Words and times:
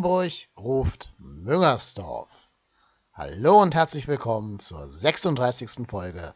Hamburg 0.00 0.32
ruft 0.56 1.12
Müngersdorf. 1.18 2.30
Hallo 3.12 3.60
und 3.60 3.74
herzlich 3.74 4.08
willkommen 4.08 4.58
zur 4.58 4.88
36. 4.88 5.86
Folge 5.90 6.34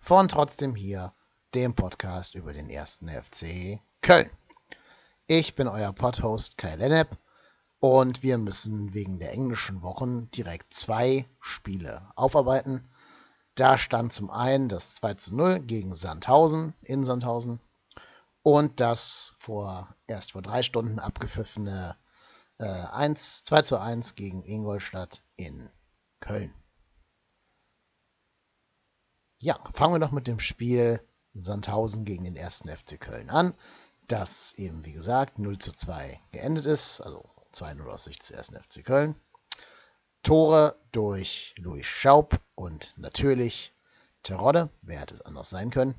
von 0.00 0.26
Trotzdem 0.26 0.74
hier, 0.74 1.12
dem 1.54 1.74
Podcast 1.74 2.34
über 2.34 2.52
den 2.52 2.68
ersten 2.68 3.08
FC 3.08 3.78
Köln. 4.02 4.28
Ich 5.28 5.54
bin 5.54 5.68
euer 5.68 5.92
Podhost 5.92 6.58
Kai 6.58 6.74
Lennep 6.74 7.16
und 7.78 8.24
wir 8.24 8.36
müssen 8.36 8.94
wegen 8.94 9.20
der 9.20 9.32
englischen 9.32 9.82
Wochen 9.82 10.28
direkt 10.32 10.74
zwei 10.74 11.24
Spiele 11.38 12.08
aufarbeiten. 12.16 12.82
Da 13.54 13.78
stand 13.78 14.12
zum 14.12 14.28
einen 14.28 14.68
das 14.68 14.96
2 14.96 15.14
zu 15.14 15.36
0 15.36 15.60
gegen 15.60 15.94
Sandhausen 15.94 16.74
in 16.82 17.04
Sandhausen 17.04 17.60
und 18.42 18.80
das 18.80 19.34
vor 19.38 19.94
erst 20.08 20.32
vor 20.32 20.42
drei 20.42 20.64
Stunden 20.64 20.98
abgepfiffene 20.98 21.94
äh, 22.58 22.64
1, 22.64 23.42
2 23.44 23.62
zu 23.62 23.78
1 23.78 24.14
gegen 24.14 24.44
Ingolstadt 24.44 25.22
in 25.36 25.70
Köln. 26.20 26.54
Ja, 29.38 29.58
fangen 29.74 29.94
wir 29.94 29.98
doch 29.98 30.12
mit 30.12 30.26
dem 30.26 30.40
Spiel 30.40 31.00
Sandhausen 31.34 32.04
gegen 32.04 32.24
den 32.24 32.36
ersten 32.36 32.68
FC 32.68 33.00
Köln 33.00 33.28
an, 33.28 33.54
das 34.06 34.52
eben 34.54 34.84
wie 34.84 34.92
gesagt 34.92 35.38
0 35.38 35.58
zu 35.58 35.72
2 35.72 36.20
geendet 36.30 36.64
ist, 36.64 37.00
also 37.00 37.24
2-0 37.52 37.86
aus 37.86 38.04
Sicht 38.04 38.22
des 38.22 38.30
ersten 38.30 38.56
FC 38.56 38.84
Köln. 38.84 39.16
Tore 40.22 40.76
durch 40.92 41.54
Louis 41.58 41.86
Schaub 41.86 42.40
und 42.54 42.94
natürlich 42.96 43.74
Terodde, 44.22 44.70
wer 44.80 45.00
hätte 45.00 45.14
es 45.14 45.20
anders 45.20 45.50
sein 45.50 45.70
können. 45.70 45.94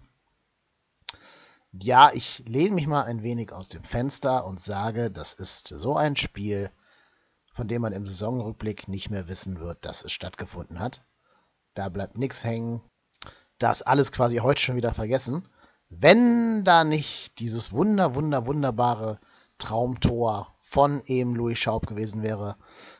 Ja, 1.82 2.12
ich 2.14 2.44
lehne 2.48 2.76
mich 2.76 2.88
mal 2.88 3.04
ein 3.04 3.22
wenig 3.22 3.52
aus 3.52 3.68
dem 3.68 3.84
Fenster 3.84 4.46
und 4.46 4.62
sage, 4.62 5.12
das 5.12 5.34
ist 5.34 5.68
so 5.68 5.96
ein 5.96 6.16
Spiel, 6.16 6.72
von 7.52 7.68
dem 7.68 7.82
man 7.82 7.92
im 7.92 8.06
Saisonrückblick 8.06 8.88
nicht 8.88 9.10
mehr 9.10 9.28
wissen 9.28 9.60
wird, 9.60 9.84
dass 9.84 10.04
es 10.04 10.12
stattgefunden 10.14 10.80
hat. 10.80 11.04
Da 11.74 11.90
bleibt 11.90 12.18
nichts 12.18 12.44
hängen. 12.44 12.82
Da 13.58 13.72
ist 13.72 13.82
alles 13.82 14.14
quasi 14.14 14.38
heute 14.38 14.62
schon 14.62 14.78
wieder 14.78 14.94
vergessen. 14.94 15.50
Wenn 15.90 16.64
da 16.64 16.86
nicht 16.86 17.40
dieses 17.40 17.74
wunder, 17.74 18.16
wunder, 18.16 18.46
wunderbare 18.46 19.20
Traumtor 19.58 20.56
von 20.62 21.04
eben 21.06 21.36
Louis 21.36 21.58
Schaub 21.58 21.88
gewesen 21.88 22.24
wäre. 22.24 22.56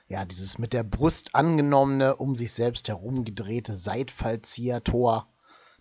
Ja, 0.08 0.26
dieses 0.26 0.58
mit 0.58 0.74
der 0.74 0.84
Brust 0.84 1.34
angenommene, 1.34 2.16
um 2.16 2.36
sich 2.36 2.54
selbst 2.54 2.90
herumgedrehte 2.90 3.74
Seitfallzieher-Tor 3.76 5.28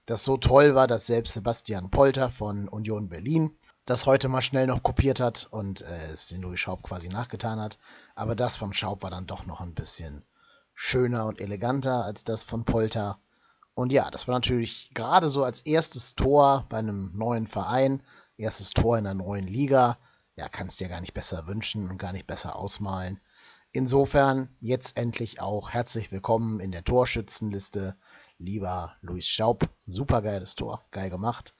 das 0.06 0.24
so 0.24 0.36
toll 0.36 0.74
war, 0.74 0.86
dass 0.86 1.06
selbst 1.06 1.34
Sebastian 1.34 1.90
Polter 1.90 2.30
von 2.30 2.68
Union 2.68 3.08
Berlin 3.08 3.56
das 3.86 4.06
heute 4.06 4.28
mal 4.28 4.42
schnell 4.42 4.66
noch 4.66 4.82
kopiert 4.82 5.20
hat 5.20 5.46
und 5.50 5.82
äh, 5.82 6.06
es 6.12 6.28
den 6.28 6.42
Louis 6.42 6.60
Schaub 6.60 6.82
quasi 6.82 7.08
nachgetan 7.08 7.60
hat. 7.60 7.78
Aber 8.14 8.34
das 8.34 8.56
von 8.56 8.72
Schaub 8.72 9.02
war 9.02 9.10
dann 9.10 9.26
doch 9.26 9.46
noch 9.46 9.60
ein 9.60 9.74
bisschen 9.74 10.24
schöner 10.74 11.26
und 11.26 11.40
eleganter 11.40 12.04
als 12.04 12.24
das 12.24 12.42
von 12.42 12.64
Polter. 12.64 13.18
Und 13.74 13.92
ja, 13.92 14.10
das 14.10 14.26
war 14.26 14.34
natürlich 14.34 14.90
gerade 14.94 15.28
so 15.28 15.44
als 15.44 15.60
erstes 15.60 16.14
Tor 16.14 16.66
bei 16.68 16.78
einem 16.78 17.12
neuen 17.14 17.46
Verein, 17.46 18.02
erstes 18.36 18.70
Tor 18.70 18.96
in 18.98 19.06
einer 19.06 19.22
neuen 19.22 19.46
Liga. 19.46 19.98
Ja, 20.36 20.48
kannst 20.48 20.80
dir 20.80 20.88
gar 20.88 21.00
nicht 21.00 21.14
besser 21.14 21.46
wünschen 21.46 21.90
und 21.90 21.98
gar 21.98 22.12
nicht 22.12 22.26
besser 22.26 22.56
ausmalen. 22.56 23.20
Insofern 23.72 24.48
jetzt 24.60 24.96
endlich 24.96 25.40
auch 25.40 25.70
herzlich 25.70 26.12
willkommen 26.12 26.60
in 26.60 26.72
der 26.72 26.84
Torschützenliste 26.84 27.96
lieber 28.38 28.94
Luis 29.00 29.26
Schaub. 29.26 29.68
Super 29.86 30.22
geiles 30.22 30.54
Tor, 30.54 30.84
geil 30.90 31.10
gemacht. 31.10 31.54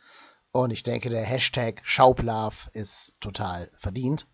Und 0.53 0.71
ich 0.71 0.83
denke, 0.83 1.11
der 1.11 1.25
Hashtag 1.25 1.81
Schaublove 1.85 2.71
ist 2.73 3.15
total 3.21 3.71
verdient. 3.75 4.27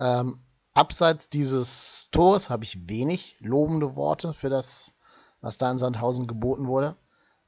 Ähm, 0.00 0.42
abseits 0.74 1.28
dieses 1.28 2.08
Tors 2.10 2.50
habe 2.50 2.64
ich 2.64 2.88
wenig 2.88 3.36
lobende 3.40 3.96
Worte 3.96 4.34
für 4.34 4.50
das, 4.50 4.92
was 5.40 5.58
da 5.58 5.70
in 5.70 5.78
Sandhausen 5.78 6.26
geboten 6.26 6.66
wurde. 6.66 6.96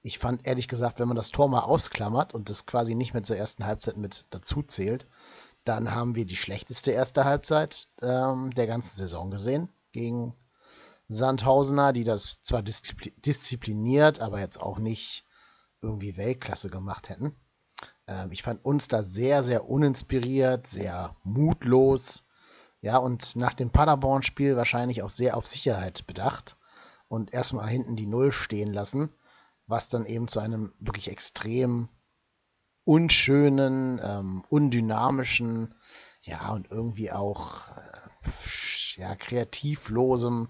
Ich 0.02 0.18
fand 0.18 0.46
ehrlich 0.46 0.68
gesagt, 0.68 0.98
wenn 0.98 1.08
man 1.08 1.16
das 1.16 1.30
Tor 1.30 1.48
mal 1.48 1.60
ausklammert 1.60 2.34
und 2.34 2.50
das 2.50 2.66
quasi 2.66 2.94
nicht 2.94 3.14
mehr 3.14 3.22
zur 3.22 3.36
ersten 3.36 3.64
Halbzeit 3.64 3.96
mit 3.96 4.26
dazu 4.30 4.62
zählt, 4.62 5.06
dann 5.64 5.94
haben 5.94 6.14
wir 6.14 6.26
die 6.26 6.36
schlechteste 6.36 6.90
erste 6.90 7.24
Halbzeit 7.24 7.88
ähm, 8.02 8.50
der 8.54 8.66
ganzen 8.66 8.96
Saison 8.96 9.30
gesehen 9.30 9.70
gegen 9.92 10.34
Sandhausener, 11.08 11.92
die 11.92 12.04
das 12.04 12.42
zwar 12.42 12.62
diszipliniert, 12.62 14.20
aber 14.20 14.40
jetzt 14.40 14.60
auch 14.60 14.78
nicht 14.78 15.24
irgendwie 15.82 16.16
Weltklasse 16.16 16.70
gemacht 16.70 17.08
hätten. 17.08 17.36
Ähm, 18.06 18.32
ich 18.32 18.42
fand 18.42 18.64
uns 18.64 18.88
da 18.88 19.02
sehr, 19.02 19.44
sehr 19.44 19.68
uninspiriert, 19.68 20.66
sehr 20.66 21.16
mutlos. 21.22 22.24
Ja, 22.80 22.98
und 22.98 23.36
nach 23.36 23.54
dem 23.54 23.70
Paderborn-Spiel 23.70 24.56
wahrscheinlich 24.56 25.02
auch 25.02 25.10
sehr 25.10 25.36
auf 25.36 25.46
Sicherheit 25.46 26.06
bedacht 26.06 26.56
und 27.08 27.32
erstmal 27.32 27.68
hinten 27.68 27.96
die 27.96 28.06
Null 28.06 28.32
stehen 28.32 28.72
lassen, 28.72 29.12
was 29.66 29.88
dann 29.88 30.04
eben 30.04 30.28
zu 30.28 30.40
einem 30.40 30.74
wirklich 30.78 31.10
extrem 31.10 31.88
unschönen, 32.84 34.00
ähm, 34.04 34.44
undynamischen, 34.50 35.74
ja, 36.22 36.52
und 36.52 36.70
irgendwie 36.70 37.10
auch 37.10 37.68
äh, 37.76 39.00
ja, 39.00 39.14
kreativlosem 39.14 40.48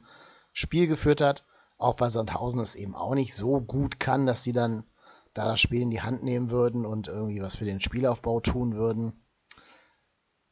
Spiel 0.55 0.87
geführt 0.87 1.21
hat. 1.21 1.45
Auch 1.77 2.01
weil 2.01 2.09
Sandhausen 2.09 2.61
es 2.61 2.75
eben 2.75 2.95
auch 2.95 3.15
nicht 3.15 3.35
so 3.35 3.61
gut 3.61 4.01
kann, 4.01 4.25
dass 4.25 4.43
sie 4.43 4.53
dann 4.53 4.85
da 5.35 5.45
das 5.45 5.61
Spiel 5.61 5.83
in 5.83 5.91
die 5.91 6.01
Hand 6.01 6.23
nehmen 6.23 6.51
würden 6.51 6.87
und 6.87 7.09
irgendwie 7.09 7.43
was 7.43 7.57
für 7.57 7.65
den 7.67 7.81
Spielaufbau 7.81 8.41
tun 8.41 8.75
würden. 8.75 9.21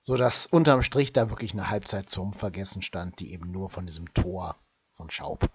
So 0.00 0.16
dass 0.16 0.46
unterm 0.46 0.82
Strich 0.82 1.12
da 1.12 1.30
wirklich 1.30 1.52
eine 1.52 1.70
Halbzeit 1.70 2.10
zum 2.10 2.34
Vergessen 2.34 2.82
stand, 2.82 3.20
die 3.20 3.32
eben 3.32 3.50
nur 3.50 3.70
von 3.70 3.86
diesem 3.86 4.12
Tor 4.12 4.56
von 4.94 5.08
Schaub 5.10 5.48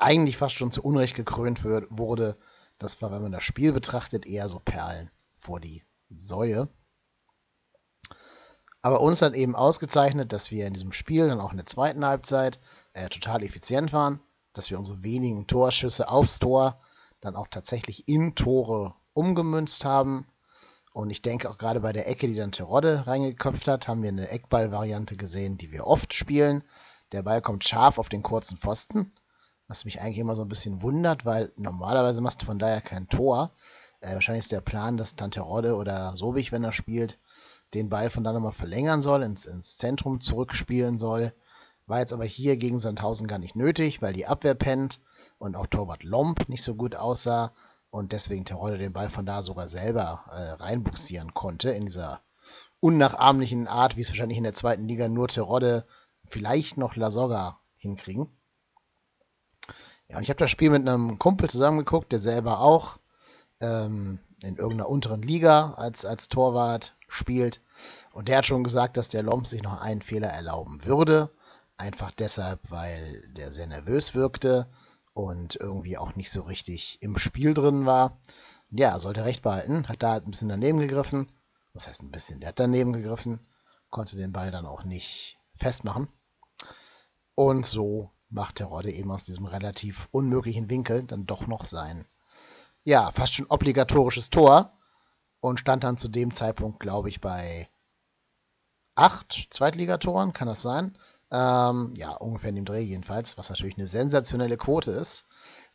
eigentlich 0.00 0.36
fast 0.36 0.56
schon 0.56 0.72
zu 0.72 0.82
Unrecht 0.82 1.14
gekrönt 1.14 1.62
wird, 1.62 1.86
wurde. 1.90 2.38
Das 2.78 3.00
war, 3.02 3.12
wenn 3.12 3.22
man 3.22 3.32
das 3.32 3.44
Spiel 3.44 3.72
betrachtet, 3.72 4.26
eher 4.26 4.48
so 4.48 4.58
Perlen 4.58 5.10
vor 5.38 5.60
die 5.60 5.84
Säue. 6.08 6.68
Aber 8.82 9.02
uns 9.02 9.20
hat 9.20 9.34
eben 9.34 9.54
ausgezeichnet, 9.54 10.32
dass 10.32 10.50
wir 10.50 10.66
in 10.66 10.72
diesem 10.72 10.92
Spiel 10.92 11.28
dann 11.28 11.40
auch 11.40 11.50
in 11.50 11.58
der 11.58 11.66
zweiten 11.66 12.04
Halbzeit 12.04 12.58
äh, 12.92 13.08
total 13.08 13.42
effizient 13.42 13.92
waren, 13.92 14.20
dass 14.52 14.70
wir 14.70 14.78
unsere 14.78 15.02
wenigen 15.02 15.46
Torschüsse 15.46 16.08
aufs 16.08 16.38
Tor 16.38 16.80
dann 17.20 17.36
auch 17.36 17.48
tatsächlich 17.48 18.08
in 18.08 18.34
Tore 18.34 18.94
umgemünzt 19.12 19.84
haben. 19.84 20.26
Und 20.92 21.10
ich 21.10 21.22
denke 21.22 21.48
auch 21.48 21.58
gerade 21.58 21.80
bei 21.80 21.92
der 21.92 22.08
Ecke, 22.08 22.26
die 22.26 22.34
dann 22.34 22.52
Terodde 22.52 23.06
reingeköpft 23.06 23.68
hat, 23.68 23.86
haben 23.86 24.02
wir 24.02 24.08
eine 24.08 24.28
Eckball-Variante 24.28 25.16
gesehen, 25.16 25.56
die 25.56 25.70
wir 25.70 25.86
oft 25.86 26.14
spielen. 26.14 26.64
Der 27.12 27.22
Ball 27.22 27.42
kommt 27.42 27.64
scharf 27.64 27.98
auf 27.98 28.08
den 28.08 28.22
kurzen 28.22 28.58
Pfosten, 28.58 29.12
was 29.68 29.84
mich 29.84 30.00
eigentlich 30.00 30.18
immer 30.18 30.34
so 30.34 30.42
ein 30.42 30.48
bisschen 30.48 30.82
wundert, 30.82 31.24
weil 31.24 31.52
normalerweise 31.56 32.20
machst 32.20 32.42
du 32.42 32.46
von 32.46 32.58
daher 32.58 32.80
kein 32.80 33.08
Tor. 33.08 33.52
Äh, 34.00 34.14
wahrscheinlich 34.14 34.44
ist 34.44 34.52
der 34.52 34.60
Plan, 34.60 34.96
dass 34.96 35.14
Tante 35.14 35.40
Rodde 35.40 35.76
oder 35.76 36.16
Sobich, 36.16 36.50
wenn 36.50 36.64
er 36.64 36.72
spielt, 36.72 37.18
den 37.74 37.88
Ball 37.88 38.10
von 38.10 38.24
da 38.24 38.32
nochmal 38.32 38.52
verlängern 38.52 39.02
soll, 39.02 39.22
ins, 39.22 39.46
ins 39.46 39.76
Zentrum 39.76 40.20
zurückspielen 40.20 40.98
soll. 40.98 41.32
War 41.90 41.98
jetzt 41.98 42.12
aber 42.12 42.24
hier 42.24 42.56
gegen 42.56 42.78
Sandhausen 42.78 43.26
gar 43.26 43.40
nicht 43.40 43.56
nötig, 43.56 44.00
weil 44.00 44.12
die 44.12 44.26
Abwehr 44.26 44.54
pennt 44.54 45.00
und 45.38 45.56
auch 45.56 45.66
Torwart 45.66 46.04
Lomp 46.04 46.48
nicht 46.48 46.62
so 46.62 46.76
gut 46.76 46.94
aussah 46.94 47.52
und 47.90 48.12
deswegen 48.12 48.44
Terodde 48.44 48.78
den 48.78 48.92
Ball 48.92 49.10
von 49.10 49.26
da 49.26 49.42
sogar 49.42 49.66
selber 49.66 50.24
äh, 50.30 50.62
reinbuxieren 50.62 51.34
konnte 51.34 51.72
in 51.72 51.86
dieser 51.86 52.20
unnachahmlichen 52.78 53.66
Art, 53.66 53.96
wie 53.96 54.02
es 54.02 54.08
wahrscheinlich 54.08 54.38
in 54.38 54.44
der 54.44 54.52
zweiten 54.52 54.86
Liga 54.86 55.08
nur 55.08 55.26
Terodde, 55.26 55.84
vielleicht 56.28 56.76
noch 56.76 56.94
Lasogga 56.94 57.58
hinkriegen. 57.76 58.28
Ja, 60.06 60.18
und 60.18 60.22
ich 60.22 60.30
habe 60.30 60.38
das 60.38 60.50
Spiel 60.52 60.70
mit 60.70 60.88
einem 60.88 61.18
Kumpel 61.18 61.50
zusammengeguckt, 61.50 62.12
der 62.12 62.20
selber 62.20 62.60
auch 62.60 62.98
ähm, 63.60 64.20
in 64.44 64.58
irgendeiner 64.58 64.88
unteren 64.88 65.22
Liga 65.22 65.72
als, 65.72 66.04
als 66.04 66.28
Torwart 66.28 66.94
spielt. 67.08 67.60
Und 68.12 68.28
der 68.28 68.38
hat 68.38 68.46
schon 68.46 68.62
gesagt, 68.62 68.96
dass 68.96 69.08
der 69.08 69.24
Lomp 69.24 69.48
sich 69.48 69.64
noch 69.64 69.80
einen 69.80 70.02
Fehler 70.02 70.28
erlauben 70.28 70.84
würde. 70.84 71.30
Einfach 71.80 72.10
deshalb, 72.10 72.60
weil 72.70 73.22
der 73.36 73.50
sehr 73.52 73.66
nervös 73.66 74.14
wirkte 74.14 74.68
und 75.12 75.56
irgendwie 75.56 75.98
auch 75.98 76.14
nicht 76.14 76.30
so 76.30 76.42
richtig 76.42 76.98
im 77.00 77.18
Spiel 77.18 77.54
drin 77.54 77.86
war. 77.86 78.20
Ja, 78.70 78.98
sollte 78.98 79.24
recht 79.24 79.42
behalten. 79.42 79.88
Hat 79.88 80.02
da 80.02 80.14
ein 80.14 80.30
bisschen 80.30 80.48
daneben 80.48 80.78
gegriffen. 80.78 81.32
Was 81.72 81.88
heißt 81.88 82.02
ein 82.02 82.12
bisschen? 82.12 82.40
Der 82.40 82.50
hat 82.50 82.60
daneben 82.60 82.92
gegriffen. 82.92 83.40
Konnte 83.90 84.16
den 84.16 84.32
Ball 84.32 84.50
dann 84.50 84.66
auch 84.66 84.84
nicht 84.84 85.38
festmachen. 85.56 86.08
Und 87.34 87.66
so 87.66 88.10
macht 88.28 88.60
der 88.60 88.66
Rodde 88.66 88.92
eben 88.92 89.10
aus 89.10 89.24
diesem 89.24 89.46
relativ 89.46 90.08
unmöglichen 90.12 90.70
Winkel 90.70 91.02
dann 91.04 91.26
doch 91.26 91.46
noch 91.46 91.64
sein 91.64 92.06
ja, 92.84 93.10
fast 93.12 93.34
schon 93.34 93.46
obligatorisches 93.46 94.30
Tor 94.30 94.72
und 95.40 95.60
stand 95.60 95.84
dann 95.84 95.98
zu 95.98 96.08
dem 96.08 96.32
Zeitpunkt, 96.32 96.80
glaube 96.80 97.08
ich, 97.08 97.20
bei 97.20 97.68
acht 98.94 99.48
Zweitligatoren, 99.50 100.32
kann 100.32 100.48
das 100.48 100.62
sein? 100.62 100.98
Ähm, 101.30 101.94
ja, 101.96 102.12
ungefähr 102.12 102.50
in 102.50 102.56
dem 102.56 102.64
Dreh 102.64 102.80
jedenfalls, 102.80 103.38
was 103.38 103.50
natürlich 103.50 103.76
eine 103.76 103.86
sensationelle 103.86 104.56
Quote 104.56 104.90
ist. 104.90 105.24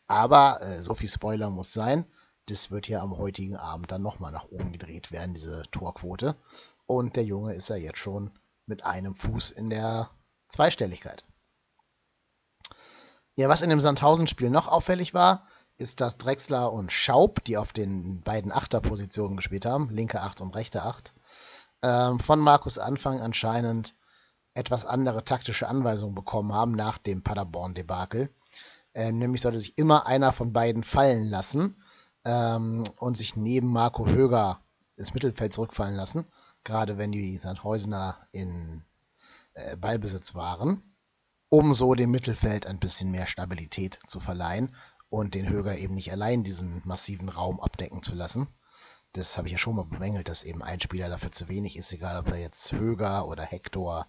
Aber 0.07 0.61
äh, 0.61 0.81
so 0.81 0.95
viel 0.95 1.09
Spoiler 1.09 1.49
muss 1.49 1.73
sein. 1.73 2.05
Das 2.47 2.69
wird 2.71 2.87
ja 2.87 3.01
am 3.01 3.17
heutigen 3.17 3.55
Abend 3.55 3.91
dann 3.91 4.01
nochmal 4.01 4.31
nach 4.31 4.45
oben 4.45 4.71
gedreht 4.71 5.11
werden, 5.11 5.33
diese 5.33 5.63
Torquote. 5.71 6.35
Und 6.85 7.15
der 7.15 7.23
Junge 7.23 7.53
ist 7.53 7.69
ja 7.69 7.75
jetzt 7.75 7.99
schon 7.99 8.31
mit 8.67 8.85
einem 8.85 9.15
Fuß 9.15 9.51
in 9.51 9.69
der 9.69 10.09
Zweistelligkeit. 10.49 11.23
Ja, 13.35 13.49
was 13.49 13.61
in 13.61 13.69
dem 13.69 13.81
Sandhausen-Spiel 13.81 14.49
noch 14.49 14.67
auffällig 14.67 15.13
war, 15.13 15.47
ist, 15.77 15.99
dass 15.99 16.17
Drexler 16.17 16.71
und 16.71 16.91
Schaub, 16.91 17.43
die 17.43 17.57
auf 17.57 17.73
den 17.73 18.21
beiden 18.21 18.51
Achterpositionen 18.51 19.35
gespielt 19.35 19.65
haben, 19.65 19.89
linke 19.89 20.21
Acht 20.21 20.39
und 20.39 20.55
rechte 20.55 20.83
Acht, 20.83 21.13
ähm, 21.81 22.19
von 22.19 22.39
Markus 22.39 22.77
Anfang 22.77 23.19
anscheinend 23.19 23.95
etwas 24.55 24.85
andere 24.85 25.23
taktische 25.23 25.67
Anweisungen 25.67 26.15
bekommen 26.15 26.53
haben 26.53 26.71
nach 26.71 26.97
dem 26.97 27.21
Paderborn-Debakel. 27.21 28.29
Ähm, 28.95 29.19
nämlich 29.19 29.41
sollte 29.41 29.59
sich 29.59 29.77
immer 29.77 30.07
einer 30.07 30.31
von 30.31 30.53
beiden 30.53 30.83
fallen 30.83 31.29
lassen 31.29 31.83
ähm, 32.23 32.85
und 32.97 33.17
sich 33.17 33.35
neben 33.35 33.67
Marco 33.67 34.07
Höger 34.07 34.61
ins 34.95 35.13
Mittelfeld 35.13 35.53
zurückfallen 35.53 35.95
lassen, 35.95 36.25
gerade 36.63 36.97
wenn 36.97 37.11
die 37.11 37.37
Sandhäusener 37.37 38.17
in 38.31 38.83
äh, 39.53 39.75
Ballbesitz 39.75 40.33
waren, 40.33 40.95
um 41.49 41.73
so 41.73 41.93
dem 41.93 42.11
Mittelfeld 42.11 42.65
ein 42.65 42.79
bisschen 42.79 43.11
mehr 43.11 43.27
Stabilität 43.27 43.99
zu 44.07 44.21
verleihen 44.21 44.73
und 45.09 45.35
den 45.35 45.49
Höger 45.49 45.77
eben 45.77 45.93
nicht 45.93 46.13
allein 46.13 46.45
diesen 46.45 46.81
massiven 46.85 47.27
Raum 47.27 47.59
abdecken 47.59 48.01
zu 48.01 48.15
lassen. 48.15 48.47
Das 49.15 49.37
habe 49.37 49.47
ich 49.47 49.53
ja 49.53 49.57
schon 49.57 49.77
mal 49.77 49.85
bemängelt, 49.85 50.27
dass 50.27 50.43
eben 50.43 50.61
ein 50.61 50.81
Spieler 50.81 51.07
dafür 51.07 51.31
zu 51.31 51.47
wenig 51.47 51.77
ist, 51.77 51.93
egal 51.93 52.19
ob 52.19 52.27
er 52.27 52.37
jetzt 52.37 52.73
Höger 52.73 53.27
oder 53.29 53.43
Hector 53.43 54.07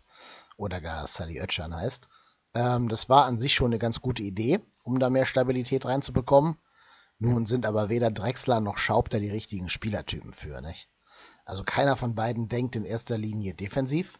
oder 0.56 0.80
gar 0.80 1.06
Sally 1.06 1.40
Oetschan 1.40 1.76
heißt. 1.76 2.08
Ähm, 2.54 2.88
das 2.88 3.08
war 3.08 3.24
an 3.24 3.38
sich 3.38 3.54
schon 3.54 3.68
eine 3.68 3.78
ganz 3.78 4.00
gute 4.00 4.24
Idee, 4.24 4.58
um 4.82 4.98
da 4.98 5.08
mehr 5.08 5.24
Stabilität 5.24 5.86
reinzubekommen. 5.86 6.56
Nun 7.20 7.46
sind 7.46 7.66
aber 7.66 7.88
weder 7.88 8.10
Drexler 8.10 8.58
noch 8.58 8.78
Schaub 8.78 9.08
da 9.08 9.20
die 9.20 9.30
richtigen 9.30 9.68
Spielertypen 9.68 10.32
für, 10.32 10.60
nicht? 10.60 10.88
Also 11.44 11.62
keiner 11.62 11.94
von 11.96 12.16
beiden 12.16 12.48
denkt 12.48 12.74
in 12.74 12.84
erster 12.84 13.16
Linie 13.16 13.54
defensiv 13.54 14.18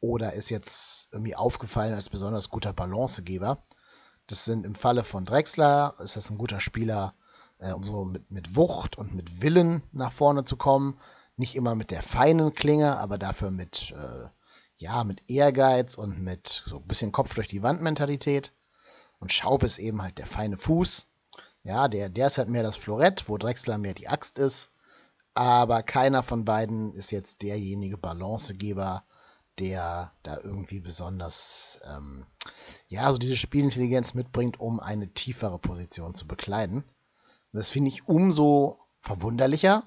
oder 0.00 0.32
ist 0.32 0.50
jetzt 0.50 1.10
irgendwie 1.12 1.36
aufgefallen 1.36 1.94
als 1.94 2.10
besonders 2.10 2.48
guter 2.48 2.72
Balancegeber. 2.72 3.62
Das 4.26 4.44
sind 4.44 4.66
im 4.66 4.74
Falle 4.74 5.04
von 5.04 5.26
Drexler, 5.26 5.94
ist 6.00 6.16
das 6.16 6.28
ein 6.30 6.38
guter 6.38 6.58
Spieler, 6.58 7.14
äh, 7.64 7.72
um 7.72 7.82
so 7.82 8.04
mit, 8.04 8.30
mit 8.30 8.56
Wucht 8.56 8.96
und 8.96 9.14
mit 9.14 9.42
Willen 9.42 9.82
nach 9.92 10.12
vorne 10.12 10.44
zu 10.44 10.56
kommen. 10.56 10.98
Nicht 11.36 11.56
immer 11.56 11.74
mit 11.74 11.90
der 11.90 12.02
feinen 12.02 12.54
Klinge, 12.54 12.98
aber 12.98 13.18
dafür 13.18 13.50
mit, 13.50 13.92
äh, 13.96 14.28
ja, 14.76 15.02
mit 15.04 15.22
Ehrgeiz 15.28 15.96
und 15.96 16.20
mit 16.22 16.62
so 16.64 16.76
ein 16.76 16.86
bisschen 16.86 17.12
Kopf 17.12 17.34
durch 17.34 17.48
die 17.48 17.62
Wand 17.62 17.82
Mentalität. 17.82 18.52
Und 19.18 19.32
Schaub 19.32 19.62
ist 19.62 19.78
eben 19.78 20.02
halt 20.02 20.18
der 20.18 20.26
feine 20.26 20.58
Fuß, 20.58 21.08
ja, 21.64 21.88
der, 21.88 22.10
der 22.10 22.26
ist 22.26 22.38
halt 22.38 22.48
mehr 22.48 22.62
das 22.62 22.76
Florett, 22.76 23.28
wo 23.28 23.38
Drexler 23.38 23.78
mehr 23.78 23.94
die 23.94 24.08
Axt 24.08 24.38
ist. 24.38 24.70
Aber 25.32 25.82
keiner 25.82 26.22
von 26.22 26.44
beiden 26.44 26.92
ist 26.92 27.10
jetzt 27.10 27.42
derjenige 27.42 27.96
Balancegeber, 27.96 29.02
der 29.58 30.12
da 30.22 30.38
irgendwie 30.38 30.80
besonders, 30.80 31.80
ähm, 31.90 32.26
ja, 32.88 33.10
so 33.10 33.18
diese 33.18 33.36
Spielintelligenz 33.36 34.14
mitbringt, 34.14 34.60
um 34.60 34.78
eine 34.78 35.08
tiefere 35.08 35.58
Position 35.58 36.14
zu 36.14 36.26
bekleiden. 36.26 36.84
Und 37.54 37.58
das 37.58 37.68
finde 37.68 37.88
ich 37.88 38.08
umso 38.08 38.80
verwunderlicher, 39.00 39.84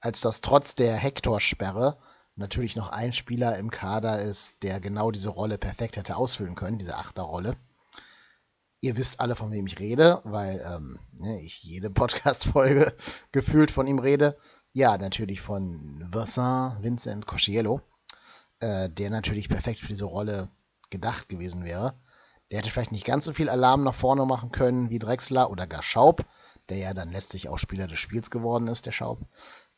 als 0.00 0.20
dass 0.20 0.42
trotz 0.42 0.74
der 0.74 0.94
Hector-Sperre 0.96 1.96
natürlich 2.34 2.76
noch 2.76 2.90
ein 2.90 3.14
Spieler 3.14 3.56
im 3.56 3.70
Kader 3.70 4.20
ist, 4.20 4.62
der 4.62 4.80
genau 4.80 5.10
diese 5.10 5.30
Rolle 5.30 5.56
perfekt 5.56 5.96
hätte 5.96 6.16
ausfüllen 6.16 6.56
können, 6.56 6.76
diese 6.76 6.98
Achterrolle. 6.98 7.56
Ihr 8.82 8.98
wisst 8.98 9.18
alle, 9.18 9.34
von 9.34 9.50
wem 9.50 9.66
ich 9.66 9.78
rede, 9.78 10.20
weil 10.24 10.62
ähm, 10.70 10.98
ne, 11.18 11.40
ich 11.40 11.62
jede 11.62 11.88
Podcast-Folge 12.02 12.94
gefühlt 13.32 13.70
von 13.70 13.86
ihm 13.86 13.98
rede. 13.98 14.36
Ja, 14.74 14.98
natürlich 14.98 15.40
von 15.40 16.06
Vincent 16.12 16.82
Vincent 16.82 17.26
Cosciello, 17.26 17.80
äh, 18.60 18.90
der 18.90 19.08
natürlich 19.08 19.48
perfekt 19.48 19.80
für 19.80 19.88
diese 19.88 20.04
Rolle 20.04 20.50
gedacht 20.90 21.30
gewesen 21.30 21.64
wäre. 21.64 21.94
Der 22.50 22.58
hätte 22.58 22.70
vielleicht 22.70 22.92
nicht 22.92 23.06
ganz 23.06 23.24
so 23.24 23.32
viel 23.32 23.48
Alarm 23.48 23.84
nach 23.84 23.94
vorne 23.94 24.26
machen 24.26 24.52
können 24.52 24.90
wie 24.90 24.98
Drexler 24.98 25.50
oder 25.50 25.66
gar 25.66 25.82
Schaub, 25.82 26.26
der 26.68 26.78
ja 26.78 26.94
dann 26.94 27.12
letztlich 27.12 27.48
auch 27.48 27.58
Spieler 27.58 27.86
des 27.86 27.98
Spiels 27.98 28.30
geworden 28.30 28.68
ist, 28.68 28.86
der 28.86 28.92
Schaub. 28.92 29.20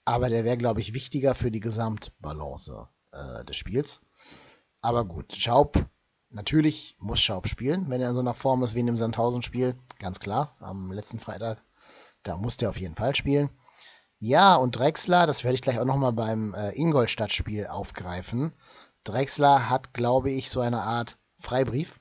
Aber 0.05 0.29
der 0.29 0.45
wäre, 0.45 0.57
glaube 0.57 0.81
ich, 0.81 0.95
wichtiger 0.95 1.35
für 1.35 1.51
die 1.51 1.61
Gesamtbalance 1.61 2.89
äh, 3.13 3.45
des 3.45 3.57
Spiels. 3.57 4.01
Aber 4.81 5.05
gut, 5.05 5.35
Schaub 5.35 5.89
Natürlich 6.31 6.95
muss 6.99 7.21
Schaub 7.21 7.49
spielen, 7.49 7.89
wenn 7.89 8.03
er 8.03 8.11
in 8.11 8.15
so 8.15 8.21
einer 8.21 8.35
Form 8.35 8.63
ist 8.63 8.75
wie 8.75 8.81
in 8.81 8.87
dem 8.87 8.99
Sandhausen-Spiel. 8.99 9.77
Ganz 9.99 10.21
klar, 10.21 10.55
am 10.61 10.93
letzten 10.93 11.21
Freitag. 11.21 11.63
Da 12.23 12.37
muss 12.37 12.59
der 12.59 12.69
auf 12.69 12.79
jeden 12.79 12.97
Fall 12.97 13.15
spielen. 13.15 13.49
Ja, 14.19 14.57
und 14.57 14.77
Drexler, 14.77 15.27
das 15.27 15.43
werde 15.43 15.55
ich 15.55 15.63
gleich 15.63 15.79
auch 15.79 15.87
nochmal 15.87 16.13
beim 16.13 16.53
äh, 16.53 16.73
Ingolstadt-Spiel 16.79 17.69
aufgreifen. 17.69 18.53
Drexler 19.05 19.71
hat, 19.71 19.95
glaube 19.95 20.31
ich, 20.31 20.51
so 20.51 20.61
eine 20.61 20.83
Art 20.83 21.17
Freibrief 21.39 21.99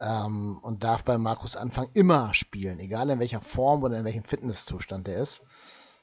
ähm, 0.00 0.58
und 0.62 0.84
darf 0.84 1.04
bei 1.04 1.18
Markus 1.18 1.56
Anfang 1.56 1.88
immer 1.94 2.34
spielen, 2.34 2.78
egal 2.78 3.10
in 3.10 3.18
welcher 3.18 3.40
Form 3.40 3.82
oder 3.82 3.98
in 3.98 4.04
welchem 4.04 4.24
Fitnesszustand 4.24 5.08
er 5.08 5.18
ist. 5.18 5.42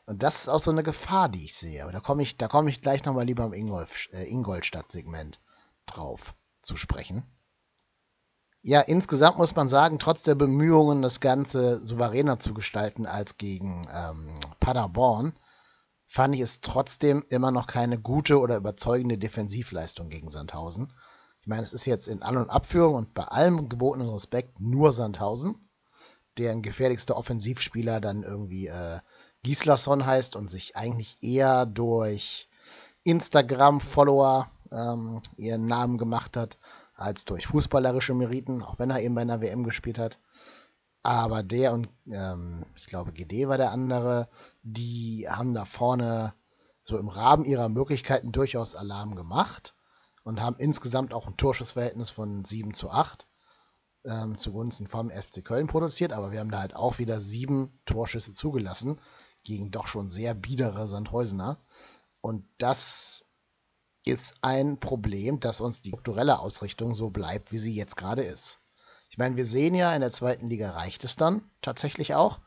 Und 0.06 0.24
das 0.24 0.42
ist 0.42 0.48
auch 0.50 0.60
so 0.60 0.72
eine 0.72 0.84
Gefahr, 0.84 1.30
die 1.30 1.46
ich 1.46 1.56
sehe. 1.56 1.84
Aber 1.84 1.92
da 1.92 2.00
komme 2.00 2.22
ich, 2.22 2.38
da 2.38 2.50
ich 2.68 2.82
gleich 2.82 3.04
nochmal 3.04 3.26
lieber 3.26 3.44
im 3.44 3.54
Ingolf, 3.54 4.08
äh, 4.14 4.24
Ingolstadt-Segment 4.24 5.42
drauf 5.86 6.34
zu 6.62 6.78
sprechen 6.78 7.26
ja, 8.68 8.82
insgesamt 8.82 9.38
muss 9.38 9.56
man 9.56 9.70
sagen, 9.70 9.98
trotz 9.98 10.24
der 10.24 10.36
Bemühungen, 10.36 11.02
das 11.02 11.20
Ganze 11.20 11.84
souveräner 11.84 12.40
zu 12.40 12.54
gestalten 12.54 13.06
als 13.06 13.38
gegen 13.38 13.88
ähm, 13.94 14.36
Paderborn, 14.60 15.34
fand 16.06 16.36
ich 16.36 16.42
es 16.42 16.60
trotzdem 16.60 17.24
immer 17.30 17.52
noch 17.52 17.68
keine 17.68 17.98
gute 17.98 18.40
oder 18.40 18.58
überzeugende 18.58 19.18
Defensivleistung 19.18 20.10
gegen 20.10 20.30
Sandhausen. 20.30 20.94
Ich 21.48 21.50
meine, 21.50 21.64
es 21.64 21.72
ist 21.72 21.86
jetzt 21.86 22.10
in 22.10 22.24
An- 22.24 22.36
und 22.36 22.50
Abführung 22.50 22.96
und 22.96 23.14
bei 23.14 23.24
allem 23.24 23.70
gebotenen 23.70 24.10
Respekt 24.10 24.60
nur 24.60 24.92
Sandhausen, 24.92 25.70
deren 26.38 26.62
gefährlichster 26.62 27.16
Offensivspieler 27.16 28.02
dann 28.02 28.24
irgendwie 28.24 28.68
äh, 28.68 29.00
Gislason 29.44 30.06
heißt 30.06 30.36
und 30.36 30.52
sich 30.52 30.76
eigentlich 30.76 31.18
eher 31.22 31.66
durch 31.66 32.50
Instagram-Follower 33.06 34.52
ähm, 34.74 35.22
ihren 35.38 35.68
Namen 35.68 35.98
gemacht 35.98 36.36
hat 36.36 36.58
als 36.96 37.24
durch 37.24 37.48
fußballerische 37.48 38.14
Meriten, 38.14 38.62
auch 38.62 38.78
wenn 38.78 38.90
er 38.90 39.00
eben 39.00 39.16
bei 39.16 39.22
einer 39.22 39.40
WM 39.40 39.64
gespielt 39.64 40.00
hat. 40.00 40.20
Aber 41.02 41.44
der 41.44 41.72
und 41.72 41.88
ähm, 42.12 42.66
ich 42.76 42.88
glaube 42.88 43.14
GD 43.14 43.48
war 43.48 43.58
der 43.58 43.72
andere, 43.72 44.28
die 44.64 45.30
haben 45.30 45.54
da 45.54 45.64
vorne 45.64 46.34
so 46.84 46.98
im 46.98 47.08
Rahmen 47.08 47.46
ihrer 47.46 47.70
Möglichkeiten 47.70 48.34
durchaus 48.34 48.76
Alarm 48.76 49.16
gemacht 49.16 49.77
und 50.28 50.42
haben 50.42 50.58
insgesamt 50.60 51.14
auch 51.14 51.26
ein 51.26 51.38
Torschussverhältnis 51.38 52.10
von 52.10 52.44
7 52.44 52.74
zu 52.74 52.92
8 52.92 53.26
ähm, 54.04 54.38
zugunsten 54.38 54.86
vom 54.86 55.10
FC 55.10 55.42
Köln 55.44 55.68
produziert. 55.68 56.12
Aber 56.12 56.34
wir 56.34 56.42
haben 56.42 56.52
da 56.52 56.60
halt 56.60 56.76
auch 56.76 56.98
wieder 57.00 57.22
sieben 57.22 57.80
Torschüsse 57.86 58.34
zugelassen 58.34 59.00
gegen 59.46 59.72
doch 59.72 59.88
schon 59.88 60.10
sehr 60.10 60.34
biedere 60.34 60.86
Sandhäusener. 60.86 61.60
Und 62.20 62.46
das 62.58 63.24
ist 64.04 64.36
ein 64.42 64.82
Problem, 64.82 65.40
dass 65.40 65.62
uns 65.62 65.82
die 65.82 65.92
strukturelle 65.92 66.40
Ausrichtung 66.40 66.94
so 66.94 67.10
bleibt, 67.10 67.54
wie 67.54 67.58
sie 67.58 67.74
jetzt 67.74 67.96
gerade 67.96 68.24
ist. 68.24 68.60
Ich 69.10 69.18
meine, 69.18 69.38
wir 69.38 69.46
sehen 69.46 69.76
ja, 69.76 69.96
in 69.96 70.02
der 70.02 70.12
zweiten 70.12 70.50
Liga 70.50 70.72
reicht 70.72 71.06
es 71.06 71.16
dann 71.16 71.50
tatsächlich 71.62 72.16
auch. 72.16 72.42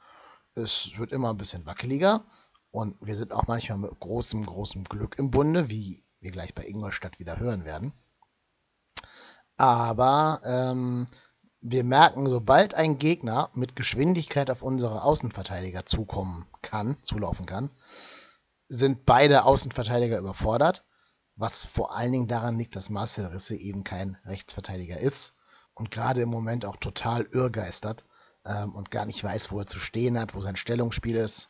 Es 0.54 0.98
wird 0.98 1.12
immer 1.12 1.30
ein 1.30 1.38
bisschen 1.38 1.64
wackeliger 1.64 2.26
und 2.72 2.98
wir 3.00 3.16
sind 3.16 3.32
auch 3.32 3.46
manchmal 3.46 3.78
mit 3.78 3.98
großem, 3.98 4.44
großem 4.44 4.84
Glück 4.84 5.18
im 5.18 5.30
Bunde, 5.30 5.70
wie 5.70 6.04
wir 6.20 6.30
gleich 6.30 6.54
bei 6.54 6.66
Ingolstadt 6.66 7.18
wieder 7.18 7.38
hören 7.38 7.64
werden. 7.64 7.92
Aber 9.56 10.40
ähm, 10.44 11.06
wir 11.60 11.84
merken, 11.84 12.28
sobald 12.28 12.74
ein 12.74 12.98
Gegner 12.98 13.50
mit 13.54 13.76
Geschwindigkeit 13.76 14.50
auf 14.50 14.62
unsere 14.62 15.02
Außenverteidiger 15.02 15.84
zukommen 15.84 16.46
kann, 16.62 16.96
zulaufen 17.02 17.46
kann, 17.46 17.70
sind 18.68 19.04
beide 19.04 19.44
Außenverteidiger 19.44 20.18
überfordert 20.18 20.84
was 21.40 21.64
vor 21.64 21.96
allen 21.96 22.12
Dingen 22.12 22.28
daran 22.28 22.58
liegt, 22.58 22.76
dass 22.76 22.90
Marcel 22.90 23.26
Risse 23.26 23.56
eben 23.56 23.82
kein 23.82 24.18
Rechtsverteidiger 24.26 25.00
ist 25.00 25.32
und 25.74 25.90
gerade 25.90 26.20
im 26.20 26.28
Moment 26.28 26.66
auch 26.66 26.76
total 26.76 27.22
irrgeistert 27.32 28.04
ähm, 28.44 28.74
und 28.74 28.90
gar 28.90 29.06
nicht 29.06 29.24
weiß, 29.24 29.50
wo 29.50 29.60
er 29.60 29.66
zu 29.66 29.78
stehen 29.80 30.18
hat, 30.20 30.34
wo 30.34 30.42
sein 30.42 30.56
Stellungsspiel 30.56 31.16
ist. 31.16 31.48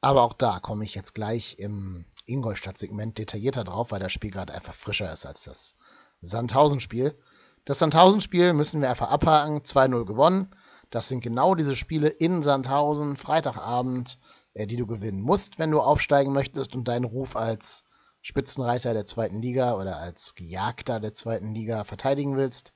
Aber 0.00 0.22
auch 0.22 0.32
da 0.32 0.60
komme 0.60 0.84
ich 0.84 0.94
jetzt 0.94 1.14
gleich 1.14 1.58
im 1.58 2.04
Ingolstadt-Segment 2.26 3.18
detaillierter 3.18 3.64
drauf, 3.64 3.90
weil 3.90 4.00
das 4.00 4.12
Spiel 4.12 4.30
gerade 4.30 4.54
einfach 4.54 4.74
frischer 4.74 5.12
ist 5.12 5.26
als 5.26 5.44
das 5.44 5.74
Sandhausen-Spiel. 6.20 7.18
Das 7.64 7.80
Sandhausen-Spiel 7.80 8.52
müssen 8.52 8.80
wir 8.80 8.90
einfach 8.90 9.10
abhaken. 9.10 9.60
2-0 9.60 10.04
gewonnen. 10.04 10.54
Das 10.90 11.08
sind 11.08 11.20
genau 11.20 11.54
diese 11.54 11.76
Spiele 11.76 12.08
in 12.08 12.42
Sandhausen, 12.42 13.16
Freitagabend, 13.16 14.18
äh, 14.54 14.66
die 14.66 14.76
du 14.76 14.86
gewinnen 14.86 15.20
musst, 15.20 15.58
wenn 15.58 15.70
du 15.70 15.80
aufsteigen 15.80 16.32
möchtest 16.32 16.74
und 16.74 16.88
deinen 16.88 17.04
Ruf 17.04 17.36
als 17.36 17.84
Spitzenreiter 18.22 18.94
der 18.94 19.04
zweiten 19.04 19.42
Liga 19.42 19.74
oder 19.74 19.98
als 19.98 20.34
Gejagter 20.34 21.00
der 21.00 21.12
zweiten 21.12 21.54
Liga 21.54 21.84
verteidigen 21.84 22.36
willst. 22.36 22.72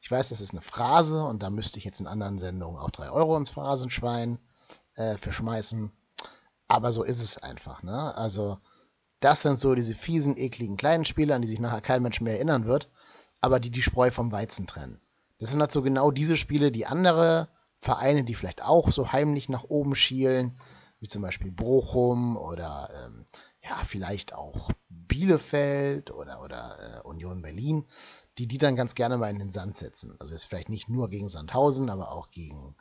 Ich 0.00 0.10
weiß, 0.10 0.30
das 0.30 0.40
ist 0.40 0.52
eine 0.52 0.62
Phrase 0.62 1.22
und 1.24 1.42
da 1.42 1.50
müsste 1.50 1.78
ich 1.78 1.84
jetzt 1.84 2.00
in 2.00 2.06
anderen 2.06 2.38
Sendungen 2.38 2.80
auch 2.80 2.90
3 2.90 3.10
Euro 3.10 3.36
ins 3.36 3.50
Phrasenschwein 3.50 4.38
äh, 4.94 5.16
verschmeißen. 5.18 5.92
Aber 6.70 6.92
so 6.92 7.02
ist 7.02 7.20
es 7.20 7.36
einfach. 7.38 7.82
Ne? 7.82 8.16
Also, 8.16 8.58
das 9.18 9.42
sind 9.42 9.58
so 9.58 9.74
diese 9.74 9.94
fiesen, 9.96 10.36
ekligen 10.36 10.76
kleinen 10.76 11.04
Spiele, 11.04 11.34
an 11.34 11.42
die 11.42 11.48
sich 11.48 11.58
nachher 11.60 11.80
kein 11.80 12.00
Mensch 12.02 12.20
mehr 12.20 12.34
erinnern 12.34 12.64
wird. 12.66 12.88
aber 13.40 13.60
die 13.60 13.70
die 13.70 13.82
Spreu 13.82 14.10
vom 14.10 14.32
Weizen 14.32 14.66
trennen. 14.66 15.00
Das 15.38 15.50
sind 15.50 15.60
halt 15.60 15.72
so 15.72 15.82
genau 15.82 16.10
diese 16.10 16.36
Spiele, 16.36 16.70
die 16.70 16.86
andere 16.86 17.48
Vereine, 17.80 18.24
die 18.24 18.34
vielleicht 18.34 18.62
auch 18.62 18.92
so 18.92 19.12
heimlich 19.12 19.48
nach 19.48 19.64
oben 19.64 19.94
schielen, 19.94 20.58
wie 21.00 21.08
zum 21.08 21.22
Beispiel 21.22 21.50
Bochum 21.50 22.36
oder 22.36 22.90
ähm, 23.04 23.24
ja, 23.62 23.76
vielleicht 23.86 24.34
auch 24.34 24.70
Bielefeld 24.88 26.10
oder, 26.10 26.42
oder 26.42 26.76
äh, 26.78 27.08
Union 27.08 27.40
Berlin, 27.40 27.86
die 28.36 28.46
die 28.46 28.58
dann 28.58 28.76
ganz 28.76 28.94
gerne 28.94 29.16
mal 29.16 29.30
in 29.30 29.38
den 29.38 29.50
Sand 29.50 29.74
setzen. 29.74 30.16
Also 30.20 30.34
jetzt 30.34 30.46
vielleicht 30.46 30.68
nicht 30.68 30.90
nur 30.90 31.08
gegen 31.08 31.28
Sandhausen, 31.28 31.88
aber 31.88 32.12
auch 32.12 32.30
gegen, 32.30 32.76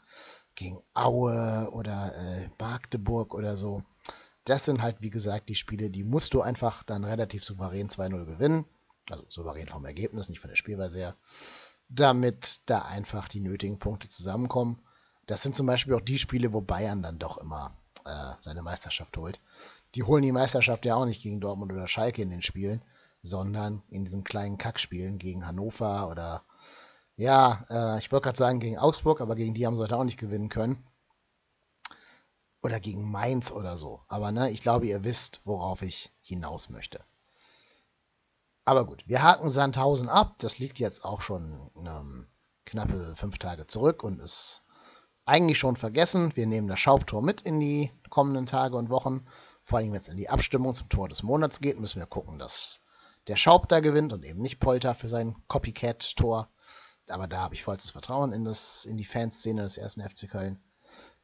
gegen 0.59 0.81
Aue 0.93 1.69
oder 1.71 2.13
äh, 2.15 2.49
Magdeburg 2.59 3.33
oder 3.33 3.55
so. 3.55 3.83
Das 4.43 4.65
sind 4.65 4.81
halt, 4.81 4.97
wie 4.99 5.09
gesagt, 5.09 5.49
die 5.49 5.55
Spiele, 5.55 5.89
die 5.89 6.03
musst 6.03 6.33
du 6.33 6.41
einfach 6.41 6.83
dann 6.83 7.05
relativ 7.05 7.43
souverän 7.43 7.87
2-0 7.87 8.25
gewinnen. 8.25 8.65
Also 9.09 9.23
souverän 9.29 9.67
vom 9.67 9.85
Ergebnis, 9.85 10.29
nicht 10.29 10.41
von 10.41 10.49
der 10.49 10.55
Spielweise 10.55 10.99
her. 10.99 11.15
Damit 11.87 12.61
da 12.65 12.81
einfach 12.81 13.27
die 13.27 13.39
nötigen 13.39 13.79
Punkte 13.79 14.09
zusammenkommen. 14.09 14.79
Das 15.25 15.41
sind 15.41 15.55
zum 15.55 15.65
Beispiel 15.65 15.93
auch 15.95 16.01
die 16.01 16.19
Spiele, 16.19 16.53
wo 16.53 16.61
Bayern 16.61 17.01
dann 17.01 17.19
doch 17.19 17.37
immer 17.37 17.73
äh, 18.05 18.33
seine 18.39 18.61
Meisterschaft 18.61 19.17
holt. 19.17 19.39
Die 19.95 20.03
holen 20.03 20.23
die 20.23 20.31
Meisterschaft 20.31 20.85
ja 20.85 20.95
auch 20.95 21.05
nicht 21.05 21.23
gegen 21.23 21.39
Dortmund 21.39 21.71
oder 21.71 21.87
Schalke 21.87 22.21
in 22.21 22.29
den 22.29 22.41
Spielen, 22.41 22.83
sondern 23.21 23.81
in 23.89 24.05
diesen 24.05 24.23
kleinen 24.23 24.57
Kackspielen 24.57 25.17
gegen 25.17 25.47
Hannover 25.47 26.09
oder 26.09 26.43
ja, 27.19 27.65
äh, 27.69 27.99
ich 27.99 28.11
wollte 28.13 28.23
gerade 28.23 28.37
sagen 28.37 28.61
gegen 28.61 28.77
Augsburg, 28.77 29.19
aber 29.19 29.35
gegen 29.35 29.53
die 29.53 29.65
haben 29.65 29.75
sie 29.75 29.81
heute 29.81 29.97
auch 29.97 30.05
nicht 30.05 30.19
gewinnen 30.19 30.47
können. 30.47 30.87
Oder 32.61 32.79
gegen 32.79 33.11
Mainz 33.11 33.51
oder 33.51 33.75
so. 33.75 34.01
Aber 34.07 34.31
ne, 34.31 34.49
ich 34.51 34.61
glaube, 34.61 34.87
ihr 34.87 35.03
wisst, 35.03 35.41
worauf 35.43 35.81
ich 35.81 36.13
hinaus 36.21 36.69
möchte. 36.69 37.03
Aber 38.63 38.85
gut, 38.85 39.05
wir 39.05 39.21
haken 39.21 39.49
Sandhausen 39.49 40.07
ab. 40.07 40.35
Das 40.39 40.59
liegt 40.59 40.79
jetzt 40.79 41.03
auch 41.03 41.21
schon 41.21 41.69
ähm, 41.75 42.27
knappe 42.65 43.15
fünf 43.17 43.37
Tage 43.37 43.67
zurück 43.67 44.01
und 44.03 44.21
ist 44.21 44.61
eigentlich 45.25 45.59
schon 45.59 45.75
vergessen. 45.75 46.31
Wir 46.35 46.47
nehmen 46.47 46.69
das 46.69 46.79
Schaubtor 46.79 47.21
mit 47.21 47.41
in 47.41 47.59
die 47.59 47.91
kommenden 48.09 48.45
Tage 48.45 48.77
und 48.77 48.89
Wochen. 48.89 49.25
Vor 49.63 49.79
allem, 49.79 49.91
wenn 49.91 49.99
es 49.99 50.07
in 50.07 50.17
die 50.17 50.29
Abstimmung 50.29 50.73
zum 50.73 50.87
Tor 50.87 51.09
des 51.09 51.23
Monats 51.23 51.59
geht, 51.59 51.79
müssen 51.79 51.99
wir 51.99 52.07
gucken, 52.07 52.39
dass 52.39 52.79
der 53.27 53.35
Schaub 53.35 53.67
da 53.67 53.81
gewinnt 53.81 54.13
und 54.13 54.23
eben 54.23 54.41
nicht 54.41 54.59
Polter 54.59 54.95
für 54.95 55.09
sein 55.09 55.35
Copycat-Tor. 55.49 56.47
Aber 57.09 57.27
da 57.27 57.39
habe 57.39 57.55
ich 57.55 57.63
vollstes 57.63 57.91
Vertrauen 57.91 58.33
in, 58.33 58.45
das, 58.45 58.85
in 58.85 58.97
die 58.97 59.05
Fanszene 59.05 59.63
des 59.63 59.77
ersten 59.77 60.07
FC 60.07 60.29
Köln. 60.29 60.59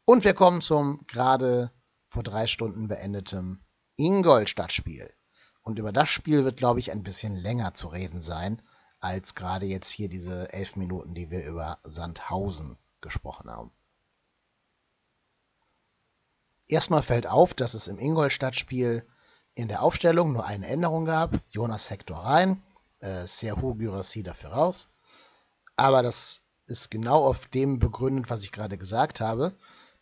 Und 0.06 0.24
wir 0.24 0.34
kommen 0.34 0.62
zum 0.62 1.06
gerade 1.08 1.72
vor 2.10 2.24
drei 2.24 2.48
Stunden 2.48 2.88
beendeten 2.88 3.65
Ingolstadt-Spiel. 3.98 5.12
Und 5.62 5.80
über 5.80 5.92
das 5.92 6.10
Spiel 6.10 6.44
wird, 6.44 6.58
glaube 6.58 6.80
ich, 6.80 6.92
ein 6.92 7.04
bisschen 7.04 7.36
länger 7.36 7.74
zu 7.74 7.88
reden 7.88 8.22
sein, 8.22 8.62
als 9.00 9.36
gerade 9.36 9.65
jetzt 9.65 9.89
hier 9.89 10.10
diese 10.10 10.54
elf 10.54 10.75
Minuten, 10.75 11.15
die 11.15 11.32
wir 11.32 11.44
über 11.46 11.80
Sandhausen 11.84 12.77
gesprochen 13.01 13.50
haben. 13.50 13.72
Erstmal 16.68 17.04
fällt 17.04 17.27
auf, 17.27 17.54
dass 17.54 17.74
es 17.74 17.88
im 17.88 18.00
Ingolstadt-Spiel 18.00 19.08
in 19.54 19.68
der 19.68 19.82
Aufstellung 19.82 20.34
nur 20.34 20.46
eine 20.46 20.68
Änderung 20.68 21.06
gab. 21.06 21.39
Jonas 21.50 21.89
Hector 21.89 22.18
rein, 22.18 22.62
äh, 23.00 23.25
Serhu 23.27 23.75
Gyrassi 23.75 24.24
dafür 24.24 24.51
raus. 24.51 24.89
Aber 25.75 26.03
das 26.03 26.41
ist 26.67 26.89
genau 26.89 27.25
auf 27.25 27.48
dem 27.48 27.79
begründet, 27.79 28.29
was 28.29 28.41
ich 28.41 28.51
gerade 28.51 28.77
gesagt 28.77 29.20
habe. 29.20 29.55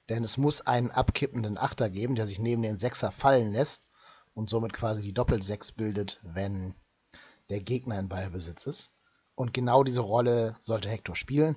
Denn 0.10 0.24
es 0.24 0.38
muss 0.38 0.62
einen 0.62 0.92
abkippenden 0.92 1.58
Achter 1.58 1.90
geben, 1.90 2.16
der 2.16 2.28
sich 2.28 2.40
neben 2.40 2.62
den 2.62 2.78
Sechser 2.78 3.12
fallen 3.12 3.52
lässt 3.54 3.88
und 4.34 4.50
somit 4.50 4.74
quasi 4.74 5.02
die 5.02 5.14
Doppelsechs 5.14 5.72
bildet, 5.72 6.20
wenn 6.24 6.76
der 7.50 7.62
Gegner 7.62 8.00
in 8.00 8.10
Ballbesitz 8.10 8.66
ist. 8.66 8.92
Und 9.36 9.54
genau 9.54 9.84
diese 9.84 10.02
Rolle 10.02 10.56
sollte 10.60 10.90
Hector 10.90 11.16
spielen. 11.16 11.56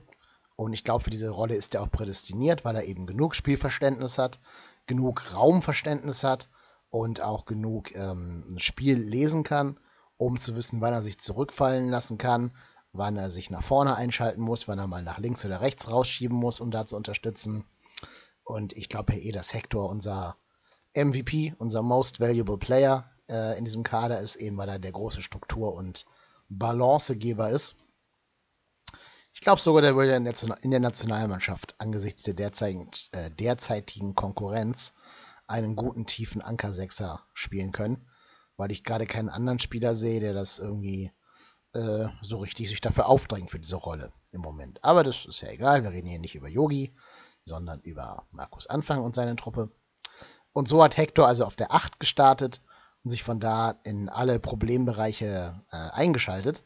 Und 0.55 0.73
ich 0.73 0.85
glaube, 0.85 1.05
für 1.05 1.11
diese 1.11 1.29
Rolle 1.29 1.55
ist 1.55 1.75
er 1.75 1.83
auch 1.83 1.91
prädestiniert, 1.91 2.65
weil 2.65 2.77
er 2.77 2.85
eben 2.85 3.07
genug 3.07 3.35
Spielverständnis 3.35 4.17
hat, 4.17 4.41
genug 4.87 5.35
Raumverständnis 5.35 6.25
hat 6.25 6.49
und 6.89 7.21
auch 7.21 7.45
genug 7.45 7.95
ähm, 7.95 8.57
Spiel 8.59 8.97
lesen 8.97 9.43
kann, 9.43 9.79
um 10.17 10.39
zu 10.39 10.57
wissen, 10.57 10.81
wann 10.81 10.95
er 10.95 11.03
sich 11.03 11.19
zurückfallen 11.19 11.91
lassen 11.91 12.17
kann, 12.17 12.53
wann 12.99 13.17
er 13.17 13.31
sich 13.31 13.51
nach 13.51 13.63
vorne 13.63 13.97
einschalten 13.97 14.41
muss, 14.41 14.69
wann 14.69 14.79
er 14.79 14.87
mal 14.87 15.03
nach 15.03 15.19
links 15.19 15.45
oder 15.45 15.61
rechts 15.61 15.91
rausschieben 15.91 16.37
muss, 16.37 16.61
um 16.61 16.71
da 16.71 16.87
zu 16.87 16.97
unterstützen. 16.97 17.65
Und 18.45 18.73
ich 18.75 18.89
glaube 18.89 19.15
ja 19.15 19.19
eh, 19.21 19.33
dass 19.33 19.53
Hector 19.53 19.89
unser 19.89 20.37
MVP, 20.95 21.55
unser 21.59 21.83
Most 21.83 22.21
Valuable 22.21 22.59
Player 22.59 23.11
äh, 23.29 23.59
in 23.59 23.65
diesem 23.65 23.83
Kader 23.83 24.21
ist, 24.21 24.37
eben 24.37 24.57
weil 24.57 24.69
er 24.69 24.79
der 24.79 24.93
große 24.93 25.23
Struktur- 25.23 25.75
und 25.75 26.07
Balancegeber 26.49 27.51
ist. 27.51 27.75
Ich 29.33 29.41
glaube 29.41 29.61
sogar, 29.61 29.83
der 29.83 29.97
würde 29.97 30.17
in 30.17 30.71
der 30.71 30.81
Nationalmannschaft 30.81 31.75
angesichts 31.79 32.23
der 32.23 32.35
derzeitigen, 32.35 32.91
äh, 33.13 33.31
derzeitigen 33.31 34.15
Konkurrenz 34.15 34.95
einen 35.47 35.77
guten 35.77 36.07
tiefen 36.07 36.41
Anker-Sechser 36.41 37.23
spielen 37.35 37.73
können, 37.73 38.09
weil 38.57 38.71
ich 38.71 38.83
gerade 38.83 39.07
keinen 39.07 39.29
anderen 39.29 39.59
Spieler 39.59 39.95
sehe, 39.95 40.21
der 40.21 40.33
das 40.33 40.59
irgendwie 40.59 41.13
äh, 41.77 42.09
so 42.23 42.39
richtig 42.39 42.69
sich 42.69 42.81
dafür 42.81 43.07
aufdrängt 43.07 43.51
für 43.51 43.59
diese 43.61 43.77
Rolle 43.77 44.13
im 44.33 44.41
Moment. 44.41 44.83
Aber 44.83 45.03
das 45.03 45.27
ist 45.27 45.43
ja 45.43 45.51
egal, 45.51 45.83
wir 45.83 45.91
reden 45.91 46.09
hier 46.09 46.19
nicht 46.19 46.35
über 46.35 46.49
Yogi, 46.49 46.95
sondern 47.45 47.81
über 47.81 48.27
Markus 48.31 48.67
Anfang 48.67 49.03
und 49.03 49.15
seine 49.15 49.37
Truppe. 49.37 49.71
Und 50.53 50.69
so 50.69 50.83
hat 50.83 50.97
Hector 50.97 51.27
also 51.29 51.45
auf 51.45 51.57
der 51.57 51.73
8 51.73 52.01
gestartet 52.01 52.63
und 53.05 53.11
sich 53.11 53.23
von 53.23 53.41
da 53.41 53.79
in 53.85 54.09
alle 54.09 54.41
Problembereiche 54.41 55.63
äh, 55.71 55.77
eingeschaltet. 55.77 56.65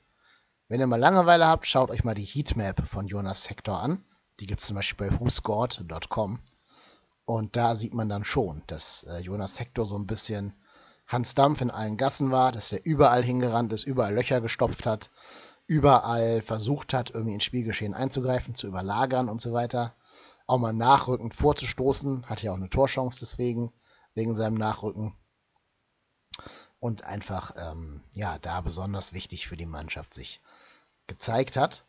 Wenn 0.68 0.80
ihr 0.80 0.86
mal 0.86 1.00
Langeweile 1.00 1.48
habt, 1.48 1.66
schaut 1.66 1.90
euch 1.90 2.04
mal 2.04 2.14
die 2.14 2.24
Heatmap 2.24 2.86
von 2.86 3.08
Jonas 3.08 3.50
Hector 3.50 3.82
an. 3.82 4.04
Die 4.38 4.46
gibt 4.46 4.60
es 4.60 4.68
zum 4.68 4.76
Beispiel 4.76 5.08
bei 5.08 5.20
whoscored.com. 5.20 6.40
Und 7.24 7.56
da 7.56 7.74
sieht 7.74 7.94
man 7.94 8.08
dann 8.08 8.24
schon, 8.24 8.62
dass 8.68 9.04
äh, 9.04 9.18
Jonas 9.18 9.58
Hector 9.58 9.84
so 9.84 9.96
ein 9.96 10.06
bisschen 10.06 10.54
Hans 11.10 11.34
Dampf 11.34 11.60
in 11.60 11.72
allen 11.72 11.96
Gassen 11.96 12.30
war, 12.30 12.52
dass 12.52 12.70
er 12.70 12.86
überall 12.86 13.24
hingerannt 13.24 13.72
ist, 13.72 13.84
überall 13.84 14.14
Löcher 14.14 14.40
gestopft 14.40 14.86
hat, 14.86 15.10
überall 15.66 16.40
versucht 16.40 16.94
hat, 16.94 17.10
irgendwie 17.10 17.34
ins 17.34 17.42
Spielgeschehen 17.42 17.94
einzugreifen, 17.94 18.54
zu 18.54 18.68
überlagern 18.68 19.28
und 19.28 19.40
so 19.40 19.52
weiter. 19.52 19.92
Auch 20.46 20.58
mal 20.58 20.72
nachrückend 20.72 21.34
vorzustoßen, 21.34 22.26
hatte 22.26 22.46
ja 22.46 22.52
auch 22.52 22.56
eine 22.56 22.70
Torchance 22.70 23.18
deswegen, 23.18 23.72
wegen 24.14 24.34
seinem 24.34 24.54
Nachrücken 24.54 25.16
und 26.78 27.04
einfach 27.04 27.54
ähm, 27.56 28.02
ja 28.12 28.38
da 28.38 28.60
besonders 28.60 29.12
wichtig 29.12 29.48
für 29.48 29.56
die 29.56 29.66
Mannschaft 29.66 30.14
sich 30.14 30.40
gezeigt 31.08 31.56
hat. 31.56 31.84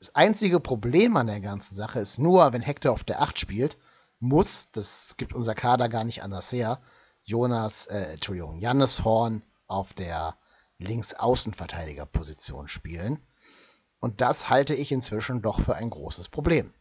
Das 0.00 0.14
einzige 0.16 0.58
Problem 0.58 1.16
an 1.16 1.28
der 1.28 1.40
ganzen 1.40 1.76
Sache 1.76 2.00
ist 2.00 2.18
nur, 2.18 2.52
wenn 2.52 2.62
Hector 2.62 2.92
auf 2.92 3.04
der 3.04 3.22
8 3.22 3.38
spielt, 3.38 3.78
muss, 4.18 4.70
das 4.72 5.16
gibt 5.16 5.34
unser 5.34 5.54
Kader 5.54 5.88
gar 5.88 6.02
nicht 6.02 6.24
anders 6.24 6.50
her, 6.50 6.80
Jonas, 7.24 7.86
äh, 7.86 8.12
Entschuldigung, 8.12 8.58
Jannis 8.58 9.04
Horn 9.04 9.42
auf 9.66 9.92
der 9.92 10.36
Linksaußenverteidigerposition 10.78 12.68
spielen. 12.68 13.20
Und 13.98 14.20
das 14.20 14.48
halte 14.50 14.74
ich 14.74 14.92
inzwischen 14.92 15.42
doch 15.42 15.60
für 15.60 15.74
ein 15.76 15.90
großes 15.90 16.28
Problem 16.28 16.72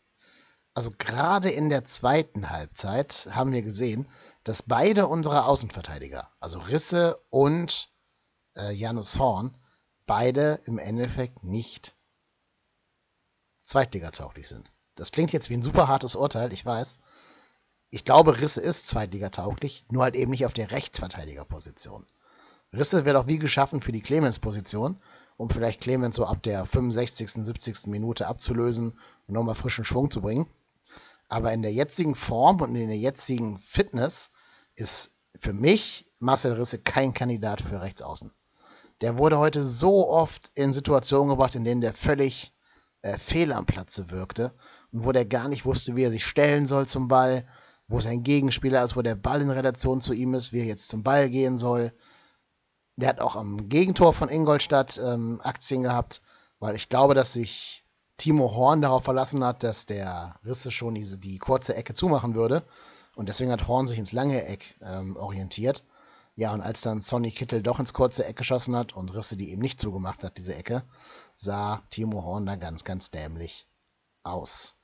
also 0.74 0.92
gerade 0.98 1.50
in 1.50 1.70
der 1.70 1.86
zweiten 1.86 2.50
Halbzeit 2.50 3.28
haben 3.32 3.52
wir 3.52 3.62
gesehen, 3.62 4.08
dass 4.44 4.64
beide 4.64 5.08
unsere 5.08 5.46
Außenverteidiger, 5.46 6.30
also 6.40 6.60
Risse 6.60 7.22
und 7.30 7.90
äh, 8.56 8.72
Janus 8.74 9.20
Horn, 9.20 9.56
beide 10.06 10.60
im 10.66 10.80
Endeffekt 10.80 11.44
nicht 11.44 11.96
Zweitligatauglich 13.62 14.48
sind. 14.50 14.72
Das 14.96 15.12
klingt 15.12 15.32
jetzt 15.32 15.50
wie 15.50 15.54
ein 15.54 15.64
super 15.64 15.88
hartes 15.88 16.16
Urteil, 16.16 16.52
ich 16.52 16.66
weiß. 16.66 17.00
Ich 17.94 18.06
glaube, 18.06 18.42
Risse 18.42 18.60
ist 18.60 18.88
Zweitligatauglich, 18.88 19.86
nur 19.92 20.02
halt 20.02 20.16
eben 20.16 20.32
nicht 20.32 20.48
auf 20.48 20.54
der 20.54 20.72
Rechtsverteidigerposition. 20.72 22.08
Risse 22.76 23.06
wird 23.06 23.16
auch 23.16 23.28
wie 23.28 23.38
geschaffen 23.38 23.84
für 23.84 23.92
die 23.92 24.02
Clemens-Position, 24.02 24.98
um 25.38 25.50
vielleicht 25.52 25.82
Clemens 25.82 26.16
so 26.16 26.26
ab 26.26 26.42
der 26.42 26.66
65., 26.66 27.30
70. 27.46 27.86
Minute 27.86 28.26
abzulösen 28.26 28.98
und 29.28 29.34
nochmal 29.36 29.54
frischen 29.54 29.86
Schwung 29.86 30.10
zu 30.10 30.22
bringen. 30.22 30.48
Aber 31.30 31.54
in 31.54 31.62
der 31.62 31.72
jetzigen 31.72 32.16
Form 32.16 32.62
und 32.62 32.76
in 32.76 32.88
der 32.88 32.98
jetzigen 32.98 33.60
Fitness 33.60 34.32
ist 34.74 35.12
für 35.40 35.54
mich 35.54 36.08
Marcel 36.18 36.54
Risse 36.54 36.80
kein 36.80 37.14
Kandidat 37.14 37.62
für 37.62 37.80
Rechtsaußen. 37.80 38.32
Der 39.02 39.20
wurde 39.20 39.38
heute 39.38 39.64
so 39.64 40.10
oft 40.10 40.50
in 40.56 40.74
Situationen 40.74 41.30
gebracht, 41.30 41.54
in 41.54 41.64
denen 41.64 41.82
der 41.82 41.94
völlig 41.94 42.56
äh, 43.04 43.20
fehl 43.20 43.52
am 43.52 43.68
Platze 43.68 44.10
wirkte 44.10 44.52
und 44.92 45.06
wo 45.06 45.12
der 45.12 45.26
gar 45.26 45.48
nicht 45.48 45.64
wusste, 45.64 45.96
wie 45.96 46.06
er 46.06 46.12
sich 46.12 46.26
stellen 46.26 46.66
soll 46.66 46.88
zum 46.88 47.08
Ball, 47.08 47.46
wo 47.88 48.00
sein 48.00 48.24
Gegenspieler 48.24 48.84
ist, 48.84 48.96
wo 48.96 49.02
der 49.02 49.16
Ball 49.16 49.42
in 49.42 49.50
Relation 49.50 50.02
zu 50.02 50.14
ihm 50.14 50.34
ist, 50.34 50.54
wie 50.54 50.60
er 50.60 50.66
jetzt 50.66 50.90
zum 50.90 51.04
Ball 51.04 51.30
gehen 51.30 51.58
soll. 51.58 51.94
Der 52.96 53.10
hat 53.10 53.20
auch 53.20 53.36
am 53.36 53.70
Gegentor 53.70 54.14
von 54.14 54.30
Ingolstadt 54.30 55.00
ähm, 55.04 55.42
Aktien 55.44 55.84
gehabt, 55.84 56.22
weil 56.60 56.76
ich 56.76 56.90
glaube, 56.90 57.14
dass 57.14 57.34
sich 57.34 57.84
Timo 58.18 58.56
Horn 58.56 58.82
darauf 58.82 59.04
verlassen 59.04 59.44
hat, 59.44 59.64
dass 59.64 59.86
der 59.86 60.40
Risse 60.46 60.72
schon 60.72 60.96
diese, 60.96 61.18
die 61.18 61.40
kurze 61.40 61.76
Ecke 61.76 61.94
zumachen 61.94 62.36
würde. 62.36 62.64
Und 63.16 63.30
deswegen 63.30 63.52
hat 63.52 63.68
Horn 63.68 63.88
sich 63.88 64.00
ins 64.00 64.12
lange 64.12 64.46
Eck 64.46 64.76
ähm, 64.82 65.18
orientiert. 65.18 65.84
Ja, 66.36 66.54
und 66.54 66.62
als 66.62 66.82
dann 66.82 67.02
Sonny 67.02 67.32
Kittel 67.32 67.62
doch 67.62 67.80
ins 67.80 67.94
kurze 67.94 68.26
Eck 68.26 68.38
geschossen 68.38 68.76
hat 68.76 68.94
und 68.94 69.14
Risse 69.14 69.38
die 69.38 69.52
eben 69.52 69.62
nicht 69.62 69.80
zugemacht 69.80 70.24
hat, 70.24 70.38
diese 70.38 70.56
Ecke, 70.56 70.84
sah 71.36 71.84
Timo 71.90 72.24
Horn 72.24 72.46
da 72.46 72.56
ganz, 72.56 72.84
ganz 72.84 73.12
dämlich 73.12 73.68
aus. 74.24 74.76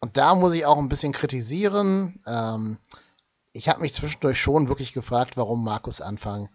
Und 0.00 0.16
da 0.16 0.34
muss 0.34 0.54
ich 0.54 0.64
auch 0.64 0.78
ein 0.78 0.88
bisschen 0.88 1.12
kritisieren. 1.12 2.22
Ähm, 2.26 2.78
ich 3.52 3.68
habe 3.68 3.80
mich 3.80 3.94
zwischendurch 3.94 4.40
schon 4.40 4.68
wirklich 4.68 4.92
gefragt, 4.92 5.36
warum 5.36 5.64
Markus 5.64 6.00
Anfang 6.00 6.48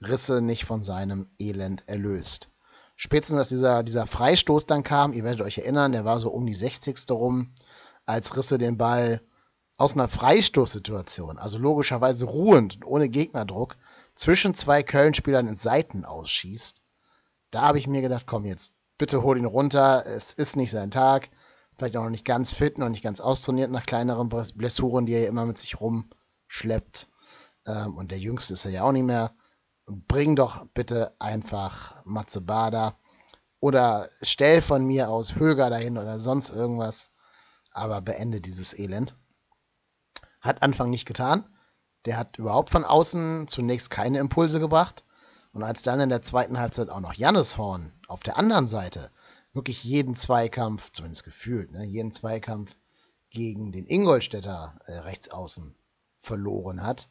Risse 0.00 0.40
nicht 0.40 0.64
von 0.64 0.82
seinem 0.82 1.28
Elend 1.38 1.84
erlöst. 1.86 2.48
Spätestens, 2.96 3.38
als 3.38 3.48
dieser, 3.48 3.82
dieser 3.84 4.06
Freistoß 4.06 4.66
dann 4.66 4.82
kam, 4.82 5.12
ihr 5.12 5.22
werdet 5.22 5.42
euch 5.42 5.58
erinnern, 5.58 5.92
der 5.92 6.04
war 6.04 6.18
so 6.18 6.30
um 6.30 6.46
die 6.46 6.54
60. 6.54 6.98
rum, 7.10 7.52
als 8.06 8.36
Risse 8.36 8.58
den 8.58 8.76
Ball 8.76 9.20
aus 9.76 9.94
einer 9.94 10.08
Freistoßsituation, 10.08 11.38
also 11.38 11.58
logischerweise 11.58 12.26
ruhend 12.26 12.76
und 12.76 12.84
ohne 12.84 13.08
Gegnerdruck, 13.08 13.76
zwischen 14.16 14.54
zwei 14.54 14.82
Köln-Spielern 14.82 15.46
in 15.46 15.56
Seiten 15.56 16.04
ausschießt. 16.04 16.82
Da 17.52 17.62
habe 17.62 17.78
ich 17.78 17.86
mir 17.86 18.02
gedacht, 18.02 18.26
komm 18.26 18.44
jetzt, 18.44 18.72
bitte 18.98 19.22
hol 19.22 19.38
ihn 19.38 19.44
runter, 19.44 20.04
es 20.04 20.32
ist 20.32 20.56
nicht 20.56 20.72
sein 20.72 20.90
Tag, 20.90 21.30
vielleicht 21.78 21.96
auch 21.96 22.02
noch 22.02 22.10
nicht 22.10 22.24
ganz 22.24 22.52
fit, 22.52 22.76
noch 22.76 22.88
nicht 22.88 23.04
ganz 23.04 23.20
austrainiert 23.20 23.70
nach 23.70 23.86
kleineren 23.86 24.28
Blessuren, 24.28 25.06
die 25.06 25.14
er 25.14 25.28
immer 25.28 25.46
mit 25.46 25.58
sich 25.58 25.80
rumschleppt. 25.80 27.08
Ähm, 27.66 27.96
und 27.96 28.10
der 28.10 28.18
Jüngste 28.18 28.54
ist 28.54 28.64
er 28.64 28.72
ja 28.72 28.82
auch 28.82 28.92
nicht 28.92 29.04
mehr. 29.04 29.32
Bring 29.86 30.36
doch 30.36 30.66
bitte 30.74 31.14
einfach 31.18 32.04
Matze 32.04 32.40
Bader 32.40 32.98
oder 33.60 34.08
stell 34.22 34.60
von 34.60 34.84
mir 34.84 35.08
aus 35.08 35.36
Höger 35.36 35.70
dahin 35.70 35.96
oder 35.96 36.18
sonst 36.18 36.50
irgendwas, 36.50 37.10
aber 37.72 38.00
beende 38.00 38.40
dieses 38.40 38.78
Elend. 38.78 39.16
Hat 40.40 40.62
Anfang 40.62 40.90
nicht 40.90 41.06
getan. 41.06 41.48
Der 42.04 42.16
hat 42.16 42.38
überhaupt 42.38 42.70
von 42.70 42.84
außen 42.84 43.48
zunächst 43.48 43.90
keine 43.90 44.18
Impulse 44.18 44.60
gebracht. 44.60 45.04
Und 45.52 45.62
als 45.62 45.82
dann 45.82 46.00
in 46.00 46.10
der 46.10 46.22
zweiten 46.22 46.58
Halbzeit 46.58 46.90
auch 46.90 47.00
noch 47.00 47.14
Jannis 47.14 47.56
Horn 47.56 47.92
auf 48.06 48.22
der 48.22 48.36
anderen 48.36 48.68
Seite 48.68 49.10
wirklich 49.58 49.82
jeden 49.82 50.14
Zweikampf, 50.14 50.92
zumindest 50.92 51.24
gefühlt, 51.24 51.72
ne, 51.72 51.84
jeden 51.84 52.12
Zweikampf 52.12 52.76
gegen 53.28 53.72
den 53.72 53.86
Ingolstädter 53.86 54.78
äh, 54.86 54.92
Rechtsaußen 54.92 55.74
verloren 56.20 56.82
hat, 56.82 57.08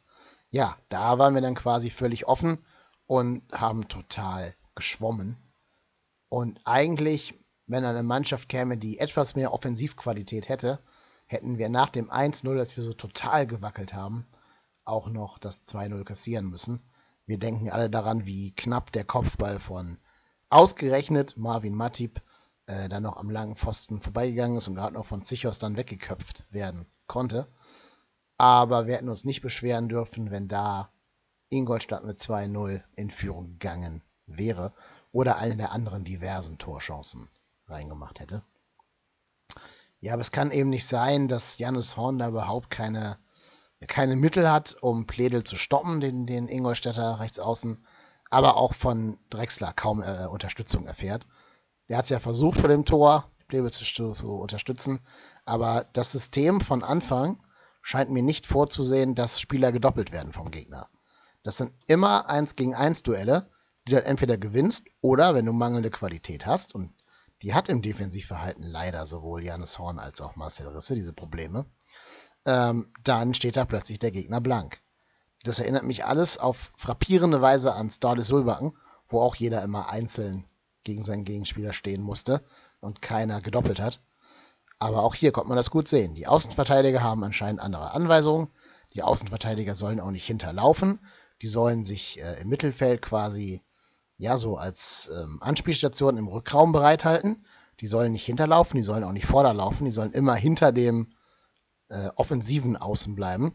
ja, 0.50 0.78
da 0.88 1.18
waren 1.18 1.34
wir 1.34 1.42
dann 1.42 1.54
quasi 1.54 1.90
völlig 1.90 2.26
offen 2.26 2.64
und 3.06 3.42
haben 3.52 3.86
total 3.88 4.54
geschwommen. 4.74 5.36
Und 6.30 6.60
eigentlich, 6.64 7.34
wenn 7.66 7.84
eine 7.84 8.02
Mannschaft 8.02 8.48
käme, 8.48 8.78
die 8.78 8.98
etwas 8.98 9.34
mehr 9.34 9.52
Offensivqualität 9.52 10.48
hätte, 10.48 10.80
hätten 11.26 11.58
wir 11.58 11.68
nach 11.68 11.90
dem 11.90 12.10
1-0, 12.10 12.58
als 12.58 12.74
wir 12.76 12.82
so 12.82 12.94
total 12.94 13.46
gewackelt 13.46 13.92
haben, 13.92 14.26
auch 14.84 15.08
noch 15.10 15.38
das 15.38 15.68
2-0 15.68 16.02
kassieren 16.04 16.48
müssen. 16.48 16.80
Wir 17.26 17.38
denken 17.38 17.68
alle 17.68 17.90
daran, 17.90 18.24
wie 18.24 18.54
knapp 18.54 18.90
der 18.92 19.04
Kopfball 19.04 19.60
von 19.60 19.98
ausgerechnet 20.48 21.36
Marvin 21.36 21.74
Matip 21.74 22.22
äh, 22.68 22.88
dann 22.88 23.02
noch 23.02 23.16
am 23.16 23.30
langen 23.30 23.56
Pfosten 23.56 24.00
vorbeigegangen 24.00 24.58
ist 24.58 24.68
und 24.68 24.74
gerade 24.74 24.94
noch 24.94 25.06
von 25.06 25.24
Zichos 25.24 25.58
dann 25.58 25.76
weggeköpft 25.76 26.44
werden 26.50 26.86
konnte. 27.06 27.48
Aber 28.36 28.86
wir 28.86 28.94
hätten 28.94 29.08
uns 29.08 29.24
nicht 29.24 29.40
beschweren 29.40 29.88
dürfen, 29.88 30.30
wenn 30.30 30.48
da 30.48 30.92
Ingolstadt 31.48 32.04
mit 32.04 32.18
2-0 32.20 32.82
in 32.94 33.10
Führung 33.10 33.52
gegangen 33.52 34.02
wäre 34.26 34.74
oder 35.12 35.38
eine 35.38 35.56
der 35.56 35.72
anderen 35.72 36.04
diversen 36.04 36.58
Torchancen 36.58 37.28
reingemacht 37.66 38.20
hätte. 38.20 38.42
Ja, 40.00 40.12
aber 40.12 40.20
es 40.20 40.30
kann 40.30 40.52
eben 40.52 40.68
nicht 40.68 40.86
sein, 40.86 41.26
dass 41.26 41.56
Jannis 41.56 41.96
Horn 41.96 42.18
da 42.18 42.28
überhaupt 42.28 42.68
keine, 42.70 43.18
keine 43.86 44.14
Mittel 44.14 44.48
hat, 44.48 44.76
um 44.82 45.06
Pledel 45.06 45.42
zu 45.42 45.56
stoppen, 45.56 46.00
den, 46.00 46.26
den 46.26 46.48
Ingolstädter 46.48 47.18
Rechtsaußen, 47.18 47.82
aber 48.30 48.58
auch 48.58 48.74
von 48.74 49.18
Drexler 49.30 49.72
kaum 49.72 50.02
äh, 50.02 50.26
Unterstützung 50.26 50.86
erfährt. 50.86 51.26
Der 51.88 51.98
hat 51.98 52.04
es 52.04 52.10
ja 52.10 52.20
versucht 52.20 52.60
vor 52.60 52.68
dem 52.68 52.84
Tor, 52.84 53.30
Pledel 53.48 53.72
zu, 53.72 54.12
zu 54.12 54.28
unterstützen, 54.28 55.00
aber 55.44 55.86
das 55.94 56.12
System 56.12 56.60
von 56.60 56.84
Anfang 56.84 57.42
scheint 57.82 58.10
mir 58.10 58.22
nicht 58.22 58.46
vorzusehen, 58.46 59.14
dass 59.14 59.40
Spieler 59.40 59.72
gedoppelt 59.72 60.12
werden 60.12 60.32
vom 60.32 60.50
Gegner. 60.50 60.88
Das 61.42 61.56
sind 61.56 61.72
immer 61.86 62.28
1 62.28 62.56
gegen 62.56 62.74
1 62.74 63.02
Duelle, 63.02 63.48
die 63.86 63.92
du 63.92 63.96
halt 63.96 64.06
entweder 64.06 64.36
gewinnst 64.36 64.86
oder, 65.00 65.34
wenn 65.34 65.46
du 65.46 65.52
mangelnde 65.52 65.90
Qualität 65.90 66.44
hast, 66.44 66.74
und 66.74 66.92
die 67.42 67.54
hat 67.54 67.68
im 67.68 67.80
Defensivverhalten 67.80 68.64
leider 68.64 69.06
sowohl 69.06 69.42
Janis 69.42 69.78
Horn 69.78 69.98
als 69.98 70.20
auch 70.20 70.36
Marcel 70.36 70.68
Risse 70.68 70.94
diese 70.94 71.12
Probleme, 71.14 71.64
ähm, 72.44 72.92
dann 73.04 73.32
steht 73.32 73.56
da 73.56 73.64
plötzlich 73.64 73.98
der 73.98 74.10
Gegner 74.10 74.40
blank. 74.40 74.82
Das 75.44 75.60
erinnert 75.60 75.84
mich 75.84 76.04
alles 76.04 76.36
auf 76.36 76.72
frappierende 76.76 77.40
Weise 77.40 77.74
an 77.74 77.90
Stade 77.90 78.22
Sulbacken, 78.22 78.76
wo 79.08 79.20
auch 79.20 79.36
jeder 79.36 79.62
immer 79.62 79.90
einzeln 79.90 80.44
gegen 80.88 81.04
seinen 81.04 81.24
Gegenspieler 81.24 81.74
stehen 81.74 82.02
musste 82.02 82.42
und 82.80 83.02
keiner 83.02 83.42
gedoppelt 83.42 83.78
hat. 83.78 84.00
Aber 84.78 85.02
auch 85.02 85.14
hier 85.14 85.32
konnte 85.32 85.48
man 85.48 85.56
das 85.56 85.70
gut 85.70 85.86
sehen. 85.86 86.14
Die 86.14 86.26
Außenverteidiger 86.26 87.02
haben 87.02 87.22
anscheinend 87.24 87.60
andere 87.60 87.92
Anweisungen. 87.92 88.48
Die 88.94 89.02
Außenverteidiger 89.02 89.74
sollen 89.74 90.00
auch 90.00 90.10
nicht 90.10 90.24
hinterlaufen. 90.24 90.98
Die 91.42 91.48
sollen 91.48 91.84
sich 91.84 92.22
äh, 92.22 92.40
im 92.40 92.48
Mittelfeld 92.48 93.02
quasi 93.02 93.60
ja 94.16 94.38
so 94.38 94.56
als 94.56 95.10
ähm, 95.14 95.38
Anspielstation 95.42 96.16
im 96.16 96.28
Rückraum 96.28 96.72
bereithalten. 96.72 97.44
Die 97.80 97.86
sollen 97.86 98.12
nicht 98.12 98.24
hinterlaufen, 98.24 98.76
die 98.76 98.82
sollen 98.82 99.04
auch 99.04 99.12
nicht 99.12 99.26
vorderlaufen, 99.26 99.84
die 99.84 99.92
sollen 99.92 100.12
immer 100.12 100.34
hinter 100.34 100.72
dem 100.72 101.12
äh, 101.90 102.08
offensiven 102.16 102.78
Außen 102.78 103.14
bleiben. 103.14 103.54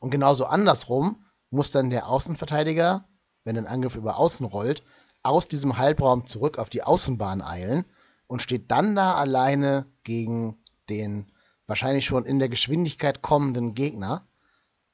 Und 0.00 0.10
genauso 0.10 0.46
andersrum 0.46 1.24
muss 1.50 1.70
dann 1.70 1.90
der 1.90 2.08
Außenverteidiger, 2.08 3.04
wenn 3.44 3.56
ein 3.56 3.68
Angriff 3.68 3.94
über 3.94 4.16
Außen 4.16 4.44
rollt, 4.44 4.82
aus 5.22 5.48
diesem 5.48 5.78
Halbraum 5.78 6.26
zurück 6.26 6.58
auf 6.58 6.68
die 6.68 6.82
Außenbahn 6.82 7.42
eilen 7.42 7.84
und 8.26 8.42
steht 8.42 8.70
dann 8.70 8.96
da 8.96 9.14
alleine 9.14 9.86
gegen 10.04 10.56
den 10.88 11.30
wahrscheinlich 11.66 12.04
schon 12.04 12.24
in 12.24 12.38
der 12.38 12.48
Geschwindigkeit 12.48 13.22
kommenden 13.22 13.74
Gegner. 13.74 14.26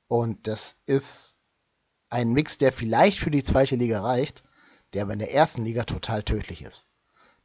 Und 0.07 0.47
das 0.47 0.77
ist 0.87 1.35
ein 2.11 2.33
Mix, 2.33 2.59
der 2.59 2.73
vielleicht 2.73 3.19
für 3.19 3.31
die 3.31 3.43
zweite 3.43 3.77
Liga 3.77 4.01
reicht, 4.01 4.45
der 4.93 5.03
aber 5.03 5.13
in 5.13 5.19
der 5.19 5.35
ersten 5.35 5.65
Liga 5.65 5.85
total 5.85 6.23
tödlich 6.23 6.63
ist. 6.63 6.87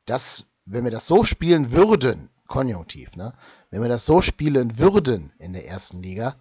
Das, 0.05 0.45
wenn 0.65 0.83
wir 0.83 0.91
das 0.91 1.07
so 1.07 1.23
spielen 1.23 1.71
würden, 1.71 2.29
konjunktiv, 2.47 3.15
ne? 3.15 3.33
Wenn 3.69 3.81
wir 3.81 3.89
das 3.89 4.05
so 4.05 4.21
spielen 4.21 4.77
würden 4.77 5.33
in 5.39 5.53
der 5.53 5.67
ersten 5.67 6.01
Liga, 6.01 6.35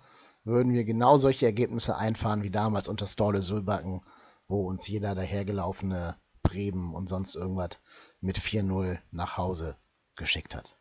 würden 0.44 0.72
wir 0.72 0.84
genau 0.84 1.16
solche 1.16 1.46
Ergebnisse 1.46 1.96
einfahren 1.96 2.42
wie 2.42 2.50
damals 2.50 2.88
unter 2.88 3.06
Storle 3.06 3.42
Sulbacken, 3.42 4.00
wo 4.48 4.68
uns 4.68 4.86
jeder 4.88 5.14
dahergelaufene 5.14 6.16
Bremen 6.42 6.94
und 6.94 7.08
sonst 7.08 7.34
irgendwas 7.34 7.78
mit 8.20 8.38
4-0 8.38 8.98
nach 9.10 9.36
Hause 9.36 9.76
geschickt 10.16 10.54
hat. 10.54 10.76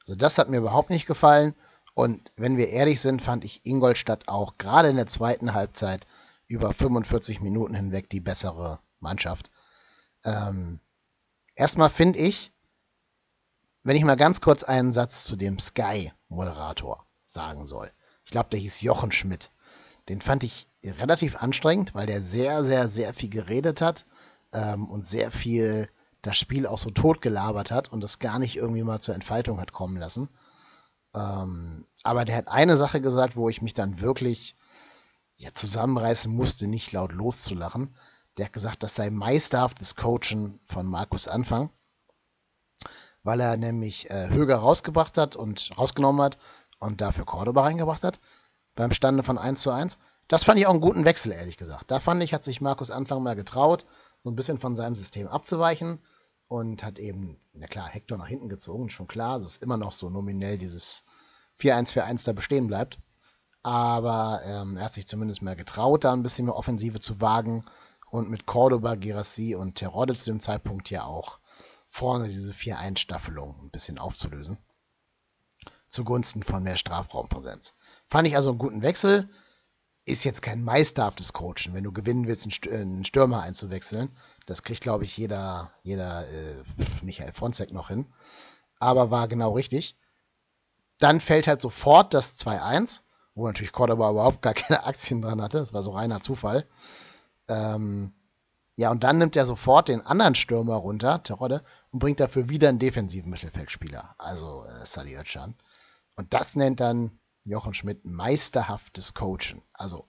Also 0.00 0.16
das 0.16 0.38
hat 0.38 0.48
mir 0.48 0.58
überhaupt 0.58 0.90
nicht 0.90 1.06
gefallen. 1.06 1.54
Und 1.94 2.32
wenn 2.36 2.56
wir 2.56 2.68
ehrlich 2.68 3.00
sind, 3.00 3.20
fand 3.20 3.44
ich 3.44 3.66
Ingolstadt 3.66 4.28
auch 4.28 4.56
gerade 4.56 4.88
in 4.88 4.96
der 4.96 5.06
zweiten 5.06 5.54
Halbzeit 5.54 6.06
über 6.46 6.72
45 6.72 7.40
Minuten 7.40 7.74
hinweg 7.74 8.08
die 8.08 8.20
bessere 8.20 8.80
Mannschaft. 9.00 9.50
Ähm, 10.24 10.80
erstmal 11.54 11.90
finde 11.90 12.20
ich, 12.20 12.52
wenn 13.82 13.96
ich 13.96 14.04
mal 14.04 14.16
ganz 14.16 14.40
kurz 14.40 14.62
einen 14.62 14.92
Satz 14.92 15.24
zu 15.24 15.36
dem 15.36 15.58
Sky-Moderator 15.58 17.06
sagen 17.26 17.66
soll. 17.66 17.90
Ich 18.24 18.30
glaube, 18.30 18.50
der 18.50 18.60
hieß 18.60 18.80
Jochen 18.80 19.12
Schmidt. 19.12 19.50
Den 20.08 20.20
fand 20.20 20.42
ich 20.42 20.68
relativ 20.84 21.36
anstrengend, 21.42 21.94
weil 21.94 22.06
der 22.06 22.22
sehr, 22.22 22.64
sehr, 22.64 22.88
sehr 22.88 23.12
viel 23.12 23.30
geredet 23.30 23.80
hat 23.80 24.06
ähm, 24.52 24.88
und 24.88 25.06
sehr 25.06 25.30
viel 25.30 25.88
das 26.22 26.36
Spiel 26.36 26.66
auch 26.66 26.78
so 26.78 26.90
totgelabert 26.90 27.70
hat 27.70 27.92
und 27.92 28.02
es 28.02 28.18
gar 28.18 28.38
nicht 28.38 28.56
irgendwie 28.56 28.82
mal 28.82 29.00
zur 29.00 29.14
Entfaltung 29.14 29.60
hat 29.60 29.72
kommen 29.72 29.96
lassen. 29.96 30.28
Ähm, 31.14 31.86
aber 32.02 32.24
der 32.24 32.36
hat 32.36 32.48
eine 32.48 32.76
Sache 32.76 33.00
gesagt, 33.00 33.36
wo 33.36 33.48
ich 33.48 33.62
mich 33.62 33.74
dann 33.74 34.00
wirklich 34.00 34.56
ja, 35.36 35.50
zusammenreißen 35.54 36.32
musste, 36.32 36.66
nicht 36.66 36.92
laut 36.92 37.12
loszulachen. 37.12 37.94
Der 38.36 38.46
hat 38.46 38.52
gesagt, 38.52 38.82
das 38.82 38.94
sei 38.94 39.10
meisterhaftes 39.10 39.94
Coachen 39.94 40.60
von 40.66 40.86
Markus 40.86 41.28
Anfang, 41.28 41.70
weil 43.22 43.40
er 43.40 43.56
nämlich 43.56 44.10
äh, 44.10 44.28
Höger 44.30 44.56
rausgebracht 44.56 45.18
hat 45.18 45.36
und 45.36 45.70
rausgenommen 45.78 46.22
hat 46.22 46.38
und 46.78 47.00
dafür 47.00 47.24
Cordoba 47.24 47.62
reingebracht 47.62 48.04
hat 48.04 48.20
beim 48.74 48.92
Stande 48.92 49.22
von 49.22 49.38
1 49.38 49.60
zu 49.62 49.70
1. 49.70 49.98
Das 50.28 50.44
fand 50.44 50.58
ich 50.58 50.66
auch 50.66 50.72
einen 50.72 50.80
guten 50.80 51.04
Wechsel, 51.04 51.32
ehrlich 51.32 51.56
gesagt. 51.56 51.90
Da 51.90 52.00
fand 52.00 52.22
ich, 52.22 52.34
hat 52.34 52.44
sich 52.44 52.60
Markus 52.60 52.90
Anfang 52.90 53.22
mal 53.22 53.34
getraut, 53.34 53.86
so 54.20 54.30
ein 54.30 54.36
bisschen 54.36 54.58
von 54.58 54.74
seinem 54.76 54.96
System 54.96 55.28
abzuweichen 55.28 56.00
und 56.48 56.82
hat 56.82 56.98
eben, 56.98 57.40
na 57.52 57.66
klar, 57.66 57.88
Hector 57.88 58.18
nach 58.18 58.28
hinten 58.28 58.48
gezogen, 58.48 58.90
schon 58.90 59.06
klar, 59.06 59.38
dass 59.38 59.58
immer 59.58 59.76
noch 59.76 59.92
so 59.92 60.08
nominell 60.08 60.58
dieses 60.58 61.04
4-1-4-1 61.60 62.24
da 62.24 62.32
bestehen 62.32 62.66
bleibt. 62.66 62.98
Aber 63.62 64.40
ähm, 64.44 64.76
er 64.76 64.84
hat 64.84 64.94
sich 64.94 65.06
zumindest 65.06 65.42
mehr 65.42 65.56
getraut, 65.56 66.04
da 66.04 66.12
ein 66.12 66.22
bisschen 66.22 66.46
mehr 66.46 66.56
Offensive 66.56 67.00
zu 67.00 67.20
wagen 67.20 67.64
und 68.10 68.30
mit 68.30 68.46
Cordoba, 68.46 68.94
Girassi 68.94 69.54
und 69.54 69.74
Terodde 69.74 70.14
zu 70.14 70.26
dem 70.26 70.40
Zeitpunkt 70.40 70.90
ja 70.90 71.04
auch 71.04 71.40
vorne 71.90 72.28
diese 72.28 72.52
4-1-Staffelung 72.52 73.60
ein 73.60 73.70
bisschen 73.70 73.98
aufzulösen. 73.98 74.58
Zugunsten 75.88 76.42
von 76.42 76.62
mehr 76.62 76.76
Strafraumpräsenz. 76.76 77.74
Fand 78.08 78.28
ich 78.28 78.36
also 78.36 78.50
einen 78.50 78.58
guten 78.58 78.82
Wechsel 78.82 79.28
ist 80.08 80.24
jetzt 80.24 80.42
kein 80.42 80.64
meisterhaftes 80.64 81.32
Coachen, 81.32 81.74
wenn 81.74 81.84
du 81.84 81.92
gewinnen 81.92 82.26
willst, 82.26 82.48
einen 82.68 83.04
Stürmer 83.04 83.42
einzuwechseln. 83.42 84.10
Das 84.46 84.62
kriegt, 84.62 84.82
glaube 84.82 85.04
ich, 85.04 85.16
jeder, 85.16 85.70
jeder 85.82 86.26
äh, 86.28 86.64
Michael 87.02 87.32
Fronzek 87.32 87.72
noch 87.72 87.88
hin. 87.88 88.06
Aber 88.80 89.10
war 89.10 89.28
genau 89.28 89.52
richtig. 89.52 89.96
Dann 90.98 91.20
fällt 91.20 91.46
halt 91.46 91.60
sofort 91.60 92.14
das 92.14 92.38
2-1, 92.38 93.02
wo 93.34 93.46
natürlich 93.46 93.72
Cordoba 93.72 94.10
überhaupt 94.10 94.42
gar 94.42 94.54
keine 94.54 94.84
Aktien 94.84 95.22
dran 95.22 95.42
hatte. 95.42 95.58
Das 95.58 95.72
war 95.72 95.82
so 95.82 95.92
reiner 95.92 96.20
Zufall. 96.20 96.66
Ähm, 97.48 98.12
ja, 98.76 98.90
und 98.90 99.02
dann 99.02 99.18
nimmt 99.18 99.34
er 99.36 99.44
sofort 99.44 99.88
den 99.88 100.06
anderen 100.06 100.36
Stürmer 100.36 100.76
runter, 100.76 101.22
Terodde, 101.22 101.64
und 101.90 101.98
bringt 101.98 102.20
dafür 102.20 102.48
wieder 102.48 102.68
einen 102.68 102.78
defensiven 102.78 103.30
Mittelfeldspieler, 103.30 104.14
also 104.18 104.64
äh, 104.64 104.86
Sadi 104.86 105.16
Özcan. 105.16 105.56
Und 106.16 106.32
das 106.32 106.54
nennt 106.56 106.78
dann 106.80 107.18
Jochen 107.44 107.74
Schmidt 107.74 108.04
meisterhaftes 108.04 109.14
Coachen. 109.14 109.62
Also, 109.72 110.08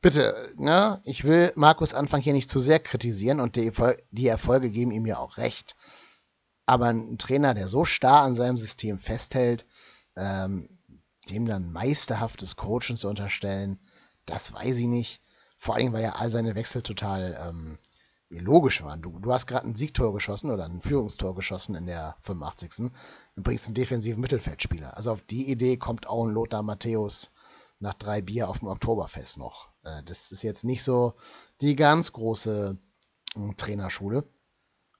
bitte, 0.00 0.52
ne, 0.56 1.00
ich 1.04 1.24
will 1.24 1.52
Markus 1.56 1.94
Anfang 1.94 2.20
hier 2.20 2.32
nicht 2.32 2.50
zu 2.50 2.60
sehr 2.60 2.80
kritisieren 2.80 3.40
und 3.40 3.56
die, 3.56 3.72
die 4.10 4.26
Erfolge 4.26 4.70
geben 4.70 4.92
ihm 4.92 5.06
ja 5.06 5.18
auch 5.18 5.36
recht. 5.36 5.76
Aber 6.66 6.86
ein 6.86 7.18
Trainer, 7.18 7.54
der 7.54 7.68
so 7.68 7.84
starr 7.84 8.22
an 8.22 8.34
seinem 8.34 8.58
System 8.58 8.98
festhält, 8.98 9.66
ähm, 10.16 10.78
dem 11.28 11.46
dann 11.46 11.72
meisterhaftes 11.72 12.56
Coachen 12.56 12.96
zu 12.96 13.08
unterstellen, 13.08 13.78
das 14.26 14.52
weiß 14.52 14.76
ich 14.76 14.86
nicht. 14.86 15.20
Vor 15.58 15.74
allem, 15.74 15.92
weil 15.92 16.02
ja 16.02 16.14
all 16.14 16.30
seine 16.30 16.54
Wechsel 16.54 16.82
total 16.82 17.38
ähm, 17.48 17.78
logisch 18.30 18.82
waren. 18.82 19.02
Du, 19.02 19.18
du 19.18 19.32
hast 19.32 19.46
gerade 19.46 19.66
ein 19.66 19.74
Siegtor 19.74 20.12
geschossen 20.12 20.50
oder 20.50 20.64
ein 20.64 20.82
Führungstor 20.82 21.34
geschossen 21.34 21.74
in 21.74 21.86
der 21.86 22.16
85. 22.22 22.90
und 23.36 23.42
bringst 23.42 23.66
einen 23.66 23.74
defensiven 23.74 24.20
Mittelfeldspieler. 24.20 24.96
Also 24.96 25.12
auf 25.12 25.22
die 25.22 25.50
Idee 25.50 25.76
kommt 25.76 26.06
auch 26.06 26.24
ein 26.24 26.32
Lothar 26.32 26.62
Matthäus 26.62 27.32
nach 27.80 27.94
drei 27.94 28.20
Bier 28.20 28.48
auf 28.48 28.60
dem 28.60 28.68
Oktoberfest 28.68 29.38
noch. 29.38 29.70
Äh, 29.82 30.02
das 30.04 30.30
ist 30.30 30.42
jetzt 30.42 30.64
nicht 30.64 30.84
so 30.84 31.14
die 31.60 31.74
ganz 31.74 32.12
große 32.12 32.78
äh, 33.34 33.54
Trainerschule. 33.56 34.28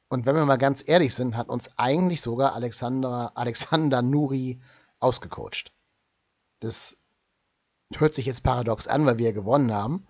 Und 0.08 0.26
wenn 0.26 0.34
wir 0.34 0.44
mal 0.44 0.56
ganz 0.56 0.82
ehrlich 0.84 1.14
sind, 1.14 1.36
hat 1.36 1.48
uns 1.48 1.70
eigentlich 1.78 2.20
sogar 2.20 2.54
Alexander, 2.54 3.32
Alexander 3.36 4.02
Nuri 4.02 4.60
ausgecoacht. 4.98 5.72
Das 6.58 6.96
hört 7.94 8.14
sich 8.14 8.26
jetzt 8.26 8.42
paradox 8.42 8.88
an, 8.88 9.06
weil 9.06 9.18
wir 9.18 9.32
gewonnen 9.32 9.72
haben. 9.72 10.06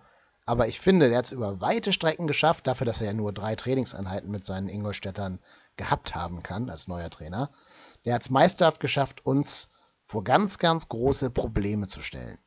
Aber 0.51 0.67
ich 0.67 0.81
finde, 0.81 1.07
der 1.07 1.19
hat 1.19 1.27
es 1.27 1.31
über 1.31 1.61
weite 1.61 1.93
Strecken 1.93 2.27
geschafft, 2.27 2.67
dafür, 2.67 2.83
dass 2.83 2.99
er 2.99 3.07
ja 3.07 3.13
nur 3.13 3.31
drei 3.31 3.55
Trainingseinheiten 3.55 4.29
mit 4.29 4.43
seinen 4.43 4.67
Ingolstädtern 4.67 5.39
gehabt 5.77 6.13
haben 6.13 6.43
kann 6.43 6.69
als 6.69 6.89
neuer 6.89 7.09
Trainer. 7.09 7.51
Der 8.03 8.15
hat 8.15 8.23
es 8.23 8.29
meisterhaft 8.29 8.81
geschafft, 8.81 9.25
uns 9.25 9.69
vor 10.03 10.25
ganz, 10.25 10.57
ganz 10.57 10.89
große 10.89 11.29
Probleme 11.29 11.87
zu 11.87 12.01
stellen. 12.01 12.37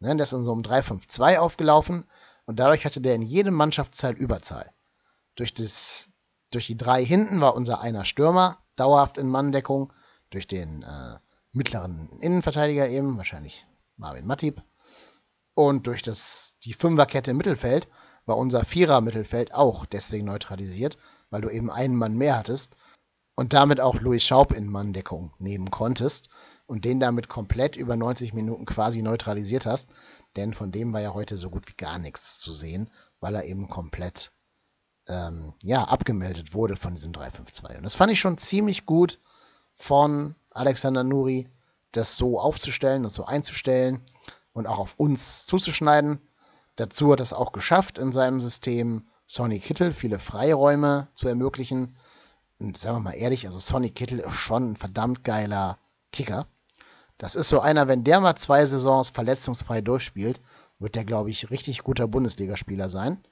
Ne, 0.00 0.14
der 0.14 0.24
ist 0.24 0.34
in 0.34 0.44
so 0.44 0.52
einem 0.52 0.60
3-5-2 0.60 1.38
aufgelaufen 1.38 2.04
und 2.44 2.60
dadurch 2.60 2.84
hatte 2.84 3.00
der 3.00 3.14
in 3.14 3.22
jedem 3.22 3.54
Mannschaftsteil 3.54 4.12
Überzahl. 4.12 4.70
Durch, 5.34 5.54
das, 5.54 6.10
durch 6.50 6.66
die 6.66 6.76
drei 6.76 7.02
hinten 7.02 7.40
war 7.40 7.54
unser 7.54 7.80
einer 7.80 8.04
Stürmer 8.04 8.58
dauerhaft 8.76 9.16
in 9.16 9.30
Manndeckung, 9.30 9.94
durch 10.28 10.46
den 10.46 10.82
äh, 10.82 11.18
mittleren 11.52 12.18
Innenverteidiger 12.20 12.86
eben, 12.86 13.16
wahrscheinlich 13.16 13.66
Marvin 13.96 14.26
Mattib, 14.26 14.62
und 15.56 15.86
durch 15.86 16.02
das, 16.02 16.54
die 16.64 16.74
Fünferkette 16.74 17.30
im 17.30 17.38
Mittelfeld 17.38 17.88
war 18.26 18.36
unser 18.36 18.66
Vierer-Mittelfeld 18.66 19.54
auch 19.54 19.86
deswegen 19.86 20.26
neutralisiert, 20.26 20.98
weil 21.30 21.40
du 21.40 21.48
eben 21.48 21.70
einen 21.70 21.96
Mann 21.96 22.14
mehr 22.14 22.36
hattest 22.36 22.76
und 23.36 23.54
damit 23.54 23.80
auch 23.80 23.94
Louis 23.94 24.22
Schaub 24.22 24.52
in 24.52 24.68
Manndeckung 24.68 25.32
nehmen 25.38 25.70
konntest 25.70 26.28
und 26.66 26.84
den 26.84 27.00
damit 27.00 27.30
komplett 27.30 27.76
über 27.76 27.96
90 27.96 28.34
Minuten 28.34 28.66
quasi 28.66 29.00
neutralisiert 29.00 29.64
hast, 29.64 29.88
denn 30.36 30.52
von 30.52 30.72
dem 30.72 30.92
war 30.92 31.00
ja 31.00 31.14
heute 31.14 31.38
so 31.38 31.48
gut 31.48 31.66
wie 31.68 31.76
gar 31.76 31.98
nichts 31.98 32.38
zu 32.38 32.52
sehen, 32.52 32.90
weil 33.20 33.34
er 33.34 33.46
eben 33.46 33.70
komplett 33.70 34.32
ähm, 35.08 35.54
ja, 35.62 35.84
abgemeldet 35.84 36.52
wurde 36.52 36.76
von 36.76 36.96
diesem 36.96 37.12
3-5-2. 37.12 37.78
Und 37.78 37.84
das 37.84 37.94
fand 37.94 38.12
ich 38.12 38.20
schon 38.20 38.36
ziemlich 38.36 38.84
gut 38.84 39.20
von 39.74 40.36
Alexander 40.50 41.02
Nuri, 41.02 41.48
das 41.92 42.18
so 42.18 42.38
aufzustellen, 42.38 43.04
das 43.04 43.14
so 43.14 43.24
einzustellen 43.24 44.04
und 44.56 44.66
auch 44.66 44.78
auf 44.78 44.94
uns 44.96 45.44
zuzuschneiden. 45.44 46.18
Dazu 46.76 47.12
hat 47.12 47.20
es 47.20 47.34
auch 47.34 47.52
geschafft, 47.52 47.98
in 47.98 48.10
seinem 48.10 48.40
System 48.40 49.06
Sonny 49.26 49.60
Kittel 49.60 49.92
viele 49.92 50.18
Freiräume 50.18 51.08
zu 51.12 51.28
ermöglichen. 51.28 51.96
Und 52.58 52.78
sagen 52.78 52.96
wir 52.96 53.10
mal 53.10 53.12
ehrlich, 53.12 53.46
also 53.46 53.58
Sonny 53.58 53.90
Kittel 53.90 54.20
ist 54.20 54.32
schon 54.32 54.70
ein 54.70 54.76
verdammt 54.76 55.24
geiler 55.24 55.78
Kicker. 56.10 56.46
Das 57.18 57.34
ist 57.34 57.50
so 57.50 57.60
einer, 57.60 57.86
wenn 57.86 58.02
der 58.02 58.20
mal 58.20 58.34
zwei 58.36 58.64
Saisons 58.64 59.10
verletzungsfrei 59.10 59.82
durchspielt, 59.82 60.40
wird 60.78 60.94
der, 60.94 61.04
glaube 61.04 61.28
ich, 61.28 61.50
richtig 61.50 61.82
guter 61.82 62.08
Bundesligaspieler 62.08 62.88
sein. 62.88 63.22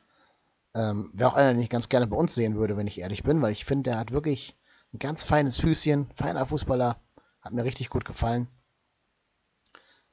Ähm, 0.75 1.11
Wäre 1.15 1.31
auch 1.31 1.37
einer, 1.37 1.55
den 1.55 1.63
ich 1.63 1.71
ganz 1.71 1.89
gerne 1.89 2.07
bei 2.07 2.17
uns 2.17 2.35
sehen 2.35 2.57
würde, 2.57 2.77
wenn 2.77 2.87
ich 2.87 3.01
ehrlich 3.01 3.23
bin, 3.23 3.41
weil 3.41 3.53
ich 3.53 3.65
finde, 3.65 3.91
der 3.91 3.99
hat 3.99 4.11
wirklich 4.11 4.59
ein 4.93 4.99
ganz 4.99 5.25
feines 5.25 5.59
Füßchen, 5.59 6.11
feiner 6.17 6.45
Fußballer, 6.45 6.97
hat 7.41 7.53
mir 7.53 7.65
richtig 7.65 7.89
gut 7.89 8.05
gefallen. 8.05 8.49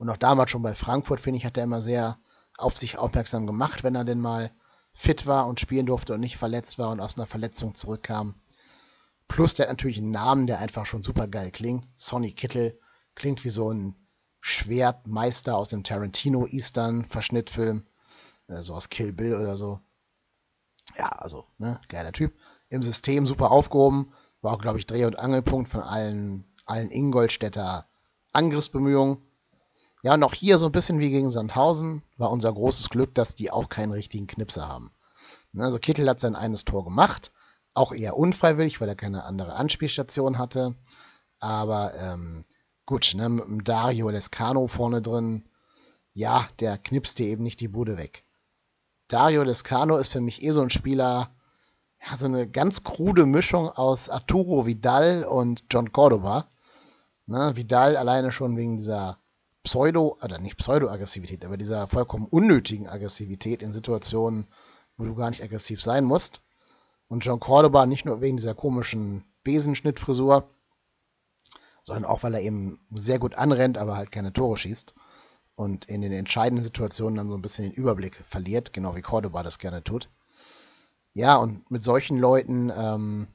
Und 0.01 0.09
auch 0.09 0.17
damals 0.17 0.49
schon 0.49 0.63
bei 0.63 0.73
Frankfurt, 0.73 1.19
finde 1.19 1.37
ich, 1.37 1.45
hat 1.45 1.57
er 1.57 1.63
immer 1.63 1.83
sehr 1.83 2.17
auf 2.57 2.75
sich 2.75 2.97
aufmerksam 2.97 3.45
gemacht, 3.45 3.83
wenn 3.83 3.93
er 3.93 4.03
denn 4.03 4.19
mal 4.19 4.49
fit 4.93 5.27
war 5.27 5.45
und 5.45 5.59
spielen 5.59 5.85
durfte 5.85 6.15
und 6.15 6.21
nicht 6.21 6.37
verletzt 6.37 6.79
war 6.79 6.89
und 6.89 6.99
aus 6.99 7.17
einer 7.17 7.27
Verletzung 7.27 7.75
zurückkam. 7.75 8.33
Plus 9.27 9.53
der 9.53 9.67
hat 9.67 9.73
natürlich 9.73 9.99
einen 9.99 10.09
Namen, 10.09 10.47
der 10.47 10.57
einfach 10.57 10.87
schon 10.87 11.03
super 11.03 11.27
geil 11.27 11.51
klingt. 11.51 11.85
Sonny 11.95 12.31
Kittel 12.31 12.79
klingt 13.13 13.45
wie 13.45 13.51
so 13.51 13.71
ein 13.71 13.95
Schwertmeister 14.39 15.55
aus 15.55 15.69
dem 15.69 15.83
Tarantino 15.83 16.47
Eastern 16.47 17.05
Verschnittfilm, 17.05 17.85
äh, 18.47 18.59
so 18.61 18.73
aus 18.73 18.89
Kill 18.89 19.13
Bill 19.13 19.35
oder 19.35 19.55
so. 19.55 19.81
Ja, 20.97 21.09
also, 21.09 21.45
ne, 21.59 21.79
geiler 21.89 22.11
Typ. 22.11 22.33
Im 22.69 22.81
System 22.81 23.27
super 23.27 23.51
aufgehoben, 23.51 24.11
war 24.41 24.53
auch, 24.53 24.61
glaube 24.61 24.79
ich, 24.79 24.87
Dreh- 24.87 25.05
und 25.05 25.19
Angelpunkt 25.19 25.69
von 25.69 25.81
allen, 25.81 26.51
allen 26.65 26.89
Ingolstädter 26.89 27.85
Angriffsbemühungen. 28.33 29.21
Ja, 30.03 30.19
auch 30.21 30.33
hier 30.33 30.57
so 30.57 30.65
ein 30.65 30.71
bisschen 30.71 30.99
wie 30.99 31.11
gegen 31.11 31.29
Sandhausen 31.29 32.01
war 32.17 32.31
unser 32.31 32.51
großes 32.51 32.89
Glück, 32.89 33.13
dass 33.13 33.35
die 33.35 33.51
auch 33.51 33.69
keinen 33.69 33.91
richtigen 33.91 34.25
Knipser 34.25 34.67
haben. 34.67 34.91
Ne, 35.53 35.63
also 35.65 35.77
Kittel 35.77 36.09
hat 36.09 36.19
sein 36.19 36.35
eines 36.35 36.65
Tor 36.65 36.83
gemacht, 36.83 37.31
auch 37.73 37.93
eher 37.93 38.17
unfreiwillig, 38.17 38.81
weil 38.81 38.89
er 38.89 38.95
keine 38.95 39.23
andere 39.25 39.53
Anspielstation 39.53 40.39
hatte. 40.39 40.75
Aber 41.39 41.93
ähm, 41.95 42.45
gut, 42.85 43.13
ne, 43.15 43.29
mit 43.29 43.45
dem 43.45 43.63
Dario 43.63 44.09
Lescano 44.09 44.67
vorne 44.67 45.01
drin, 45.01 45.47
ja, 46.13 46.47
der 46.59 46.77
knipst 46.77 47.19
dir 47.19 47.27
eben 47.27 47.43
nicht 47.43 47.59
die 47.59 47.67
Bude 47.67 47.97
weg. 47.97 48.25
Dario 49.07 49.43
Lescano 49.43 49.97
ist 49.97 50.11
für 50.11 50.21
mich 50.21 50.41
eh 50.41 50.51
so 50.51 50.61
ein 50.61 50.69
Spieler, 50.69 51.35
ja, 52.03 52.17
so 52.17 52.25
eine 52.25 52.49
ganz 52.49 52.83
krude 52.83 53.25
Mischung 53.27 53.69
aus 53.69 54.09
Arturo 54.09 54.65
Vidal 54.65 55.25
und 55.25 55.65
John 55.69 55.91
Cordova. 55.91 56.47
Ne, 57.27 57.55
Vidal 57.55 57.97
alleine 57.97 58.31
schon 58.31 58.57
wegen 58.57 58.77
dieser 58.77 59.20
Pseudo, 59.63 60.17
oder 60.23 60.39
nicht 60.39 60.57
Pseudo-Aggressivität, 60.57 61.45
aber 61.45 61.57
dieser 61.57 61.87
vollkommen 61.87 62.27
unnötigen 62.27 62.87
Aggressivität 62.87 63.61
in 63.61 63.73
Situationen, 63.73 64.47
wo 64.97 65.05
du 65.05 65.15
gar 65.15 65.29
nicht 65.29 65.43
aggressiv 65.43 65.81
sein 65.81 66.03
musst. 66.03 66.41
Und 67.07 67.25
John 67.25 67.39
Cordoba 67.39 67.85
nicht 67.85 68.05
nur 68.05 68.21
wegen 68.21 68.37
dieser 68.37 68.55
komischen 68.55 69.25
Besenschnittfrisur, 69.43 70.49
sondern 71.83 72.05
auch, 72.05 72.23
weil 72.23 72.33
er 72.33 72.41
eben 72.41 72.79
sehr 72.93 73.19
gut 73.19 73.35
anrennt, 73.35 73.77
aber 73.77 73.97
halt 73.97 74.11
keine 74.11 74.33
Tore 74.33 74.57
schießt. 74.57 74.93
Und 75.55 75.85
in 75.85 76.01
den 76.01 76.11
entscheidenden 76.11 76.63
Situationen 76.63 77.17
dann 77.17 77.29
so 77.29 77.35
ein 77.35 77.41
bisschen 77.41 77.65
den 77.65 77.73
Überblick 77.73 78.23
verliert, 78.27 78.73
genau 78.73 78.95
wie 78.95 79.01
Cordoba 79.01 79.43
das 79.43 79.59
gerne 79.59 79.83
tut. 79.83 80.09
Ja, 81.13 81.35
und 81.35 81.69
mit 81.69 81.83
solchen 81.83 82.17
Leuten 82.17 82.71
ähm, 82.75 83.27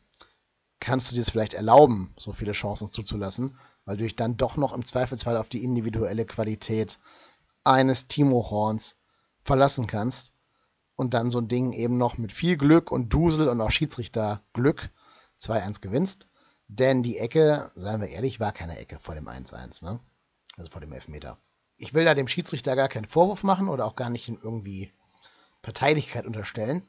kannst 0.86 1.10
du 1.10 1.16
dir 1.16 1.22
es 1.22 1.30
vielleicht 1.30 1.54
erlauben, 1.54 2.14
so 2.16 2.32
viele 2.32 2.52
Chancen 2.52 2.86
zuzulassen, 2.86 3.58
weil 3.86 3.96
du 3.96 4.04
dich 4.04 4.14
dann 4.14 4.36
doch 4.36 4.56
noch 4.56 4.72
im 4.72 4.84
Zweifelsfall 4.84 5.36
auf 5.36 5.48
die 5.48 5.64
individuelle 5.64 6.24
Qualität 6.24 7.00
eines 7.64 8.06
Timo 8.06 8.48
Horns 8.50 8.96
verlassen 9.42 9.88
kannst 9.88 10.30
und 10.94 11.12
dann 11.12 11.32
so 11.32 11.40
ein 11.40 11.48
Ding 11.48 11.72
eben 11.72 11.98
noch 11.98 12.18
mit 12.18 12.30
viel 12.30 12.56
Glück 12.56 12.92
und 12.92 13.08
Dusel 13.12 13.48
und 13.48 13.60
auch 13.60 13.72
Schiedsrichterglück 13.72 14.90
2-1 15.40 15.80
gewinnst. 15.80 16.28
Denn 16.68 17.02
die 17.02 17.18
Ecke, 17.18 17.72
seien 17.74 18.00
wir 18.00 18.08
ehrlich, 18.08 18.38
war 18.38 18.52
keine 18.52 18.78
Ecke 18.78 19.00
vor 19.00 19.16
dem 19.16 19.26
1-1, 19.26 19.84
ne? 19.84 19.98
Also 20.56 20.70
vor 20.70 20.80
dem 20.80 20.92
Elfmeter. 20.92 21.36
Ich 21.78 21.94
will 21.94 22.04
da 22.04 22.14
dem 22.14 22.28
Schiedsrichter 22.28 22.76
gar 22.76 22.88
keinen 22.88 23.08
Vorwurf 23.08 23.42
machen 23.42 23.68
oder 23.68 23.86
auch 23.86 23.96
gar 23.96 24.08
nicht 24.08 24.28
irgendwie 24.28 24.92
Parteilichkeit 25.62 26.26
unterstellen, 26.26 26.84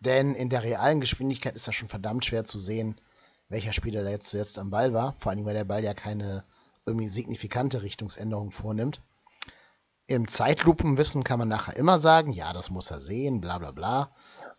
denn 0.00 0.34
in 0.34 0.50
der 0.50 0.64
realen 0.64 1.00
Geschwindigkeit 1.00 1.56
ist 1.56 1.66
das 1.66 1.74
schon 1.74 1.88
verdammt 1.88 2.26
schwer 2.26 2.44
zu 2.44 2.58
sehen, 2.58 3.00
welcher 3.48 3.72
Spieler 3.72 4.04
da 4.04 4.10
jetzt 4.10 4.28
zuletzt 4.28 4.58
am 4.58 4.70
Ball 4.70 4.92
war. 4.92 5.14
Vor 5.18 5.32
allem, 5.32 5.44
weil 5.44 5.54
der 5.54 5.64
Ball 5.64 5.82
ja 5.82 5.94
keine 5.94 6.44
irgendwie 6.86 7.08
signifikante 7.08 7.82
Richtungsänderung 7.82 8.50
vornimmt. 8.50 9.00
Im 10.06 10.26
Zeitlupenwissen 10.26 11.22
kann 11.22 11.38
man 11.38 11.48
nachher 11.48 11.76
immer 11.76 11.98
sagen, 11.98 12.32
ja, 12.32 12.52
das 12.52 12.70
muss 12.70 12.90
er 12.90 13.00
sehen, 13.00 13.40
bla 13.40 13.58
bla 13.58 13.72
bla. 13.72 14.10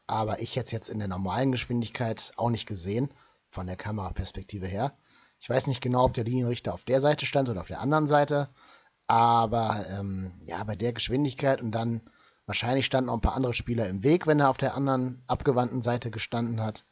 Aber 0.05 0.41
ich 0.41 0.55
hätte 0.55 0.67
es 0.67 0.71
jetzt 0.71 0.89
in 0.89 0.99
der 0.99 1.07
normalen 1.07 1.51
Geschwindigkeit 1.51 2.31
auch 2.37 2.49
nicht 2.49 2.67
gesehen, 2.67 3.11
von 3.49 3.65
der 3.65 3.75
Kameraperspektive 3.75 4.67
her. 4.67 4.93
Ich 5.39 5.49
weiß 5.49 5.67
nicht 5.67 5.81
genau, 5.81 6.05
ob 6.05 6.13
der 6.13 6.23
Linienrichter 6.23 6.73
auf 6.73 6.83
der 6.83 7.01
Seite 7.01 7.25
stand 7.25 7.49
oder 7.49 7.61
auf 7.61 7.67
der 7.67 7.81
anderen 7.81 8.07
Seite. 8.07 8.49
Aber 9.07 9.85
ähm, 9.89 10.33
ja, 10.45 10.63
bei 10.63 10.75
der 10.75 10.93
Geschwindigkeit 10.93 11.61
und 11.61 11.71
dann 11.71 12.01
wahrscheinlich 12.45 12.85
standen 12.85 13.09
auch 13.09 13.15
ein 13.15 13.21
paar 13.21 13.35
andere 13.35 13.53
Spieler 13.53 13.87
im 13.87 14.03
Weg, 14.03 14.27
wenn 14.27 14.39
er 14.39 14.49
auf 14.49 14.57
der 14.57 14.75
anderen 14.75 15.23
abgewandten 15.27 15.81
Seite 15.81 16.11
gestanden 16.11 16.61
hat. 16.61 16.85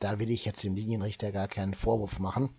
Da 0.00 0.18
will 0.18 0.30
ich 0.30 0.44
jetzt 0.44 0.64
dem 0.64 0.74
Linienrichter 0.74 1.30
gar 1.30 1.46
keinen 1.46 1.74
Vorwurf 1.74 2.18
machen. 2.18 2.54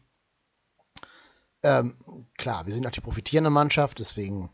Ähm, 1.64 1.98
klar, 2.38 2.66
wir 2.66 2.74
sind 2.74 2.88
auch 2.88 2.92
die 2.92 3.02
profitierende 3.02 3.50
Mannschaft, 3.50 4.00
deswegen 4.00 4.50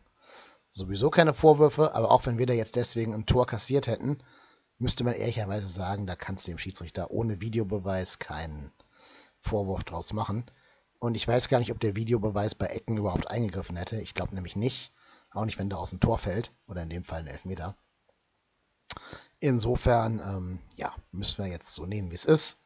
sowieso 0.70 1.10
keine 1.10 1.34
Vorwürfe, 1.34 1.94
aber 1.94 2.12
auch 2.12 2.26
wenn 2.26 2.38
wir 2.38 2.46
da 2.46 2.54
jetzt 2.54 2.76
deswegen 2.76 3.14
ein 3.14 3.26
Tor 3.26 3.46
kassiert 3.46 3.88
hätten, 3.88 4.18
müsste 4.78 5.04
man 5.04 5.14
ehrlicherweise 5.14 5.68
sagen, 5.68 6.08
da 6.08 6.16
kannst 6.16 6.48
du 6.48 6.52
dem 6.52 6.58
Schiedsrichter 6.58 7.12
ohne 7.12 7.42
Videobeweis 7.42 8.20
keinen 8.20 8.72
Vorwurf 9.40 9.84
draus 9.84 10.14
machen. 10.14 10.46
Und 11.00 11.16
ich 11.16 11.28
weiß 11.28 11.48
gar 11.48 11.60
nicht, 11.60 11.72
ob 11.72 11.80
der 11.80 11.96
Videobeweis 11.96 12.56
bei 12.56 12.68
Ecken 12.68 12.98
überhaupt 12.98 13.30
eingegriffen 13.30 13.78
hätte. 13.78 14.02
Ich 14.02 14.14
glaube 14.14 14.34
nämlich 14.34 14.56
nicht. 14.56 14.92
Auch 15.32 15.46
nicht, 15.46 15.60
wenn 15.60 15.70
daraus 15.70 15.94
ein 15.94 16.00
Tor 16.00 16.18
fällt. 16.18 16.52
Oder 16.68 16.82
in 16.82 16.90
dem 16.90 17.04
Fall 17.04 17.20
ein 17.20 17.28
Elfmeter. 17.28 17.76
Insofern, 19.40 20.20
ähm, 20.20 20.60
ja, 20.76 20.96
müssen 21.12 21.38
wir 21.38 21.48
jetzt 21.48 21.74
so 21.74 21.86
nehmen, 21.86 22.10
wie 22.10 22.16
es 22.16 22.26
ist. 22.26 22.58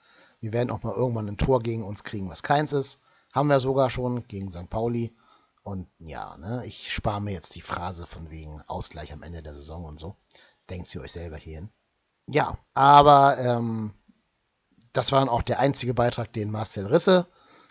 Wir 0.41 0.53
werden 0.53 0.71
auch 0.71 0.83
mal 0.83 0.95
irgendwann 0.95 1.27
ein 1.27 1.37
Tor 1.37 1.61
gegen 1.61 1.83
uns 1.83 2.03
kriegen, 2.03 2.29
was 2.29 2.43
keins 2.43 2.73
ist. 2.73 2.99
Haben 3.31 3.47
wir 3.47 3.59
sogar 3.59 3.89
schon 3.89 4.27
gegen 4.27 4.49
St. 4.49 4.69
Pauli. 4.69 5.15
Und 5.63 5.87
ja, 5.99 6.35
ne, 6.37 6.65
ich 6.65 6.91
spare 6.91 7.21
mir 7.21 7.31
jetzt 7.31 7.55
die 7.55 7.61
Phrase 7.61 8.07
von 8.07 8.31
wegen 8.31 8.61
Ausgleich 8.67 9.13
am 9.13 9.21
Ende 9.21 9.43
der 9.43 9.53
Saison 9.53 9.85
und 9.85 9.99
so. 9.99 10.15
Denkt 10.69 10.87
sie 10.87 10.99
euch 10.99 11.11
selber 11.11 11.37
hierhin. 11.37 11.69
Ja, 12.27 12.57
aber 12.73 13.37
ähm, 13.37 13.93
das 14.93 15.11
war 15.11 15.19
dann 15.19 15.29
auch 15.29 15.43
der 15.43 15.59
einzige 15.59 15.93
Beitrag, 15.93 16.33
den 16.33 16.51
Marcel 16.51 16.87
Risse 16.87 17.27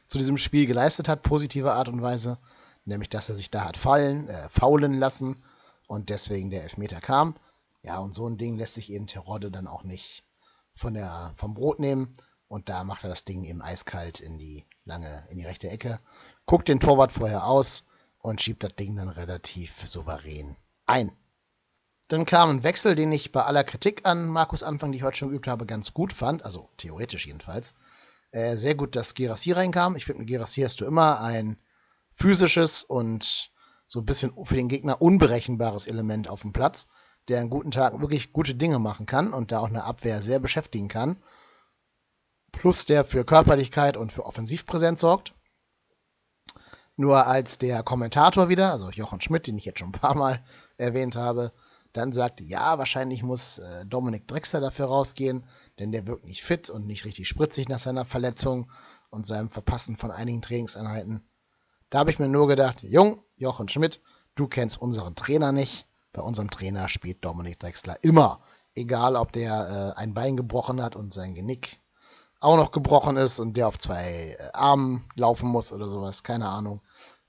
zu 0.06 0.18
diesem 0.18 0.38
Spiel 0.38 0.66
geleistet 0.66 1.08
hat, 1.08 1.22
positive 1.22 1.72
Art 1.72 1.88
und 1.88 2.02
Weise. 2.02 2.38
Nämlich, 2.84 3.10
dass 3.10 3.28
er 3.28 3.34
sich 3.34 3.50
da 3.50 3.64
hat 3.64 3.76
fallen, 3.76 4.28
äh, 4.28 4.48
faulen 4.48 4.94
lassen 4.94 5.42
und 5.86 6.08
deswegen 6.08 6.50
der 6.50 6.62
Elfmeter 6.62 7.00
kam. 7.00 7.34
Ja, 7.82 7.98
und 7.98 8.14
so 8.14 8.28
ein 8.28 8.38
Ding 8.38 8.56
lässt 8.56 8.74
sich 8.74 8.90
eben 8.90 9.06
Terodde 9.06 9.50
dann 9.50 9.66
auch 9.66 9.82
nicht 9.82 10.24
von 10.74 10.94
der, 10.94 11.32
vom 11.36 11.54
Brot 11.54 11.80
nehmen. 11.80 12.12
Und 12.50 12.68
da 12.68 12.82
macht 12.82 13.04
er 13.04 13.10
das 13.10 13.24
Ding 13.24 13.44
eben 13.44 13.62
eiskalt 13.62 14.18
in 14.18 14.36
die 14.36 14.66
lange, 14.84 15.24
in 15.30 15.36
die 15.36 15.44
rechte 15.44 15.70
Ecke, 15.70 15.98
guckt 16.46 16.66
den 16.66 16.80
Torwart 16.80 17.12
vorher 17.12 17.46
aus 17.46 17.84
und 18.18 18.40
schiebt 18.42 18.64
das 18.64 18.74
Ding 18.74 18.96
dann 18.96 19.08
relativ 19.08 19.86
souverän 19.86 20.56
ein. 20.84 21.12
Dann 22.08 22.26
kam 22.26 22.50
ein 22.50 22.64
Wechsel, 22.64 22.96
den 22.96 23.12
ich 23.12 23.30
bei 23.30 23.44
aller 23.44 23.62
Kritik 23.62 24.04
an 24.04 24.26
Markus 24.26 24.64
Anfang, 24.64 24.90
die 24.90 24.98
ich 24.98 25.04
heute 25.04 25.16
schon 25.16 25.28
geübt 25.28 25.46
habe, 25.46 25.64
ganz 25.64 25.94
gut 25.94 26.12
fand, 26.12 26.44
also 26.44 26.68
theoretisch 26.76 27.24
jedenfalls. 27.28 27.72
Äh, 28.32 28.56
sehr 28.56 28.74
gut, 28.74 28.96
dass 28.96 29.14
Gerassi 29.14 29.52
reinkam. 29.52 29.94
Ich 29.94 30.04
finde, 30.04 30.18
mit 30.18 30.28
Gerassi 30.28 30.62
hast 30.62 30.80
du 30.80 30.86
immer 30.86 31.20
ein 31.20 31.56
physisches 32.16 32.82
und 32.82 33.52
so 33.86 34.00
ein 34.00 34.06
bisschen 34.06 34.32
für 34.44 34.56
den 34.56 34.66
Gegner 34.66 35.00
unberechenbares 35.00 35.86
Element 35.86 36.28
auf 36.28 36.40
dem 36.40 36.52
Platz, 36.52 36.88
der 37.28 37.40
an 37.40 37.48
guten 37.48 37.70
Tagen 37.70 38.00
wirklich 38.00 38.32
gute 38.32 38.56
Dinge 38.56 38.80
machen 38.80 39.06
kann 39.06 39.32
und 39.32 39.52
da 39.52 39.60
auch 39.60 39.68
eine 39.68 39.84
Abwehr 39.84 40.20
sehr 40.20 40.40
beschäftigen 40.40 40.88
kann 40.88 41.22
plus 42.52 42.86
der 42.86 43.04
für 43.04 43.24
Körperlichkeit 43.24 43.96
und 43.96 44.12
für 44.12 44.26
Offensivpräsenz 44.26 45.00
sorgt. 45.00 45.34
Nur 46.96 47.26
als 47.26 47.58
der 47.58 47.82
Kommentator 47.82 48.48
wieder, 48.48 48.72
also 48.72 48.90
Jochen 48.90 49.20
Schmidt, 49.20 49.46
den 49.46 49.56
ich 49.56 49.64
jetzt 49.64 49.78
schon 49.78 49.88
ein 49.88 49.92
paar 49.92 50.14
Mal 50.14 50.42
erwähnt 50.76 51.16
habe, 51.16 51.52
dann 51.92 52.12
sagte, 52.12 52.44
ja, 52.44 52.78
wahrscheinlich 52.78 53.22
muss 53.22 53.58
äh, 53.58 53.86
Dominik 53.86 54.28
Drexler 54.28 54.60
dafür 54.60 54.86
rausgehen, 54.86 55.44
denn 55.78 55.92
der 55.92 56.06
wirkt 56.06 56.24
nicht 56.24 56.42
fit 56.42 56.70
und 56.70 56.86
nicht 56.86 57.04
richtig 57.04 57.26
spritzig 57.26 57.68
nach 57.68 57.78
seiner 57.78 58.04
Verletzung 58.04 58.70
und 59.10 59.26
seinem 59.26 59.50
Verpassen 59.50 59.96
von 59.96 60.10
einigen 60.10 60.42
Trainingseinheiten. 60.42 61.28
Da 61.88 61.98
habe 61.98 62.10
ich 62.10 62.18
mir 62.18 62.28
nur 62.28 62.46
gedacht, 62.46 62.82
Jung, 62.82 63.24
Jochen 63.36 63.68
Schmidt, 63.68 64.00
du 64.36 64.46
kennst 64.46 64.80
unseren 64.80 65.16
Trainer 65.16 65.50
nicht. 65.50 65.86
Bei 66.12 66.22
unserem 66.22 66.50
Trainer 66.50 66.88
spielt 66.88 67.24
Dominik 67.24 67.58
Drexler 67.58 67.96
immer. 68.02 68.40
Egal, 68.74 69.16
ob 69.16 69.32
der 69.32 69.94
äh, 69.96 70.00
ein 70.00 70.14
Bein 70.14 70.36
gebrochen 70.36 70.82
hat 70.82 70.94
und 70.96 71.12
sein 71.12 71.34
Genick 71.34 71.79
auch 72.40 72.56
noch 72.56 72.72
gebrochen 72.72 73.16
ist 73.16 73.38
und 73.38 73.56
der 73.56 73.68
auf 73.68 73.78
zwei 73.78 74.36
äh, 74.38 74.50
Armen 74.54 75.08
laufen 75.14 75.48
muss 75.48 75.72
oder 75.72 75.86
sowas, 75.86 76.22
keine 76.22 76.48
Ahnung. 76.48 76.80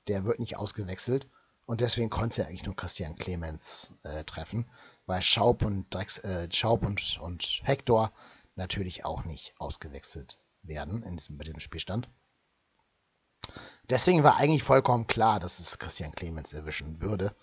Der 0.07 0.25
wird 0.25 0.39
nicht 0.39 0.57
ausgewechselt. 0.57 1.27
Und 1.65 1.81
deswegen 1.81 2.09
konnte 2.09 2.41
er 2.41 2.47
eigentlich 2.47 2.65
nur 2.65 2.75
Christian 2.75 3.15
Clemens 3.15 3.91
äh, 4.03 4.23
treffen, 4.23 4.65
weil 5.05 5.21
Schaub 5.21 5.63
und, 5.63 5.93
Drex, 5.93 6.17
äh, 6.19 6.47
Schaub 6.51 6.83
und, 6.83 7.19
und 7.21 7.61
Hector 7.63 8.11
natürlich 8.55 9.05
auch 9.05 9.23
nicht 9.25 9.53
ausgewechselt 9.57 10.39
werden 10.63 11.03
in 11.03 11.17
diesem, 11.17 11.37
bei 11.37 11.43
diesem 11.43 11.59
Spielstand. 11.59 12.09
Deswegen 13.89 14.23
war 14.23 14.37
eigentlich 14.37 14.63
vollkommen 14.63 15.07
klar, 15.07 15.39
dass 15.39 15.59
es 15.59 15.77
Christian 15.77 16.13
Clemens 16.13 16.53
erwischen 16.53 17.01
würde. 17.01 17.35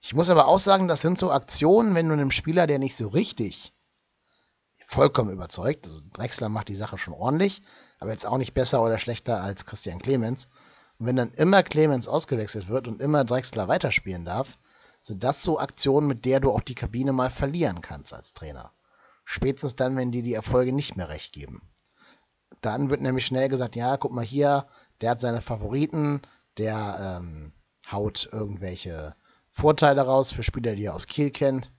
Ich 0.00 0.14
muss 0.14 0.30
aber 0.30 0.46
auch 0.46 0.58
sagen, 0.58 0.88
das 0.88 1.02
sind 1.02 1.18
so 1.18 1.30
Aktionen, 1.30 1.94
wenn 1.94 2.08
du 2.08 2.14
einem 2.14 2.30
Spieler, 2.30 2.66
der 2.66 2.78
nicht 2.78 2.96
so 2.96 3.08
richtig 3.08 3.74
vollkommen 4.90 5.30
überzeugt. 5.30 5.86
Also 5.86 6.00
Drexler 6.12 6.48
macht 6.48 6.68
die 6.68 6.74
Sache 6.74 6.98
schon 6.98 7.14
ordentlich, 7.14 7.62
aber 8.00 8.10
jetzt 8.10 8.26
auch 8.26 8.38
nicht 8.38 8.54
besser 8.54 8.82
oder 8.82 8.98
schlechter 8.98 9.40
als 9.40 9.64
Christian 9.64 10.00
Clemens. 10.00 10.48
Und 10.98 11.06
wenn 11.06 11.16
dann 11.16 11.30
immer 11.30 11.62
Clemens 11.62 12.08
ausgewechselt 12.08 12.68
wird 12.68 12.88
und 12.88 13.00
immer 13.00 13.24
Drexler 13.24 13.68
weiterspielen 13.68 14.24
darf, 14.24 14.58
sind 15.00 15.22
das 15.22 15.42
so 15.42 15.60
Aktionen, 15.60 16.08
mit 16.08 16.24
der 16.24 16.40
du 16.40 16.50
auch 16.50 16.60
die 16.60 16.74
Kabine 16.74 17.12
mal 17.12 17.30
verlieren 17.30 17.82
kannst 17.82 18.12
als 18.12 18.34
Trainer. 18.34 18.72
Spätestens 19.24 19.76
dann, 19.76 19.96
wenn 19.96 20.10
die 20.10 20.22
die 20.22 20.34
Erfolge 20.34 20.72
nicht 20.72 20.96
mehr 20.96 21.08
recht 21.08 21.32
geben. 21.32 21.62
Dann 22.60 22.90
wird 22.90 23.00
nämlich 23.00 23.24
schnell 23.24 23.48
gesagt, 23.48 23.76
ja, 23.76 23.96
guck 23.96 24.10
mal 24.10 24.24
hier, 24.24 24.66
der 25.00 25.10
hat 25.10 25.20
seine 25.20 25.40
Favoriten, 25.40 26.20
der 26.58 27.20
ähm, 27.22 27.52
haut 27.90 28.28
irgendwelche 28.32 29.14
Vorteile 29.52 30.02
raus 30.02 30.32
für 30.32 30.42
Spieler, 30.42 30.74
die 30.74 30.86
er 30.86 30.94
aus 30.94 31.06
Kiel 31.06 31.30
kennt. 31.30 31.70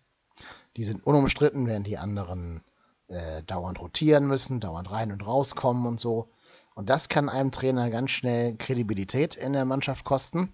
Die 0.78 0.86
sind 0.86 1.06
unumstritten, 1.06 1.68
während 1.68 1.88
die 1.88 1.98
anderen 1.98 2.64
äh, 3.12 3.44
dauernd 3.44 3.80
rotieren 3.80 4.28
müssen, 4.28 4.60
dauernd 4.60 4.92
rein 4.92 5.12
und 5.12 5.26
rauskommen 5.26 5.86
und 5.86 6.00
so. 6.00 6.30
Und 6.74 6.90
das 6.90 7.10
kann 7.10 7.30
einem 7.30 7.52
Trainer 7.52 7.90
ganz 7.90 8.12
schnell 8.12 8.56
Kredibilität 8.56 9.36
in 9.36 9.54
der 9.54 9.66
Mannschaft 9.66 10.06
kosten. 10.06 10.54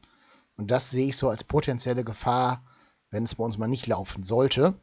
Und 0.57 0.71
das 0.71 0.89
sehe 0.89 1.07
ich 1.07 1.17
so 1.17 1.29
als 1.29 1.43
potenzielle 1.43 2.03
Gefahr, 2.03 2.63
wenn 3.11 3.23
es 3.23 3.35
bei 3.35 3.43
uns 3.43 3.57
mal 3.57 3.67
nicht 3.67 3.87
laufen 3.87 4.23
sollte, 4.23 4.73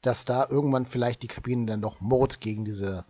dass 0.00 0.24
da 0.24 0.46
irgendwann 0.48 0.86
vielleicht 0.86 1.22
die 1.22 1.28
Kabine 1.28 1.66
dann 1.66 1.82
doch 1.82 2.00
murrt 2.00 2.40
gegen 2.40 2.64
diese, 2.64 3.04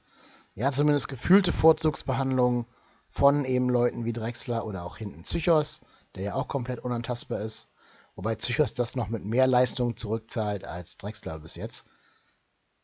ja, 0.55 0.70
zumindest 0.72 1.09
gefühlte 1.09 1.53
Vorzugsbehandlung 1.53 2.66
von 3.09 3.44
eben 3.44 3.70
Leuten 3.70 4.05
wie 4.05 4.12
Drexler 4.12 4.66
oder 4.66 4.85
auch 4.85 4.96
hinten 4.96 5.22
Psychos, 5.22 5.81
der 6.16 6.24
ja 6.24 6.35
auch 6.35 6.48
komplett 6.48 6.81
unantastbar 6.81 7.40
ist. 7.40 7.68
Wobei 8.16 8.35
Psychos 8.35 8.74
das 8.74 8.96
noch 8.96 9.09
mit 9.09 9.24
mehr 9.24 9.46
Leistung 9.46 9.96
zurückzahlt 9.96 10.64
als 10.64 10.98
Drexler 10.98 11.38
bis 11.38 11.55
jetzt. 11.55 11.85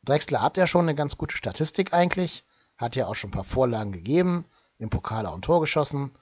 Drexler 0.04 0.42
hat 0.42 0.56
ja 0.56 0.66
schon 0.66 0.82
eine 0.82 0.94
ganz 0.94 1.16
gute 1.16 1.36
Statistik 1.36 1.92
eigentlich, 1.92 2.44
hat 2.76 2.96
ja 2.96 3.06
auch 3.06 3.14
schon 3.14 3.28
ein 3.30 3.34
paar 3.34 3.44
Vorlagen 3.44 3.92
gegeben, 3.92 4.46
im 4.78 4.90
Pokal 4.90 5.26
auch 5.26 5.34
ein 5.34 5.42
Tor 5.42 5.60
geschossen, 5.60 6.12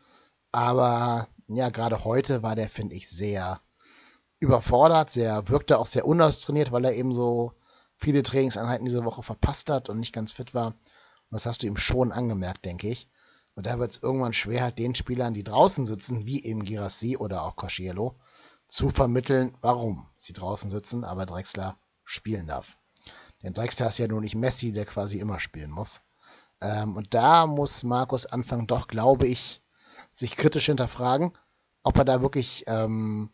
aber 0.52 1.28
ja, 1.48 1.70
gerade 1.70 2.04
heute 2.04 2.42
war 2.42 2.56
der, 2.56 2.68
finde 2.68 2.96
ich, 2.96 3.08
sehr 3.08 3.60
überfordert, 4.40 5.10
sehr, 5.10 5.48
wirkte 5.48 5.78
auch 5.78 5.86
sehr 5.86 6.06
unaustrainiert, 6.06 6.72
weil 6.72 6.84
er 6.84 6.94
eben 6.94 7.14
so 7.14 7.52
viele 7.96 8.22
Trainingseinheiten 8.22 8.84
diese 8.84 9.04
Woche 9.04 9.22
verpasst 9.22 9.70
hat 9.70 9.88
und 9.88 9.98
nicht 9.98 10.12
ganz 10.12 10.32
fit 10.32 10.54
war. 10.54 10.68
Und 10.68 10.76
das 11.30 11.46
hast 11.46 11.62
du 11.62 11.66
ihm 11.66 11.76
schon 11.76 12.12
angemerkt, 12.12 12.64
denke 12.64 12.88
ich. 12.88 13.08
Und 13.54 13.66
da 13.66 13.78
wird 13.78 13.90
es 13.90 14.02
irgendwann 14.02 14.32
schwer, 14.32 14.62
halt 14.62 14.78
den 14.78 14.94
Spielern, 14.94 15.34
die 15.34 15.42
draußen 15.42 15.84
sitzen, 15.84 16.26
wie 16.26 16.44
eben 16.44 16.64
Girassi 16.64 17.16
oder 17.16 17.42
auch 17.42 17.56
Cosciello, 17.56 18.16
zu 18.68 18.90
vermitteln, 18.90 19.56
warum 19.62 20.06
sie 20.16 20.32
draußen 20.32 20.70
sitzen, 20.70 21.04
aber 21.04 21.26
Drexler 21.26 21.76
spielen 22.04 22.46
darf. 22.46 22.78
Denn 23.42 23.54
Drexler 23.54 23.88
ist 23.88 23.98
ja 23.98 24.08
nur 24.08 24.20
nicht 24.20 24.34
Messi, 24.34 24.72
der 24.72 24.84
quasi 24.84 25.18
immer 25.18 25.38
spielen 25.40 25.70
muss. 25.70 26.02
Ähm, 26.60 26.96
und 26.96 27.14
da 27.14 27.46
muss 27.46 27.84
Markus 27.84 28.26
Anfang 28.26 28.66
doch, 28.66 28.88
glaube 28.88 29.26
ich, 29.26 29.62
sich 30.10 30.36
kritisch 30.36 30.66
hinterfragen, 30.66 31.32
ob 31.82 31.96
er 31.98 32.04
da 32.04 32.20
wirklich 32.20 32.64
ähm, 32.66 33.30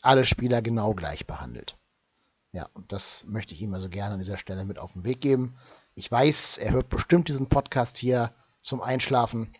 alle 0.00 0.24
Spieler 0.24 0.62
genau 0.62 0.94
gleich 0.94 1.26
behandelt. 1.26 1.76
Ja, 2.52 2.68
und 2.74 2.92
das 2.92 3.24
möchte 3.26 3.52
ich 3.52 3.62
ihm 3.62 3.74
also 3.74 3.88
gerne 3.88 4.14
an 4.14 4.20
dieser 4.20 4.38
Stelle 4.38 4.64
mit 4.64 4.78
auf 4.78 4.92
den 4.92 5.04
Weg 5.04 5.20
geben. 5.20 5.56
Ich 5.94 6.10
weiß, 6.10 6.58
er 6.58 6.72
hört 6.72 6.88
bestimmt 6.88 7.28
diesen 7.28 7.48
Podcast 7.48 7.96
hier 7.96 8.32
zum 8.62 8.80
Einschlafen. 8.80 9.52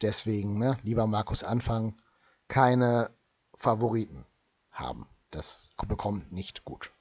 Deswegen, 0.00 0.58
ne, 0.58 0.78
lieber 0.82 1.06
Markus 1.06 1.44
Anfang, 1.44 2.00
keine 2.48 3.10
Favoriten 3.54 4.26
haben. 4.70 5.06
Das 5.30 5.68
bekommt 5.86 6.32
nicht 6.32 6.64
gut. 6.64 6.93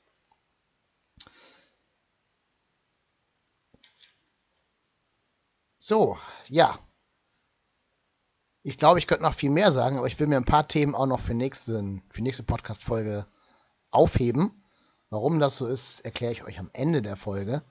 So, 5.86 6.18
ja. 6.48 6.80
Ich 8.62 8.78
glaube, 8.78 9.00
ich 9.00 9.08
könnte 9.08 9.24
noch 9.24 9.34
viel 9.34 9.50
mehr 9.50 9.74
sagen, 9.74 9.98
aber 9.98 10.08
ich 10.08 10.18
will 10.18 10.28
mir 10.28 10.38
ein 10.38 10.46
paar 10.46 10.66
Themen 10.66 10.96
auch 10.96 11.08
noch 11.08 11.20
für, 11.20 11.34
nächsten, 11.34 12.02
für 12.10 12.22
nächste 12.22 12.44
Podcast-Folge 12.44 13.28
aufheben. 13.92 14.64
Warum 15.10 15.42
das 15.42 15.58
so 15.58 15.68
ist, 15.68 16.00
erkläre 16.06 16.32
ich 16.32 16.46
euch 16.46 16.58
am 16.58 16.70
Ende 16.72 17.02
der 17.02 17.18
Folge. 17.18 17.64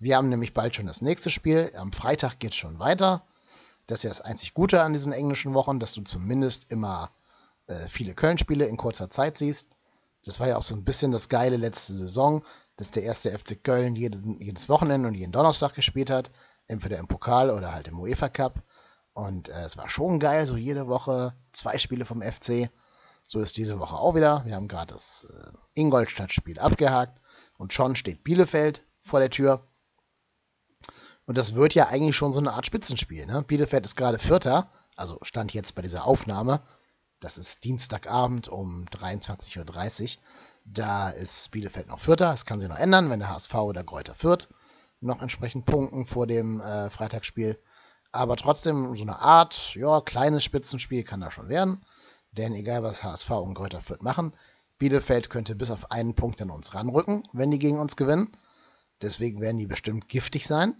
Wir 0.00 0.16
haben 0.16 0.30
nämlich 0.30 0.52
bald 0.52 0.74
schon 0.74 0.88
das 0.88 1.00
nächste 1.00 1.30
Spiel. 1.30 1.70
Am 1.76 1.92
Freitag 1.92 2.40
geht 2.40 2.50
es 2.50 2.56
schon 2.56 2.80
weiter. 2.80 3.24
Das 3.86 4.00
ist 4.00 4.02
ja 4.02 4.10
das 4.10 4.20
einzig 4.20 4.52
Gute 4.52 4.82
an 4.82 4.92
diesen 4.92 5.12
englischen 5.12 5.54
Wochen, 5.54 5.78
dass 5.78 5.92
du 5.92 6.02
zumindest 6.02 6.72
immer 6.72 7.12
äh, 7.68 7.88
viele 7.88 8.14
Köln-Spiele 8.14 8.66
in 8.66 8.78
kurzer 8.78 9.10
Zeit 9.10 9.38
siehst. 9.38 9.68
Das 10.24 10.40
war 10.40 10.48
ja 10.48 10.56
auch 10.56 10.64
so 10.64 10.74
ein 10.74 10.84
bisschen 10.84 11.12
das 11.12 11.28
Geile 11.28 11.56
letzte 11.56 11.92
Saison, 11.92 12.42
dass 12.78 12.90
der 12.90 13.04
erste 13.04 13.30
FC 13.30 13.62
Köln 13.62 13.94
jeden, 13.94 14.40
jedes 14.40 14.68
Wochenende 14.68 15.06
und 15.06 15.14
jeden 15.14 15.30
Donnerstag 15.30 15.74
gespielt 15.74 16.10
hat, 16.10 16.32
entweder 16.70 16.98
im 16.98 17.08
Pokal 17.08 17.50
oder 17.50 17.74
halt 17.74 17.88
im 17.88 17.98
UEFA 17.98 18.28
Cup. 18.28 18.62
Und 19.12 19.48
äh, 19.48 19.64
es 19.64 19.76
war 19.76 19.90
schon 19.90 20.20
geil, 20.20 20.46
so 20.46 20.56
jede 20.56 20.86
Woche 20.86 21.34
zwei 21.52 21.78
Spiele 21.78 22.04
vom 22.04 22.22
FC. 22.22 22.70
So 23.26 23.40
ist 23.40 23.56
diese 23.56 23.78
Woche 23.78 23.96
auch 23.96 24.14
wieder. 24.14 24.44
Wir 24.44 24.54
haben 24.54 24.68
gerade 24.68 24.94
das 24.94 25.24
äh, 25.24 25.52
Ingolstadt-Spiel 25.74 26.58
abgehakt 26.58 27.20
und 27.58 27.72
schon 27.72 27.96
steht 27.96 28.24
Bielefeld 28.24 28.84
vor 29.02 29.20
der 29.20 29.30
Tür. 29.30 29.66
Und 31.26 31.38
das 31.38 31.54
wird 31.54 31.74
ja 31.74 31.88
eigentlich 31.88 32.16
schon 32.16 32.32
so 32.32 32.40
eine 32.40 32.52
Art 32.54 32.66
Spitzenspiel. 32.66 33.26
Ne? 33.26 33.42
Bielefeld 33.42 33.84
ist 33.84 33.96
gerade 33.96 34.18
Vierter, 34.18 34.70
also 34.96 35.18
stand 35.22 35.52
jetzt 35.52 35.74
bei 35.74 35.82
dieser 35.82 36.04
Aufnahme. 36.04 36.60
Das 37.20 37.36
ist 37.36 37.64
Dienstagabend 37.64 38.48
um 38.48 38.86
23.30 38.86 40.16
Uhr. 40.16 40.22
Da 40.64 41.10
ist 41.10 41.50
Bielefeld 41.50 41.88
noch 41.88 42.00
Vierter. 42.00 42.30
Das 42.30 42.46
kann 42.46 42.58
sich 42.58 42.68
noch 42.68 42.78
ändern, 42.78 43.10
wenn 43.10 43.20
der 43.20 43.28
HSV 43.28 43.54
oder 43.54 43.84
Kräuter 43.84 44.14
Fürth 44.14 44.48
noch 45.00 45.22
entsprechend 45.22 45.66
punkten 45.66 46.06
vor 46.06 46.26
dem 46.26 46.60
äh, 46.60 46.90
Freitagsspiel. 46.90 47.58
Aber 48.12 48.36
trotzdem 48.36 48.96
so 48.96 49.02
eine 49.02 49.20
Art, 49.20 49.74
ja, 49.74 50.00
kleines 50.00 50.44
Spitzenspiel 50.44 51.04
kann 51.04 51.20
da 51.20 51.30
schon 51.30 51.48
werden. 51.48 51.84
Denn 52.32 52.54
egal 52.54 52.82
was 52.82 53.02
HSV 53.02 53.30
und 53.30 53.54
Kräuter 53.54 53.80
Fürth 53.80 54.02
machen, 54.02 54.32
Bielefeld 54.78 55.30
könnte 55.30 55.54
bis 55.54 55.70
auf 55.70 55.90
einen 55.90 56.14
Punkt 56.14 56.40
an 56.40 56.50
uns 56.50 56.74
ranrücken, 56.74 57.22
wenn 57.32 57.50
die 57.50 57.58
gegen 57.58 57.78
uns 57.78 57.96
gewinnen. 57.96 58.32
Deswegen 59.02 59.40
werden 59.40 59.58
die 59.58 59.66
bestimmt 59.66 60.08
giftig 60.08 60.46
sein. 60.46 60.74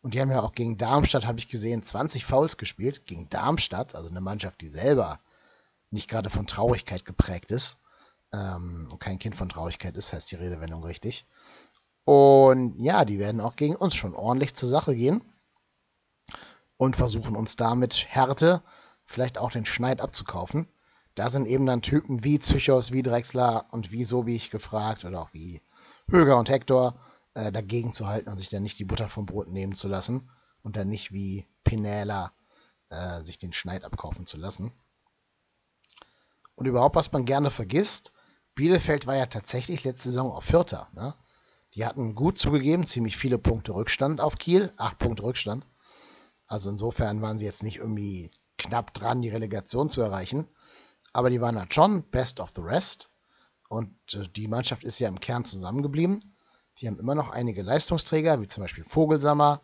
Und 0.00 0.14
die 0.14 0.20
haben 0.20 0.30
ja 0.30 0.42
auch 0.42 0.52
gegen 0.52 0.78
Darmstadt, 0.78 1.26
habe 1.26 1.38
ich 1.38 1.48
gesehen, 1.48 1.82
20 1.82 2.24
Fouls 2.24 2.56
gespielt. 2.56 3.06
Gegen 3.06 3.28
Darmstadt, 3.28 3.94
also 3.94 4.10
eine 4.10 4.20
Mannschaft, 4.20 4.60
die 4.60 4.68
selber 4.68 5.20
nicht 5.90 6.08
gerade 6.08 6.30
von 6.30 6.46
Traurigkeit 6.46 7.04
geprägt 7.04 7.50
ist. 7.50 7.78
Ähm, 8.32 8.88
und 8.90 8.98
kein 8.98 9.18
Kind 9.18 9.36
von 9.36 9.48
Traurigkeit 9.48 9.96
ist, 9.96 10.12
heißt 10.12 10.30
die 10.32 10.36
Redewendung 10.36 10.82
richtig. 10.82 11.26
Und 12.04 12.80
ja, 12.80 13.04
die 13.04 13.18
werden 13.18 13.40
auch 13.40 13.56
gegen 13.56 13.76
uns 13.76 13.94
schon 13.94 14.14
ordentlich 14.14 14.54
zur 14.54 14.68
Sache 14.68 14.94
gehen. 14.94 15.22
Und 16.76 16.96
versuchen 16.96 17.36
uns 17.36 17.54
damit 17.56 18.06
Härte, 18.08 18.62
vielleicht 19.04 19.38
auch 19.38 19.52
den 19.52 19.64
Schneid 19.64 20.00
abzukaufen. 20.00 20.66
Da 21.14 21.28
sind 21.28 21.46
eben 21.46 21.66
dann 21.66 21.82
Typen 21.82 22.24
wie 22.24 22.38
Zychos, 22.38 22.90
wie 22.90 23.02
Drexler 23.02 23.66
und 23.70 23.92
wie 23.92 24.04
so 24.04 24.26
wie 24.26 24.34
ich 24.34 24.50
gefragt 24.50 25.04
oder 25.04 25.20
auch 25.20 25.32
wie 25.32 25.60
Höger 26.10 26.38
und 26.38 26.48
Hector 26.48 26.98
äh, 27.34 27.52
dagegen 27.52 27.92
zu 27.92 28.08
halten 28.08 28.30
und 28.30 28.38
sich 28.38 28.48
dann 28.48 28.62
nicht 28.62 28.78
die 28.78 28.84
Butter 28.84 29.08
vom 29.08 29.26
Brot 29.26 29.48
nehmen 29.48 29.74
zu 29.74 29.88
lassen 29.88 30.30
und 30.62 30.76
dann 30.76 30.88
nicht 30.88 31.12
wie 31.12 31.46
Pinella 31.64 32.32
äh, 32.88 33.22
sich 33.24 33.38
den 33.38 33.52
Schneid 33.52 33.84
abkaufen 33.84 34.26
zu 34.26 34.36
lassen. 34.36 34.72
Und 36.54 36.66
überhaupt, 36.66 36.96
was 36.96 37.12
man 37.12 37.24
gerne 37.24 37.50
vergisst, 37.50 38.12
Bielefeld 38.54 39.06
war 39.06 39.16
ja 39.16 39.26
tatsächlich 39.26 39.84
letzte 39.84 40.08
Saison 40.08 40.32
auf 40.32 40.44
Vierter. 40.44 40.88
Ne? 40.92 41.14
Die 41.74 41.86
hatten 41.86 42.14
gut 42.14 42.38
zugegeben, 42.38 42.86
ziemlich 42.86 43.16
viele 43.16 43.38
Punkte 43.38 43.74
Rückstand 43.74 44.20
auf 44.20 44.36
Kiel, 44.36 44.72
acht 44.76 44.98
Punkte 44.98 45.22
Rückstand. 45.22 45.66
Also 46.46 46.68
insofern 46.70 47.22
waren 47.22 47.38
sie 47.38 47.46
jetzt 47.46 47.62
nicht 47.62 47.78
irgendwie 47.78 48.30
knapp 48.58 48.92
dran, 48.92 49.22
die 49.22 49.30
Relegation 49.30 49.88
zu 49.88 50.02
erreichen. 50.02 50.48
Aber 51.14 51.30
die 51.30 51.40
waren 51.40 51.58
halt 51.58 51.72
schon 51.72 52.02
best 52.10 52.40
of 52.40 52.50
the 52.54 52.62
rest. 52.62 53.08
Und 53.68 53.94
äh, 54.12 54.28
die 54.36 54.48
Mannschaft 54.48 54.84
ist 54.84 54.98
ja 54.98 55.08
im 55.08 55.20
Kern 55.20 55.44
zusammengeblieben. 55.46 56.20
Die 56.78 56.86
haben 56.86 56.98
immer 56.98 57.14
noch 57.14 57.30
einige 57.30 57.62
Leistungsträger, 57.62 58.40
wie 58.40 58.48
zum 58.48 58.62
Beispiel 58.62 58.84
Vogelsammer, 58.84 59.62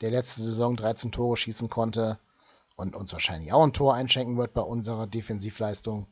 der 0.00 0.10
letzte 0.10 0.42
Saison 0.42 0.76
13 0.76 1.12
Tore 1.12 1.36
schießen 1.36 1.68
konnte 1.68 2.18
und 2.76 2.96
uns 2.96 3.12
wahrscheinlich 3.12 3.52
auch 3.52 3.62
ein 3.62 3.74
Tor 3.74 3.94
einschenken 3.94 4.38
wird 4.38 4.54
bei 4.54 4.62
unserer 4.62 5.06
Defensivleistung. 5.06 6.06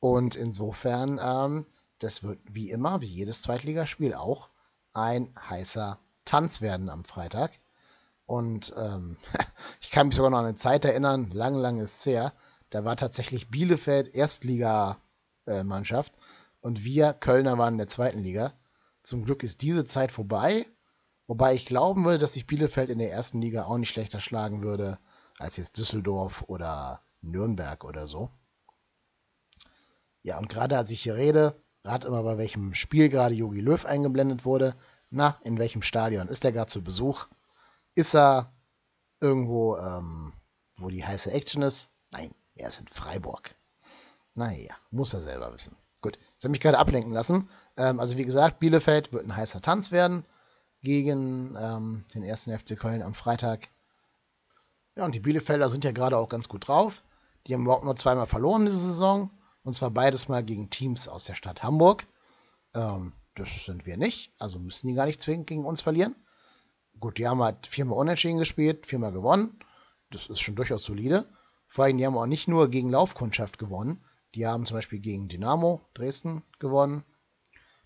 Und 0.00 0.34
insofern, 0.34 1.20
ähm, 1.22 1.66
das 1.98 2.22
wird 2.22 2.40
wie 2.48 2.70
immer, 2.70 3.02
wie 3.02 3.06
jedes 3.06 3.42
Zweitligaspiel 3.42 4.14
auch, 4.14 4.48
ein 4.92 5.32
heißer 5.48 5.98
Tanz 6.24 6.60
werden 6.60 6.88
am 6.88 7.04
Freitag. 7.04 7.52
Und 8.26 8.72
ähm, 8.76 9.16
ich 9.80 9.90
kann 9.90 10.06
mich 10.06 10.16
sogar 10.16 10.30
noch 10.30 10.38
an 10.38 10.46
eine 10.46 10.56
Zeit 10.56 10.84
erinnern, 10.84 11.30
lang, 11.32 11.54
lang 11.54 11.80
ist 11.80 12.00
es 12.00 12.06
her, 12.06 12.32
da 12.70 12.84
war 12.84 12.96
tatsächlich 12.96 13.50
Bielefeld 13.50 14.14
Erstligamannschaft 14.14 16.14
äh, 16.14 16.18
und 16.62 16.84
wir 16.84 17.12
Kölner 17.12 17.58
waren 17.58 17.74
in 17.74 17.78
der 17.78 17.88
zweiten 17.88 18.20
Liga. 18.20 18.52
Zum 19.02 19.24
Glück 19.24 19.42
ist 19.42 19.62
diese 19.62 19.84
Zeit 19.84 20.12
vorbei, 20.12 20.66
wobei 21.26 21.54
ich 21.54 21.66
glauben 21.66 22.04
würde, 22.04 22.18
dass 22.18 22.32
sich 22.32 22.46
Bielefeld 22.46 22.88
in 22.88 22.98
der 22.98 23.10
ersten 23.10 23.42
Liga 23.42 23.64
auch 23.64 23.76
nicht 23.76 23.90
schlechter 23.90 24.20
schlagen 24.20 24.62
würde 24.62 24.98
als 25.38 25.56
jetzt 25.56 25.76
Düsseldorf 25.76 26.44
oder 26.46 27.02
Nürnberg 27.20 27.84
oder 27.84 28.06
so. 28.06 28.30
Ja, 30.22 30.38
und 30.38 30.48
gerade 30.48 30.78
als 30.78 30.90
ich 30.90 31.02
hier 31.02 31.16
rede, 31.16 31.60
rat 31.84 32.04
immer, 32.04 32.22
bei 32.22 32.38
welchem 32.38 32.74
Spiel 32.74 33.08
gerade 33.08 33.34
Jogi 33.34 33.60
Löw 33.60 33.84
eingeblendet 33.84 34.44
wurde. 34.44 34.74
Na, 35.10 35.38
in 35.44 35.58
welchem 35.58 35.82
Stadion 35.82 36.28
ist 36.28 36.44
er 36.44 36.52
gerade 36.52 36.70
zu 36.70 36.82
Besuch? 36.82 37.26
Ist 37.94 38.14
er 38.14 38.52
irgendwo, 39.20 39.76
ähm, 39.76 40.32
wo 40.76 40.88
die 40.88 41.04
heiße 41.04 41.30
Action 41.30 41.62
ist? 41.62 41.90
Nein, 42.10 42.34
er 42.54 42.68
ist 42.68 42.80
in 42.80 42.88
Freiburg. 42.88 43.54
Naja, 44.34 44.74
muss 44.90 45.12
er 45.12 45.20
selber 45.20 45.52
wissen. 45.52 45.76
Gut, 46.00 46.18
ich 46.38 46.44
habe 46.44 46.50
mich 46.50 46.60
gerade 46.60 46.78
ablenken 46.78 47.12
lassen. 47.12 47.48
Ähm, 47.76 48.00
also 48.00 48.16
wie 48.16 48.24
gesagt, 48.24 48.58
Bielefeld 48.58 49.12
wird 49.12 49.24
ein 49.24 49.36
heißer 49.36 49.60
Tanz 49.60 49.92
werden 49.92 50.24
gegen 50.82 51.56
ähm, 51.58 52.04
den 52.14 52.24
ersten 52.24 52.56
FC 52.56 52.78
Köln 52.78 53.02
am 53.02 53.14
Freitag. 53.14 53.68
Ja, 54.96 55.04
und 55.04 55.14
die 55.14 55.20
Bielefelder 55.20 55.70
sind 55.70 55.84
ja 55.84 55.92
gerade 55.92 56.18
auch 56.18 56.28
ganz 56.28 56.48
gut 56.48 56.66
drauf. 56.66 57.02
Die 57.46 57.54
haben 57.54 57.62
überhaupt 57.62 57.84
nur 57.84 57.96
zweimal 57.96 58.26
verloren 58.26 58.66
diese 58.66 58.78
Saison. 58.78 59.30
Und 59.64 59.74
zwar 59.74 59.90
beides 59.90 60.28
mal 60.28 60.42
gegen 60.42 60.70
Teams 60.70 61.08
aus 61.08 61.24
der 61.24 61.34
Stadt 61.34 61.62
Hamburg. 61.62 62.06
Ähm, 62.74 63.12
das 63.34 63.64
sind 63.64 63.86
wir 63.86 63.96
nicht. 63.96 64.32
Also 64.38 64.58
müssen 64.58 64.88
die 64.88 64.94
gar 64.94 65.06
nicht 65.06 65.22
zwingend 65.22 65.46
gegen 65.46 65.64
uns 65.64 65.80
verlieren. 65.80 66.16
Gut, 67.00 67.18
die 67.18 67.26
haben 67.26 67.42
halt 67.42 67.66
viermal 67.66 67.98
unentschieden 67.98 68.38
gespielt, 68.38 68.86
viermal 68.86 69.12
gewonnen. 69.12 69.58
Das 70.10 70.26
ist 70.26 70.40
schon 70.40 70.56
durchaus 70.56 70.84
solide. 70.84 71.26
Vor 71.66 71.84
allem, 71.84 71.96
die 71.96 72.04
haben 72.04 72.18
auch 72.18 72.26
nicht 72.26 72.48
nur 72.48 72.68
gegen 72.68 72.90
Laufkundschaft 72.90 73.58
gewonnen, 73.58 74.04
die 74.34 74.46
haben 74.46 74.66
zum 74.66 74.76
Beispiel 74.76 74.98
gegen 74.98 75.28
Dynamo 75.28 75.80
Dresden 75.94 76.42
gewonnen. 76.58 77.04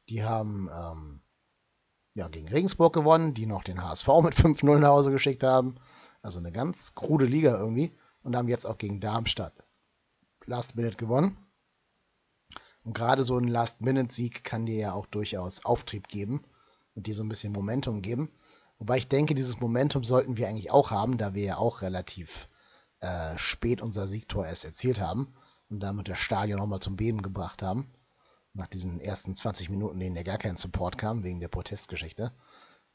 Die 0.08 0.24
haben 0.24 0.70
ähm, 0.72 1.20
ja, 2.14 2.28
gegen 2.28 2.48
Regensburg 2.48 2.92
gewonnen, 2.92 3.34
die 3.34 3.46
noch 3.46 3.64
den 3.64 3.82
HSV 3.82 4.08
mit 4.22 4.34
5-0 4.34 4.78
nach 4.78 4.88
Hause 4.88 5.10
geschickt 5.10 5.42
haben. 5.42 5.76
Also 6.22 6.40
eine 6.40 6.52
ganz 6.52 6.94
krude 6.94 7.26
Liga 7.26 7.56
irgendwie. 7.56 7.96
Und 8.22 8.36
haben 8.36 8.48
jetzt 8.48 8.66
auch 8.66 8.78
gegen 8.78 8.98
Darmstadt 8.98 9.52
Last 10.46 10.74
Minute 10.74 10.96
gewonnen. 10.96 11.36
Und 12.86 12.92
gerade 12.92 13.24
so 13.24 13.36
ein 13.36 13.48
Last-Minute-Sieg 13.48 14.44
kann 14.44 14.64
dir 14.64 14.76
ja 14.76 14.92
auch 14.92 15.06
durchaus 15.06 15.64
Auftrieb 15.64 16.06
geben 16.06 16.44
und 16.94 17.08
dir 17.08 17.16
so 17.16 17.24
ein 17.24 17.28
bisschen 17.28 17.52
Momentum 17.52 18.00
geben. 18.00 18.30
Wobei 18.78 18.96
ich 18.96 19.08
denke, 19.08 19.34
dieses 19.34 19.58
Momentum 19.58 20.04
sollten 20.04 20.36
wir 20.36 20.46
eigentlich 20.46 20.70
auch 20.70 20.92
haben, 20.92 21.18
da 21.18 21.34
wir 21.34 21.42
ja 21.42 21.56
auch 21.56 21.82
relativ 21.82 22.48
äh, 23.00 23.36
spät 23.38 23.82
unser 23.82 24.06
Siegtor 24.06 24.46
erst 24.46 24.64
erzielt 24.64 25.00
haben 25.00 25.34
und 25.68 25.80
damit 25.80 26.06
das 26.08 26.20
Stadion 26.20 26.60
nochmal 26.60 26.78
zum 26.78 26.94
Beben 26.94 27.22
gebracht 27.22 27.60
haben. 27.60 27.92
Nach 28.52 28.68
diesen 28.68 29.00
ersten 29.00 29.34
20 29.34 29.68
Minuten, 29.68 29.98
denen 29.98 30.14
ja 30.14 30.22
gar 30.22 30.38
kein 30.38 30.56
Support 30.56 30.96
kam, 30.96 31.24
wegen 31.24 31.40
der 31.40 31.48
Protestgeschichte. 31.48 32.30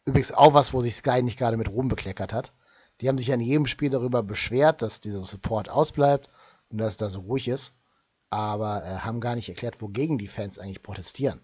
Übrigens 0.06 0.32
auch 0.32 0.54
was, 0.54 0.72
wo 0.72 0.80
sich 0.80 0.96
Sky 0.96 1.22
nicht 1.22 1.38
gerade 1.38 1.58
mit 1.58 1.68
Ruhm 1.68 1.90
bekleckert 1.90 2.32
hat. 2.32 2.54
Die 3.02 3.10
haben 3.10 3.18
sich 3.18 3.28
ja 3.28 3.34
in 3.34 3.42
jedem 3.42 3.68
Spiel 3.68 3.90
darüber 3.90 4.24
beschwert, 4.24 4.82
dass 4.82 5.02
dieser 5.02 5.20
Support 5.20 5.68
ausbleibt 5.68 6.30
und 6.70 6.78
dass 6.78 6.94
es 6.94 6.98
da 6.98 7.10
so 7.10 7.20
ruhig 7.20 7.50
ist. 7.50 7.76
Aber 8.32 8.84
äh, 8.84 8.97
haben 8.99 9.20
gar 9.20 9.36
nicht 9.36 9.49
erklärt, 9.49 9.82
wogegen 9.82 10.18
die 10.18 10.28
Fans 10.28 10.58
eigentlich 10.58 10.82
protestieren. 10.82 11.41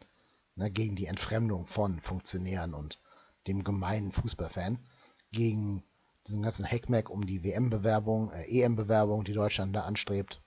Ne, 0.55 0.71
gegen 0.71 0.95
die 0.95 1.05
Entfremdung 1.05 1.67
von 1.67 2.01
Funktionären 2.01 2.73
und 2.73 2.99
dem 3.47 3.63
gemeinen 3.63 4.11
Fußballfan. 4.11 4.79
Gegen 5.31 5.83
diesen 6.25 6.41
ganzen 6.41 6.65
Hackmack 6.65 7.11
um 7.11 7.27
die 7.27 7.43
WM-Bewerbung, 7.43 8.31
äh, 8.31 8.63
EM-Bewerbung, 8.63 9.23
die 9.23 9.33
Deutschland 9.33 9.75
da 9.75 9.81
anstrebt. 9.81 10.41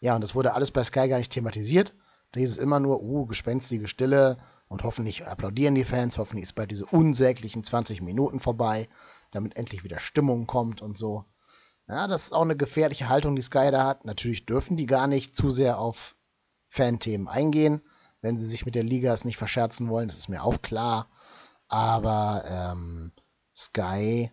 Ja, 0.00 0.16
und 0.16 0.20
das 0.20 0.34
wurde 0.34 0.54
alles 0.54 0.72
bei 0.72 0.82
Sky 0.82 1.06
gar 1.06 1.18
nicht 1.18 1.32
thematisiert. 1.32 1.94
Da 2.32 2.40
hieß 2.40 2.50
es 2.50 2.56
immer 2.56 2.80
nur, 2.80 3.02
uh, 3.02 3.26
gespenstige 3.26 3.86
Stille 3.86 4.38
und 4.66 4.82
hoffentlich 4.82 5.26
applaudieren 5.26 5.74
die 5.74 5.84
Fans, 5.84 6.18
hoffentlich 6.18 6.44
ist 6.44 6.54
bald 6.54 6.70
diese 6.70 6.86
unsäglichen 6.86 7.62
20 7.62 8.00
Minuten 8.00 8.40
vorbei, 8.40 8.88
damit 9.30 9.56
endlich 9.56 9.84
wieder 9.84 10.00
Stimmung 10.00 10.46
kommt 10.46 10.80
und 10.80 10.96
so. 10.96 11.24
Ja, 11.88 12.06
das 12.06 12.24
ist 12.24 12.32
auch 12.32 12.42
eine 12.42 12.56
gefährliche 12.56 13.08
Haltung, 13.08 13.36
die 13.36 13.42
Sky 13.42 13.70
da 13.70 13.86
hat. 13.86 14.04
Natürlich 14.04 14.46
dürfen 14.46 14.76
die 14.76 14.86
gar 14.86 15.06
nicht 15.06 15.36
zu 15.36 15.50
sehr 15.50 15.78
auf 15.78 16.16
Fanthemen 16.68 17.28
eingehen, 17.28 17.82
wenn 18.22 18.38
sie 18.38 18.46
sich 18.46 18.64
mit 18.64 18.74
der 18.74 18.84
Liga 18.84 19.12
es 19.12 19.24
nicht 19.24 19.36
verscherzen 19.36 19.88
wollen, 19.88 20.08
das 20.08 20.18
ist 20.18 20.28
mir 20.28 20.42
auch 20.42 20.62
klar. 20.62 21.08
Aber 21.68 22.44
ähm, 22.46 23.12
Sky 23.54 24.30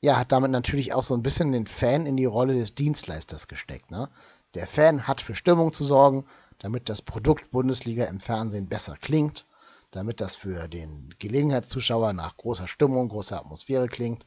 ja, 0.00 0.18
hat 0.18 0.30
damit 0.30 0.50
natürlich 0.52 0.92
auch 0.94 1.02
so 1.02 1.14
ein 1.14 1.22
bisschen 1.22 1.50
den 1.50 1.66
Fan 1.66 2.06
in 2.06 2.16
die 2.16 2.24
Rolle 2.24 2.54
des 2.54 2.74
Dienstleisters 2.74 3.48
gesteckt. 3.48 3.90
Ne? 3.90 4.08
Der 4.54 4.68
Fan 4.68 5.08
hat 5.08 5.20
für 5.20 5.34
Stimmung 5.34 5.72
zu 5.72 5.84
sorgen, 5.84 6.24
damit 6.58 6.88
das 6.88 7.02
Produkt 7.02 7.50
Bundesliga 7.50 8.04
im 8.04 8.20
Fernsehen 8.20 8.68
besser 8.68 8.96
klingt, 9.00 9.46
damit 9.90 10.20
das 10.20 10.36
für 10.36 10.68
den 10.68 11.10
Gelegenheitszuschauer 11.18 12.12
nach 12.12 12.36
großer 12.36 12.68
Stimmung, 12.68 13.08
großer 13.08 13.38
Atmosphäre 13.38 13.88
klingt 13.88 14.24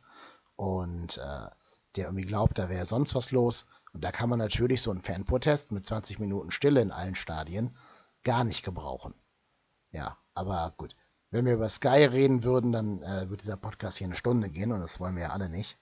und 0.62 1.18
äh, 1.18 1.50
der 1.96 2.06
irgendwie 2.06 2.26
glaubt, 2.26 2.60
da 2.60 2.70
wäre 2.70 2.86
sonst 2.86 3.16
was 3.16 3.32
los 3.32 3.66
Und 3.94 4.04
da 4.04 4.12
kann 4.12 4.30
man 4.30 4.38
natürlich 4.38 4.84
so 4.84 4.92
einen 4.92 5.02
Fanprotest 5.02 5.72
mit 5.72 5.88
20 5.88 6.20
Minuten 6.20 6.52
Stille 6.52 6.82
in 6.82 6.92
allen 6.92 7.16
Stadien 7.16 7.76
gar 8.24 8.44
nicht 8.44 8.64
gebrauchen. 8.64 9.16
Ja, 9.90 10.20
aber 10.36 10.72
gut. 10.78 10.96
Wenn 11.32 11.46
wir 11.46 11.56
über 11.56 11.68
Sky 11.68 12.04
reden 12.04 12.44
würden, 12.44 12.72
dann 12.72 13.02
äh, 13.02 13.28
wird 13.28 13.42
dieser 13.42 13.58
Podcast 13.58 13.98
hier 13.98 14.06
eine 14.06 14.16
Stunde 14.16 14.50
gehen 14.50 14.72
und 14.72 14.82
das 14.82 15.00
wollen 15.00 15.16
wir 15.16 15.24
ja 15.24 15.30
alle 15.32 15.50
nicht. 15.50 15.80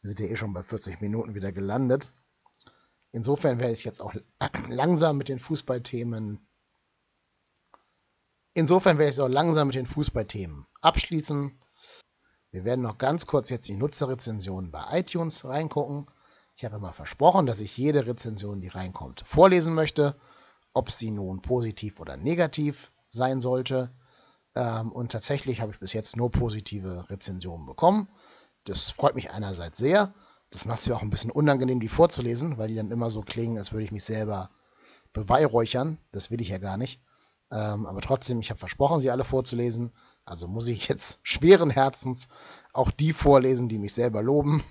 Wir 0.00 0.08
sind 0.08 0.20
ja 0.20 0.26
eh 0.26 0.36
schon 0.36 0.54
bei 0.54 0.62
40 0.62 1.02
Minuten 1.02 1.34
wieder 1.34 1.52
gelandet. 1.52 2.14
Insofern 3.10 3.58
werde 3.58 3.74
ich 3.74 3.84
jetzt 3.84 4.00
auch 4.00 4.14
langsam 4.68 5.18
mit 5.18 5.28
den 5.28 5.40
Fußballthemen. 5.40 6.48
Insofern 8.54 8.96
werde 8.96 9.12
ich 9.12 9.20
auch 9.20 9.28
langsam 9.28 9.66
mit 9.66 9.76
den 9.76 9.86
Fußballthemen 9.86 10.66
abschließen. 10.80 11.61
Wir 12.52 12.66
werden 12.66 12.82
noch 12.82 12.98
ganz 12.98 13.26
kurz 13.26 13.48
jetzt 13.48 13.66
die 13.66 13.74
Nutzerrezensionen 13.74 14.70
bei 14.70 14.84
iTunes 15.00 15.46
reingucken. 15.46 16.06
Ich 16.54 16.66
habe 16.66 16.76
immer 16.76 16.92
versprochen, 16.92 17.46
dass 17.46 17.60
ich 17.60 17.74
jede 17.78 18.06
Rezension, 18.06 18.60
die 18.60 18.68
reinkommt, 18.68 19.24
vorlesen 19.26 19.72
möchte, 19.72 20.16
ob 20.74 20.90
sie 20.90 21.10
nun 21.10 21.40
positiv 21.40 21.98
oder 21.98 22.18
negativ 22.18 22.92
sein 23.08 23.40
sollte. 23.40 23.90
Ähm, 24.54 24.92
und 24.92 25.12
tatsächlich 25.12 25.62
habe 25.62 25.72
ich 25.72 25.80
bis 25.80 25.94
jetzt 25.94 26.14
nur 26.18 26.30
positive 26.30 27.08
Rezensionen 27.08 27.64
bekommen. 27.64 28.06
Das 28.64 28.90
freut 28.90 29.14
mich 29.14 29.30
einerseits 29.30 29.78
sehr. 29.78 30.12
Das 30.50 30.66
macht 30.66 30.80
es 30.80 30.88
mir 30.88 30.94
auch 30.94 31.02
ein 31.02 31.08
bisschen 31.08 31.30
unangenehm, 31.30 31.80
die 31.80 31.88
vorzulesen, 31.88 32.58
weil 32.58 32.68
die 32.68 32.74
dann 32.74 32.90
immer 32.90 33.08
so 33.08 33.22
klingen, 33.22 33.56
als 33.56 33.72
würde 33.72 33.84
ich 33.84 33.92
mich 33.92 34.04
selber 34.04 34.50
beweihräuchern. 35.14 35.98
Das 36.12 36.30
will 36.30 36.42
ich 36.42 36.50
ja 36.50 36.58
gar 36.58 36.76
nicht. 36.76 37.00
Ähm, 37.50 37.86
aber 37.86 38.02
trotzdem, 38.02 38.40
ich 38.40 38.50
habe 38.50 38.60
versprochen, 38.60 39.00
sie 39.00 39.10
alle 39.10 39.24
vorzulesen. 39.24 39.92
Also 40.24 40.48
muss 40.48 40.68
ich 40.68 40.88
jetzt 40.88 41.18
schweren 41.22 41.70
Herzens 41.70 42.28
auch 42.72 42.90
die 42.90 43.12
vorlesen, 43.12 43.68
die 43.68 43.78
mich 43.78 43.94
selber 43.94 44.22
loben. 44.22 44.62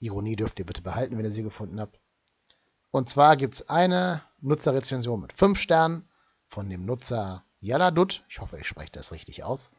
Ironie 0.00 0.36
dürft 0.36 0.58
ihr 0.58 0.66
bitte 0.66 0.82
behalten, 0.82 1.16
wenn 1.16 1.24
ihr 1.24 1.30
sie 1.30 1.42
gefunden 1.42 1.80
habt. 1.80 1.98
Und 2.90 3.08
zwar 3.08 3.36
gibt 3.36 3.54
es 3.54 3.68
eine 3.68 4.22
Nutzerrezension 4.40 5.20
mit 5.20 5.32
5 5.32 5.58
Sternen 5.58 6.08
von 6.46 6.68
dem 6.68 6.84
Nutzer 6.84 7.44
Yaladut. 7.60 8.24
Ich 8.28 8.40
hoffe, 8.40 8.58
ich 8.58 8.66
spreche 8.66 8.92
das 8.92 9.12
richtig 9.12 9.44
aus. 9.44 9.70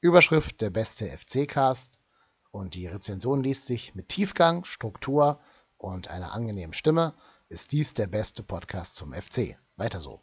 Überschrift 0.00 0.60
der 0.60 0.70
beste 0.70 1.08
FC-Cast. 1.08 1.98
Und 2.50 2.74
die 2.74 2.86
Rezension 2.86 3.42
liest 3.42 3.66
sich 3.66 3.94
mit 3.94 4.08
Tiefgang, 4.08 4.64
Struktur 4.64 5.40
und 5.76 6.08
einer 6.08 6.32
angenehmen 6.32 6.72
Stimme. 6.72 7.14
Ist 7.48 7.72
dies 7.72 7.94
der 7.94 8.06
beste 8.06 8.42
Podcast 8.42 8.96
zum 8.96 9.12
FC? 9.12 9.58
Weiter 9.76 10.00
so. 10.00 10.20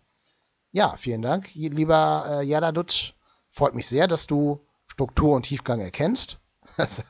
Ja, 0.71 0.97
vielen 0.97 1.21
Dank, 1.21 1.53
lieber 1.53 2.25
äh, 2.27 2.43
Yaladut. 2.43 3.15
Freut 3.53 3.75
mich 3.75 3.87
sehr, 3.87 4.07
dass 4.07 4.25
du 4.25 4.65
Struktur 4.87 5.35
und 5.35 5.43
Tiefgang 5.43 5.79
erkennst. 5.79 6.39
Das 6.75 7.03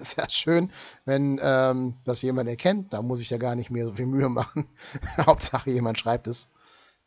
ist 0.00 0.16
ja 0.16 0.28
schön, 0.28 0.72
wenn 1.04 1.38
ähm, 1.40 1.98
das 2.04 2.22
jemand 2.22 2.48
erkennt. 2.48 2.92
Da 2.92 3.00
muss 3.00 3.20
ich 3.20 3.30
ja 3.30 3.38
gar 3.38 3.54
nicht 3.54 3.70
mehr 3.70 3.84
so 3.84 3.94
viel 3.94 4.06
Mühe 4.06 4.28
machen. 4.28 4.66
Hauptsache, 5.24 5.70
jemand 5.70 6.00
schreibt 6.00 6.26
es. 6.26 6.48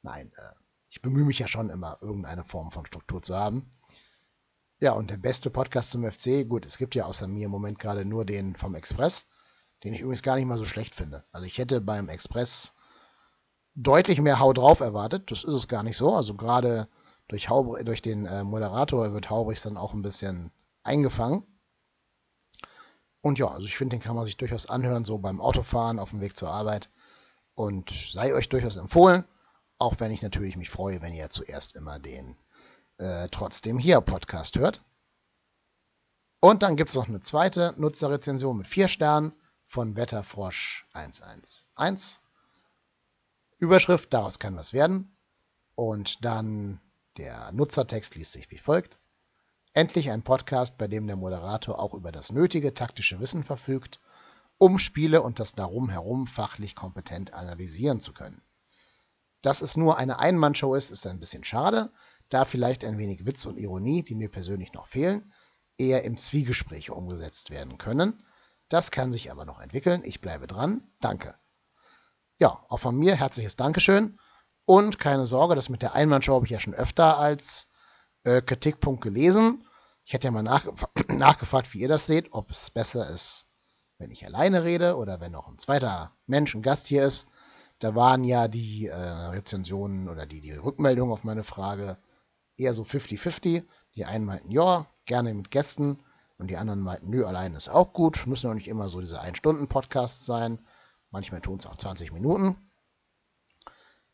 Nein, 0.02 0.32
äh, 0.38 0.54
ich 0.88 1.02
bemühe 1.02 1.26
mich 1.26 1.40
ja 1.40 1.50
schon 1.50 1.70
immer, 1.70 1.98
irgendeine 2.00 2.46
Form 2.46 2.72
von 2.72 2.86
Struktur 2.86 3.22
zu 3.22 3.36
haben. 3.36 3.70
Ja, 4.80 4.94
und 4.94 5.10
der 5.10 5.18
beste 5.18 5.50
Podcast 5.50 5.92
zum 5.92 6.10
FC, 6.10 6.48
gut, 6.48 6.66
es 6.66 6.78
gibt 6.78 6.96
ja 6.96 7.06
außer 7.06 7.28
mir 7.28 7.46
im 7.46 7.52
Moment 7.52 7.78
gerade 7.78 8.06
nur 8.06 8.24
den 8.24 8.56
vom 8.56 8.74
Express, 8.76 9.28
den 9.84 9.94
ich 9.94 10.00
übrigens 10.00 10.24
gar 10.24 10.38
nicht 10.38 10.46
mal 10.46 10.58
so 10.58 10.66
schlecht 10.66 10.96
finde. 10.96 11.26
Also 11.34 11.46
ich 11.46 11.58
hätte 11.58 11.82
beim 11.82 12.08
Express 12.08 12.74
deutlich 13.76 14.22
mehr 14.22 14.40
Hau 14.40 14.54
drauf 14.54 14.80
erwartet. 14.80 15.30
Das 15.30 15.44
ist 15.44 15.56
es 15.56 15.68
gar 15.68 15.84
nicht 15.84 15.98
so. 15.98 16.16
Also 16.16 16.36
gerade 16.36 16.88
durch, 17.32 17.48
Haubr 17.48 17.82
durch 17.84 18.02
den 18.02 18.26
äh, 18.26 18.44
Moderator 18.44 19.14
wird 19.14 19.30
Haubrichs 19.30 19.62
dann 19.64 19.78
auch 19.78 19.94
ein 19.94 20.02
bisschen 20.02 20.52
eingefangen. 20.84 21.44
Und 23.22 23.40
ja, 23.40 23.48
also 23.48 23.66
ich 23.66 23.78
finde, 23.78 23.96
den 23.96 24.04
kann 24.04 24.18
man 24.18 24.26
sich 24.26 24.36
durchaus 24.36 24.66
anhören, 24.66 25.06
so 25.06 25.18
beim 25.18 25.40
Autofahren 25.40 25.98
auf 25.98 26.10
dem 26.10 26.20
Weg 26.20 26.36
zur 26.36 26.50
Arbeit. 26.50 26.90
Und 27.56 27.90
sei 27.90 28.34
euch 28.34 28.50
durchaus 28.50 28.76
empfohlen. 28.76 29.24
Auch 29.78 29.96
wenn 30.00 30.12
ich 30.12 30.22
natürlich 30.22 30.58
mich 30.58 30.70
freue, 30.70 31.02
wenn 31.02 31.14
ihr 31.14 31.30
zuerst 31.30 31.76
immer 31.76 32.00
den 32.00 32.36
äh, 32.98 33.30
trotzdem 33.30 33.80
hier 33.80 34.02
Podcast 34.02 34.58
hört. 34.58 34.84
Und 36.42 36.64
dann 36.64 36.76
gibt 36.76 36.90
es 36.90 36.96
noch 36.96 37.08
eine 37.08 37.22
zweite 37.22 37.74
Nutzerrezension 37.78 38.58
mit 38.58 38.68
vier 38.68 38.90
Sternen 38.90 39.32
von 39.68 39.96
Wetterfrosch 39.96 40.86
111. 40.92 42.20
Überschrift, 43.58 44.14
daraus 44.14 44.38
kann 44.38 44.58
was 44.58 44.74
werden. 44.74 45.16
Und 45.76 46.26
dann 46.26 46.82
der 47.18 47.52
Nutzertext 47.52 48.16
liest 48.16 48.32
sich 48.34 48.50
wie 48.52 48.58
folgt. 48.58 49.00
Endlich 49.74 50.10
ein 50.12 50.24
Podcast, 50.24 50.78
bei 50.78 50.88
dem 50.88 51.08
der 51.08 51.16
Moderator 51.16 51.80
auch 51.80 51.94
über 51.94 52.12
das 52.12 52.32
nötige 52.32 52.74
taktische 52.74 53.20
Wissen 53.20 53.44
verfügt, 53.44 54.00
um 54.58 54.80
Spiele 54.80 55.22
und 55.22 55.40
das 55.40 55.54
Darum 55.54 55.90
herum 55.90 56.28
fachlich 56.28 56.76
kompetent 56.76 57.34
analysieren 57.34 58.02
zu 58.02 58.14
können. 58.14 58.42
Dass 59.42 59.62
es 59.62 59.76
nur 59.76 59.98
eine 59.98 60.20
Einmannshow 60.20 60.76
ist, 60.76 60.92
ist 60.92 61.08
ein 61.08 61.20
bisschen 61.20 61.44
schade, 61.44 61.92
da 62.30 62.46
vielleicht 62.46 62.86
ein 62.86 62.98
wenig 62.98 63.26
Witz 63.26 63.46
und 63.46 63.58
Ironie, 63.58 64.04
die 64.04 64.16
mir 64.16 64.30
persönlich 64.30 64.74
noch 64.74 64.88
fehlen, 64.88 65.34
eher 65.78 66.04
im 66.04 66.18
Zwiegespräch 66.18 66.92
umgesetzt 66.92 67.50
werden 67.50 67.78
können. 67.78 68.24
Das 68.70 68.92
kann 68.92 69.12
sich 69.12 69.32
aber 69.32 69.46
noch 69.46 69.60
entwickeln. 69.60 70.04
Ich 70.06 70.22
bleibe 70.22 70.48
dran. 70.48 70.88
Danke. 71.00 71.36
Ja, 72.38 72.64
auch 72.70 72.80
von 72.80 72.96
mir 72.96 73.16
herzliches 73.16 73.56
Dankeschön. 73.56 74.20
Und 74.66 75.00
keine 75.00 75.26
Sorge, 75.26 75.56
das 75.56 75.70
mit 75.70 75.82
der 75.82 75.96
Einmannshow 75.96 76.36
habe 76.36 76.46
ich 76.46 76.52
ja 76.52 76.60
schon 76.60 76.74
öfter 76.74 77.18
als 77.18 77.68
äh, 78.24 78.42
Kritikpunkt 78.42 79.02
gelesen. 79.02 79.66
Ich 80.06 80.14
hätte 80.14 80.28
ja 80.28 80.32
mal 80.32 80.44
nach, 80.44 80.66
nachgefragt, 81.08 81.74
wie 81.74 81.80
ihr 81.80 81.88
das 81.88 82.06
seht, 82.06 82.34
ob 82.34 82.52
es 82.52 82.70
besser 82.70 83.10
ist, 83.10 83.48
wenn 83.98 84.12
ich 84.12 84.26
alleine 84.26 84.64
rede 84.64 84.98
oder 84.98 85.20
wenn 85.22 85.32
noch 85.32 85.48
ein 85.48 85.58
zweiter 85.58 86.12
Mensch, 86.26 86.56
ein 86.56 86.62
Gast 86.62 86.88
hier 86.88 87.04
ist. 87.04 87.28
Da 87.80 87.96
waren 87.96 88.24
ja 88.24 88.48
die 88.48 88.88
äh, 88.88 88.96
Rezensionen 88.96 90.08
oder 90.08 90.26
die, 90.26 90.42
die 90.42 90.52
Rückmeldungen 90.52 91.12
auf 91.12 91.24
meine 91.24 91.44
Frage 91.44 91.98
eher 92.58 92.74
so 92.74 92.84
50-50. 92.84 93.64
Die 93.96 94.06
einen 94.06 94.26
meinten, 94.26 94.52
ja, 94.52 94.86
gerne 95.06 95.34
mit 95.34 95.52
Gästen. 95.52 96.00
Und 96.38 96.50
die 96.50 96.58
anderen 96.58 96.82
meinten, 96.82 97.10
nö, 97.10 97.26
allein 97.26 97.56
ist 97.56 97.70
auch 97.70 97.94
gut. 97.94 98.26
Müssen 98.26 98.50
auch 98.50 98.54
nicht 98.54 98.68
immer 98.68 98.90
so 98.90 99.00
diese 99.00 99.22
Ein-Stunden-Podcasts 99.22 100.26
sein. 100.26 100.60
Manchmal 101.10 101.42
tun 101.42 101.58
es 101.58 101.66
auch 101.66 101.78
20 101.78 102.12
Minuten. 102.14 102.56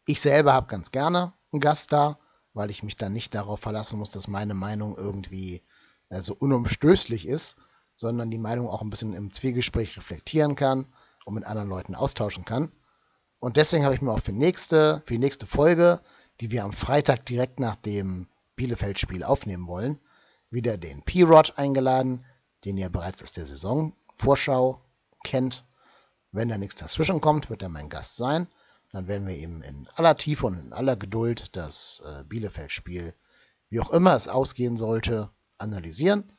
Ich 0.10 0.22
selber 0.22 0.54
habe 0.54 0.68
ganz 0.68 0.92
gerne 0.92 1.34
einen 1.52 1.60
Gast 1.60 1.92
da, 1.92 2.18
weil 2.54 2.70
ich 2.70 2.82
mich 2.82 2.96
dann 2.96 3.12
nicht 3.12 3.36
darauf 3.36 3.60
verlassen 3.60 4.00
muss, 4.00 4.10
dass 4.10 4.30
meine 4.30 4.54
Meinung 4.54 4.96
irgendwie 4.98 5.62
äh, 6.08 6.22
so 6.22 6.34
unumstößlich 6.34 7.28
ist, 7.28 7.58
sondern 7.98 8.32
die 8.32 8.38
Meinung 8.38 8.70
auch 8.70 8.82
ein 8.82 8.90
bisschen 8.90 9.14
im 9.14 9.34
Zwiegespräch 9.34 9.98
reflektieren 9.98 10.56
kann 10.56 10.88
und 11.26 11.34
mit 11.34 11.44
anderen 11.44 11.68
Leuten 11.68 11.94
austauschen 11.94 12.46
kann. 12.46 12.72
Und 13.40 13.58
deswegen 13.58 13.84
habe 13.84 13.96
ich 13.96 14.02
mir 14.02 14.14
auch 14.14 14.22
für, 14.22 14.32
nächste, 14.32 15.04
für 15.06 15.16
die 15.16 15.20
nächste 15.20 15.46
Folge, 15.46 16.00
die 16.40 16.52
wir 16.52 16.64
am 16.64 16.72
Freitag 16.72 17.26
direkt 17.26 17.60
nach 17.60 17.76
dem 17.76 18.30
Bielefeld-Spiel 18.56 19.26
aufnehmen 19.26 19.68
wollen, 19.68 20.00
wieder 20.50 20.78
den 20.78 21.04
P-Rod 21.04 21.58
eingeladen, 21.58 22.24
den 22.64 22.78
ihr 22.78 22.90
bereits 22.90 23.22
aus 23.22 23.34
der 23.34 23.46
Saisonvorschau 23.46 24.82
kennt. 25.26 25.66
Wenn 26.32 26.48
da 26.48 26.58
nichts 26.58 26.76
dazwischen 26.76 27.20
kommt, 27.20 27.50
wird 27.50 27.62
er 27.62 27.70
mein 27.70 27.90
Gast 27.90 28.16
sein. 28.16 28.48
Dann 28.92 29.08
werden 29.08 29.28
wir 29.28 29.36
eben 29.36 29.62
in 29.62 29.88
aller 29.96 30.16
Tiefe 30.16 30.46
und 30.48 30.60
in 30.60 30.74
aller 30.74 30.96
Geduld 30.96 31.56
das 31.56 32.02
äh, 32.06 32.24
Bielefeld-Spiel, 32.24 33.14
wie 33.70 33.80
auch 33.80 33.90
immer 33.90 34.16
es 34.16 34.28
ausgehen 34.28 34.78
sollte, 34.78 35.30
analysieren 35.58 36.32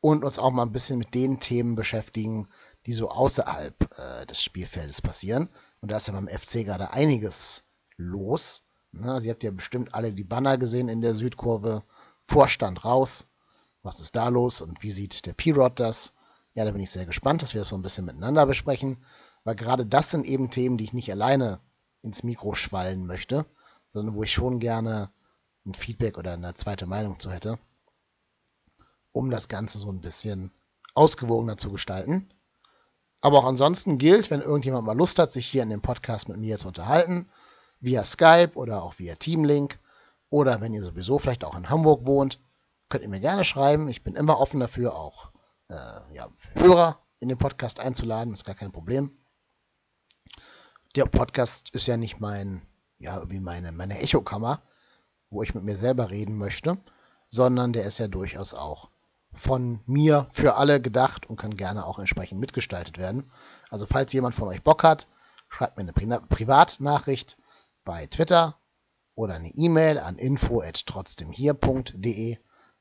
und 0.00 0.24
uns 0.24 0.38
auch 0.38 0.50
mal 0.50 0.64
ein 0.64 0.72
bisschen 0.72 0.98
mit 0.98 1.14
den 1.14 1.40
Themen 1.40 1.76
beschäftigen, 1.76 2.48
die 2.86 2.92
so 2.92 3.08
außerhalb 3.08 3.98
äh, 3.98 4.26
des 4.26 4.42
Spielfeldes 4.42 5.00
passieren. 5.00 5.48
Und 5.80 5.90
da 5.90 5.96
ist 5.96 6.08
ja 6.08 6.12
beim 6.12 6.28
FC 6.28 6.64
gerade 6.64 6.92
einiges 6.92 7.64
los. 7.96 8.64
Na, 8.92 9.20
Sie 9.20 9.30
habt 9.30 9.42
ja 9.42 9.50
bestimmt 9.50 9.94
alle 9.94 10.12
die 10.12 10.24
Banner 10.24 10.58
gesehen 10.58 10.88
in 10.88 11.00
der 11.00 11.14
Südkurve. 11.14 11.84
Vorstand 12.26 12.84
raus. 12.84 13.28
Was 13.82 14.00
ist 14.00 14.16
da 14.16 14.28
los 14.28 14.60
und 14.60 14.82
wie 14.82 14.90
sieht 14.90 15.26
der 15.26 15.34
P-Rod 15.34 15.78
das? 15.78 16.12
Ja, 16.54 16.64
da 16.64 16.70
bin 16.70 16.82
ich 16.82 16.90
sehr 16.90 17.06
gespannt, 17.06 17.42
dass 17.42 17.54
wir 17.54 17.60
das 17.60 17.68
so 17.68 17.76
ein 17.76 17.82
bisschen 17.82 18.04
miteinander 18.04 18.46
besprechen, 18.46 19.04
weil 19.44 19.56
gerade 19.56 19.84
das 19.86 20.10
sind 20.10 20.26
eben 20.26 20.50
Themen, 20.50 20.78
die 20.78 20.84
ich 20.84 20.92
nicht 20.92 21.10
alleine 21.10 21.60
ins 22.04 22.22
Mikro 22.22 22.54
schwallen 22.54 23.06
möchte, 23.06 23.46
sondern 23.88 24.14
wo 24.14 24.22
ich 24.22 24.32
schon 24.32 24.60
gerne 24.60 25.10
ein 25.66 25.74
Feedback 25.74 26.18
oder 26.18 26.34
eine 26.34 26.54
zweite 26.54 26.86
Meinung 26.86 27.18
zu 27.18 27.30
hätte, 27.30 27.58
um 29.12 29.30
das 29.30 29.48
Ganze 29.48 29.78
so 29.78 29.90
ein 29.90 30.00
bisschen 30.00 30.52
ausgewogener 30.94 31.56
zu 31.56 31.72
gestalten. 31.72 32.28
Aber 33.20 33.38
auch 33.38 33.46
ansonsten 33.46 33.96
gilt, 33.96 34.30
wenn 34.30 34.42
irgendjemand 34.42 34.86
mal 34.86 34.96
Lust 34.96 35.18
hat, 35.18 35.32
sich 35.32 35.46
hier 35.46 35.62
in 35.62 35.70
dem 35.70 35.80
Podcast 35.80 36.28
mit 36.28 36.36
mir 36.36 36.58
zu 36.58 36.68
unterhalten, 36.68 37.28
via 37.80 38.04
Skype 38.04 38.52
oder 38.54 38.82
auch 38.82 38.98
via 38.98 39.14
Teamlink, 39.14 39.78
oder 40.28 40.60
wenn 40.60 40.74
ihr 40.74 40.82
sowieso 40.82 41.18
vielleicht 41.18 41.44
auch 41.44 41.56
in 41.56 41.70
Hamburg 41.70 42.06
wohnt, 42.06 42.40
könnt 42.88 43.04
ihr 43.04 43.08
mir 43.08 43.20
gerne 43.20 43.44
schreiben. 43.44 43.88
Ich 43.88 44.02
bin 44.02 44.16
immer 44.16 44.40
offen 44.40 44.60
dafür, 44.60 44.96
auch 44.96 45.30
äh, 45.68 46.14
ja, 46.14 46.28
Hörer 46.54 46.98
in 47.20 47.28
den 47.28 47.38
Podcast 47.38 47.80
einzuladen, 47.80 48.34
ist 48.34 48.44
gar 48.44 48.56
kein 48.56 48.72
Problem. 48.72 49.16
Der 50.96 51.04
Podcast 51.06 51.70
ist 51.70 51.86
ja 51.88 51.96
nicht 51.96 52.20
mein, 52.20 52.62
ja, 52.98 53.28
wie 53.28 53.40
meine, 53.40 53.72
meine 53.72 53.98
Echokammer, 53.98 54.62
wo 55.28 55.42
ich 55.42 55.52
mit 55.52 55.64
mir 55.64 55.74
selber 55.74 56.10
reden 56.10 56.36
möchte, 56.36 56.78
sondern 57.28 57.72
der 57.72 57.84
ist 57.84 57.98
ja 57.98 58.06
durchaus 58.06 58.54
auch 58.54 58.90
von 59.32 59.80
mir 59.86 60.28
für 60.30 60.54
alle 60.54 60.80
gedacht 60.80 61.26
und 61.26 61.34
kann 61.34 61.56
gerne 61.56 61.84
auch 61.84 61.98
entsprechend 61.98 62.38
mitgestaltet 62.38 62.96
werden. 62.96 63.28
Also 63.70 63.86
falls 63.86 64.12
jemand 64.12 64.36
von 64.36 64.46
euch 64.46 64.62
Bock 64.62 64.84
hat, 64.84 65.08
schreibt 65.48 65.76
mir 65.76 65.82
eine 65.82 66.20
Privatnachricht 66.20 67.38
bei 67.84 68.06
Twitter 68.06 68.56
oder 69.16 69.34
eine 69.34 69.52
E-Mail 69.52 69.98
an 69.98 70.16
info@trotzdemhier.de 70.16 72.38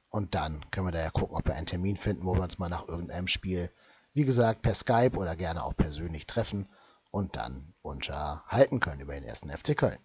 und 0.09 0.35
dann 0.35 0.69
können 0.69 0.85
wir 0.85 0.91
da 0.91 1.01
ja 1.01 1.09
gucken, 1.09 1.35
ob 1.35 1.47
wir 1.47 1.55
einen 1.55 1.65
Termin 1.65 1.97
finden, 1.97 2.27
wo 2.27 2.35
wir 2.35 2.43
uns 2.43 2.59
mal 2.59 2.69
nach 2.69 2.87
irgendeinem 2.87 3.27
Spiel, 3.27 3.71
wie 4.13 4.25
gesagt, 4.25 4.61
per 4.61 4.75
Skype 4.75 5.17
oder 5.17 5.35
gerne 5.35 5.63
auch 5.63 5.75
persönlich 5.75 6.27
treffen 6.27 6.69
und 7.13 7.35
dann 7.35 7.75
unterhalten 7.83 8.79
können 8.79 9.01
über 9.01 9.13
den 9.13 9.23
ersten 9.23 9.51
FC 9.51 9.77
Köln. 9.77 9.99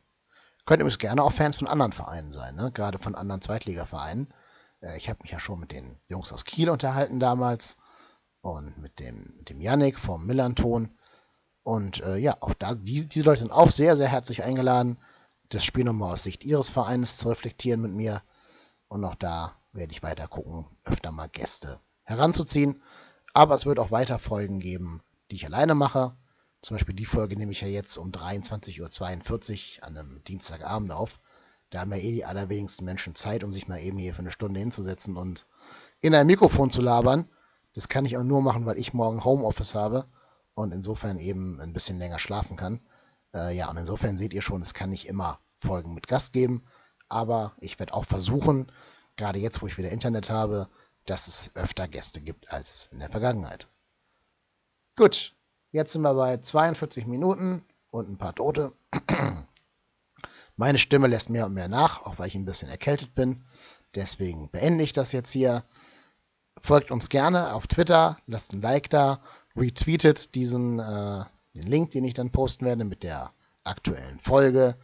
Könnt 0.67 0.81
übrigens 0.81 0.99
gerne 0.99 1.23
auch 1.23 1.33
Fans 1.33 1.57
von 1.57 1.67
anderen 1.67 1.93
Vereinen 1.93 2.33
sein, 2.33 2.55
ne? 2.55 2.71
gerade 2.71 2.99
von 2.99 3.15
anderen 3.15 3.41
Zweitligavereinen. 3.41 4.29
Äh, 4.83 4.99
ich 4.99 5.09
habe 5.09 5.21
mich 5.23 5.31
ja 5.31 5.41
schon 5.41 5.59
mit 5.59 5.73
den 5.73 5.99
Jungs 6.09 6.35
aus 6.35 6.45
Kiel 6.45 6.69
unterhalten 6.69 7.19
damals 7.19 7.79
und 8.43 8.77
mit 8.77 8.99
dem, 8.99 9.37
mit 9.39 9.49
dem 9.49 9.63
Yannick 9.63 9.99
vom 9.99 10.27
Millanton. 10.27 10.99
Und 11.63 12.03
äh, 12.03 12.19
ja, 12.19 12.37
auch 12.41 12.53
da, 12.53 12.75
die, 12.75 13.07
diese 13.07 13.25
Leute 13.25 13.41
sind 13.41 13.53
auch 13.53 13.71
sehr, 13.71 13.97
sehr 13.97 14.09
herzlich 14.09 14.45
eingeladen, 14.45 14.99
das 15.49 15.65
Spiel 15.65 15.85
nochmal 15.85 16.13
aus 16.13 16.25
Sicht 16.25 16.45
ihres 16.45 16.69
Vereins 16.69 17.17
zu 17.17 17.31
reflektieren 17.31 17.81
mit 17.81 17.93
mir. 17.93 18.23
Und 18.89 19.03
auch 19.07 19.15
da 19.15 19.57
werde 19.73 19.93
ich 19.93 20.03
weiter 20.03 20.29
gucken, 20.29 20.67
öfter 20.85 21.11
mal 21.11 21.31
Gäste 21.31 21.81
heranzuziehen. 22.05 22.83
Aber 23.33 23.55
es 23.55 23.65
wird 23.65 23.79
auch 23.79 23.91
weiter 23.91 24.19
Folgen 24.19 24.61
geben, 24.61 25.03
die 25.31 25.37
ich 25.37 25.47
alleine 25.47 25.75
mache. 25.75 26.15
Zum 26.63 26.77
Beispiel 26.77 26.95
die 26.95 27.05
Folge 27.05 27.37
nehme 27.37 27.53
ich 27.53 27.61
ja 27.61 27.69
jetzt 27.69 27.97
um 27.97 28.11
23.42 28.11 29.79
Uhr 29.79 29.85
an 29.85 29.97
einem 29.97 30.25
Dienstagabend 30.25 30.93
auf. 30.93 31.21
Da 31.71 31.81
haben 31.81 31.93
ja 31.93 31.99
eh 31.99 32.13
die 32.13 32.25
allerwenigsten 32.25 32.85
Menschen 32.85 33.15
Zeit, 33.15 33.45
um 33.45 33.53
sich 33.53 33.69
mal 33.69 33.79
eben 33.79 33.99
hier 33.99 34.15
für 34.15 34.21
eine 34.21 34.31
Stunde 34.31 34.59
hinzusetzen 34.59 35.17
und 35.17 35.47
in 36.01 36.15
ein 36.15 36.27
Mikrofon 36.27 36.71
zu 36.71 36.81
labern. 36.81 37.29
Das 37.75 37.89
kann 37.89 38.07
ich 38.07 38.17
auch 38.17 38.25
nur 38.25 38.43
machen, 38.43 38.67
weil 38.67 38.79
ich 38.79 38.95
morgen 38.95 39.25
Homeoffice 39.25 39.75
habe 39.75 40.07
und 40.55 40.73
insofern 40.73 41.19
eben 41.19 41.61
ein 41.61 41.73
bisschen 41.73 41.99
länger 41.99 42.19
schlafen 42.19 42.57
kann. 42.57 42.81
Äh, 43.35 43.55
ja, 43.57 43.71
und 43.71 43.77
insofern 43.77 44.17
seht 44.17 44.35
ihr 44.35 44.43
schon, 44.43 44.63
es 44.63 44.75
kann 44.75 44.91
nicht 44.91 45.07
immer 45.07 45.41
Folgen 45.61 45.95
mit 45.95 46.09
Gast 46.09 46.33
geben, 46.33 46.65
aber 47.09 47.55
ich 47.61 47.79
werde 47.79 47.95
auch 47.95 48.05
versuchen, 48.05 48.73
gerade 49.17 49.39
jetzt, 49.39 49.63
wo 49.63 49.67
ich 49.67 49.79
wieder 49.79 49.91
Internet 49.91 50.31
habe, 50.31 50.69
dass 51.05 51.29
es 51.29 51.51
öfter 51.55 51.87
Gäste 51.89 52.21
gibt 52.21 52.53
als 52.53 52.89
in 52.93 52.99
der 53.01 53.11
Vergangenheit. 53.11 53.69
Gut, 54.97 55.35
Jetzt 55.71 55.93
sind 55.93 56.03
wir 56.03 56.15
bei 56.15 56.39
42 56.39 57.07
Minuten 57.07 57.63
und 57.91 58.09
ein 58.09 58.17
paar 58.17 58.35
Tote. 58.35 58.73
Meine 60.57 60.79
Stimme 60.79 61.09
lässt 61.09 61.29
mehr 61.29 61.45
und 61.45 61.53
mehr 61.53 61.69
nach, 61.69 62.07
auch 62.07 62.19
weil 62.19 62.29
ich 62.29 62.35
ein 62.35 62.47
bisschen 62.47 62.71
erkältet 62.71 63.15
bin. 63.15 63.45
Deswegen 63.95 64.49
beende 64.51 64.83
ich 64.83 64.95
das 64.95 65.13
jetzt 65.13 65.31
hier. 65.31 65.65
Folgt 66.59 66.91
uns 66.91 67.11
gerne 67.11 67.55
auf 67.55 67.67
Twitter, 67.67 68.19
lasst 68.27 68.53
ein 68.53 68.63
Like 68.63 68.89
da, 68.91 69.21
retweetet 69.55 70.35
diesen 70.35 70.79
äh, 70.81 71.25
den 71.55 71.67
Link, 71.67 71.91
den 71.91 72.05
ich 72.05 72.15
dann 72.15 72.33
posten 72.33 72.65
werde 72.65 72.85
mit 72.85 73.03
der 73.03 73.33
aktuellen 73.63 74.19
Folge. 74.21 74.77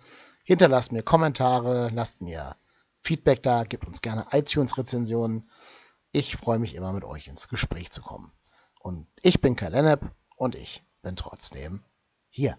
Hinterlasst 0.44 0.92
mir 0.92 1.02
Kommentare, 1.02 1.90
lasst 1.92 2.20
mir 2.20 2.56
Feedback 3.00 3.42
da, 3.42 3.64
gebt 3.64 3.86
uns 3.86 4.02
gerne 4.02 4.26
iTunes-Rezensionen. 4.32 5.50
Ich 6.12 6.36
freue 6.36 6.58
mich 6.58 6.74
immer 6.74 6.92
mit 6.92 7.04
euch 7.04 7.26
ins 7.26 7.48
Gespräch 7.48 7.90
zu 7.90 8.02
kommen. 8.02 8.30
Und 8.78 9.06
ich 9.22 9.40
bin 9.40 9.56
Kai 9.56 9.70
Lennep 9.70 10.14
und 10.36 10.54
ich 10.54 10.82
bin 11.02 11.16
trotzdem 11.16 11.84
hier. 12.30 12.58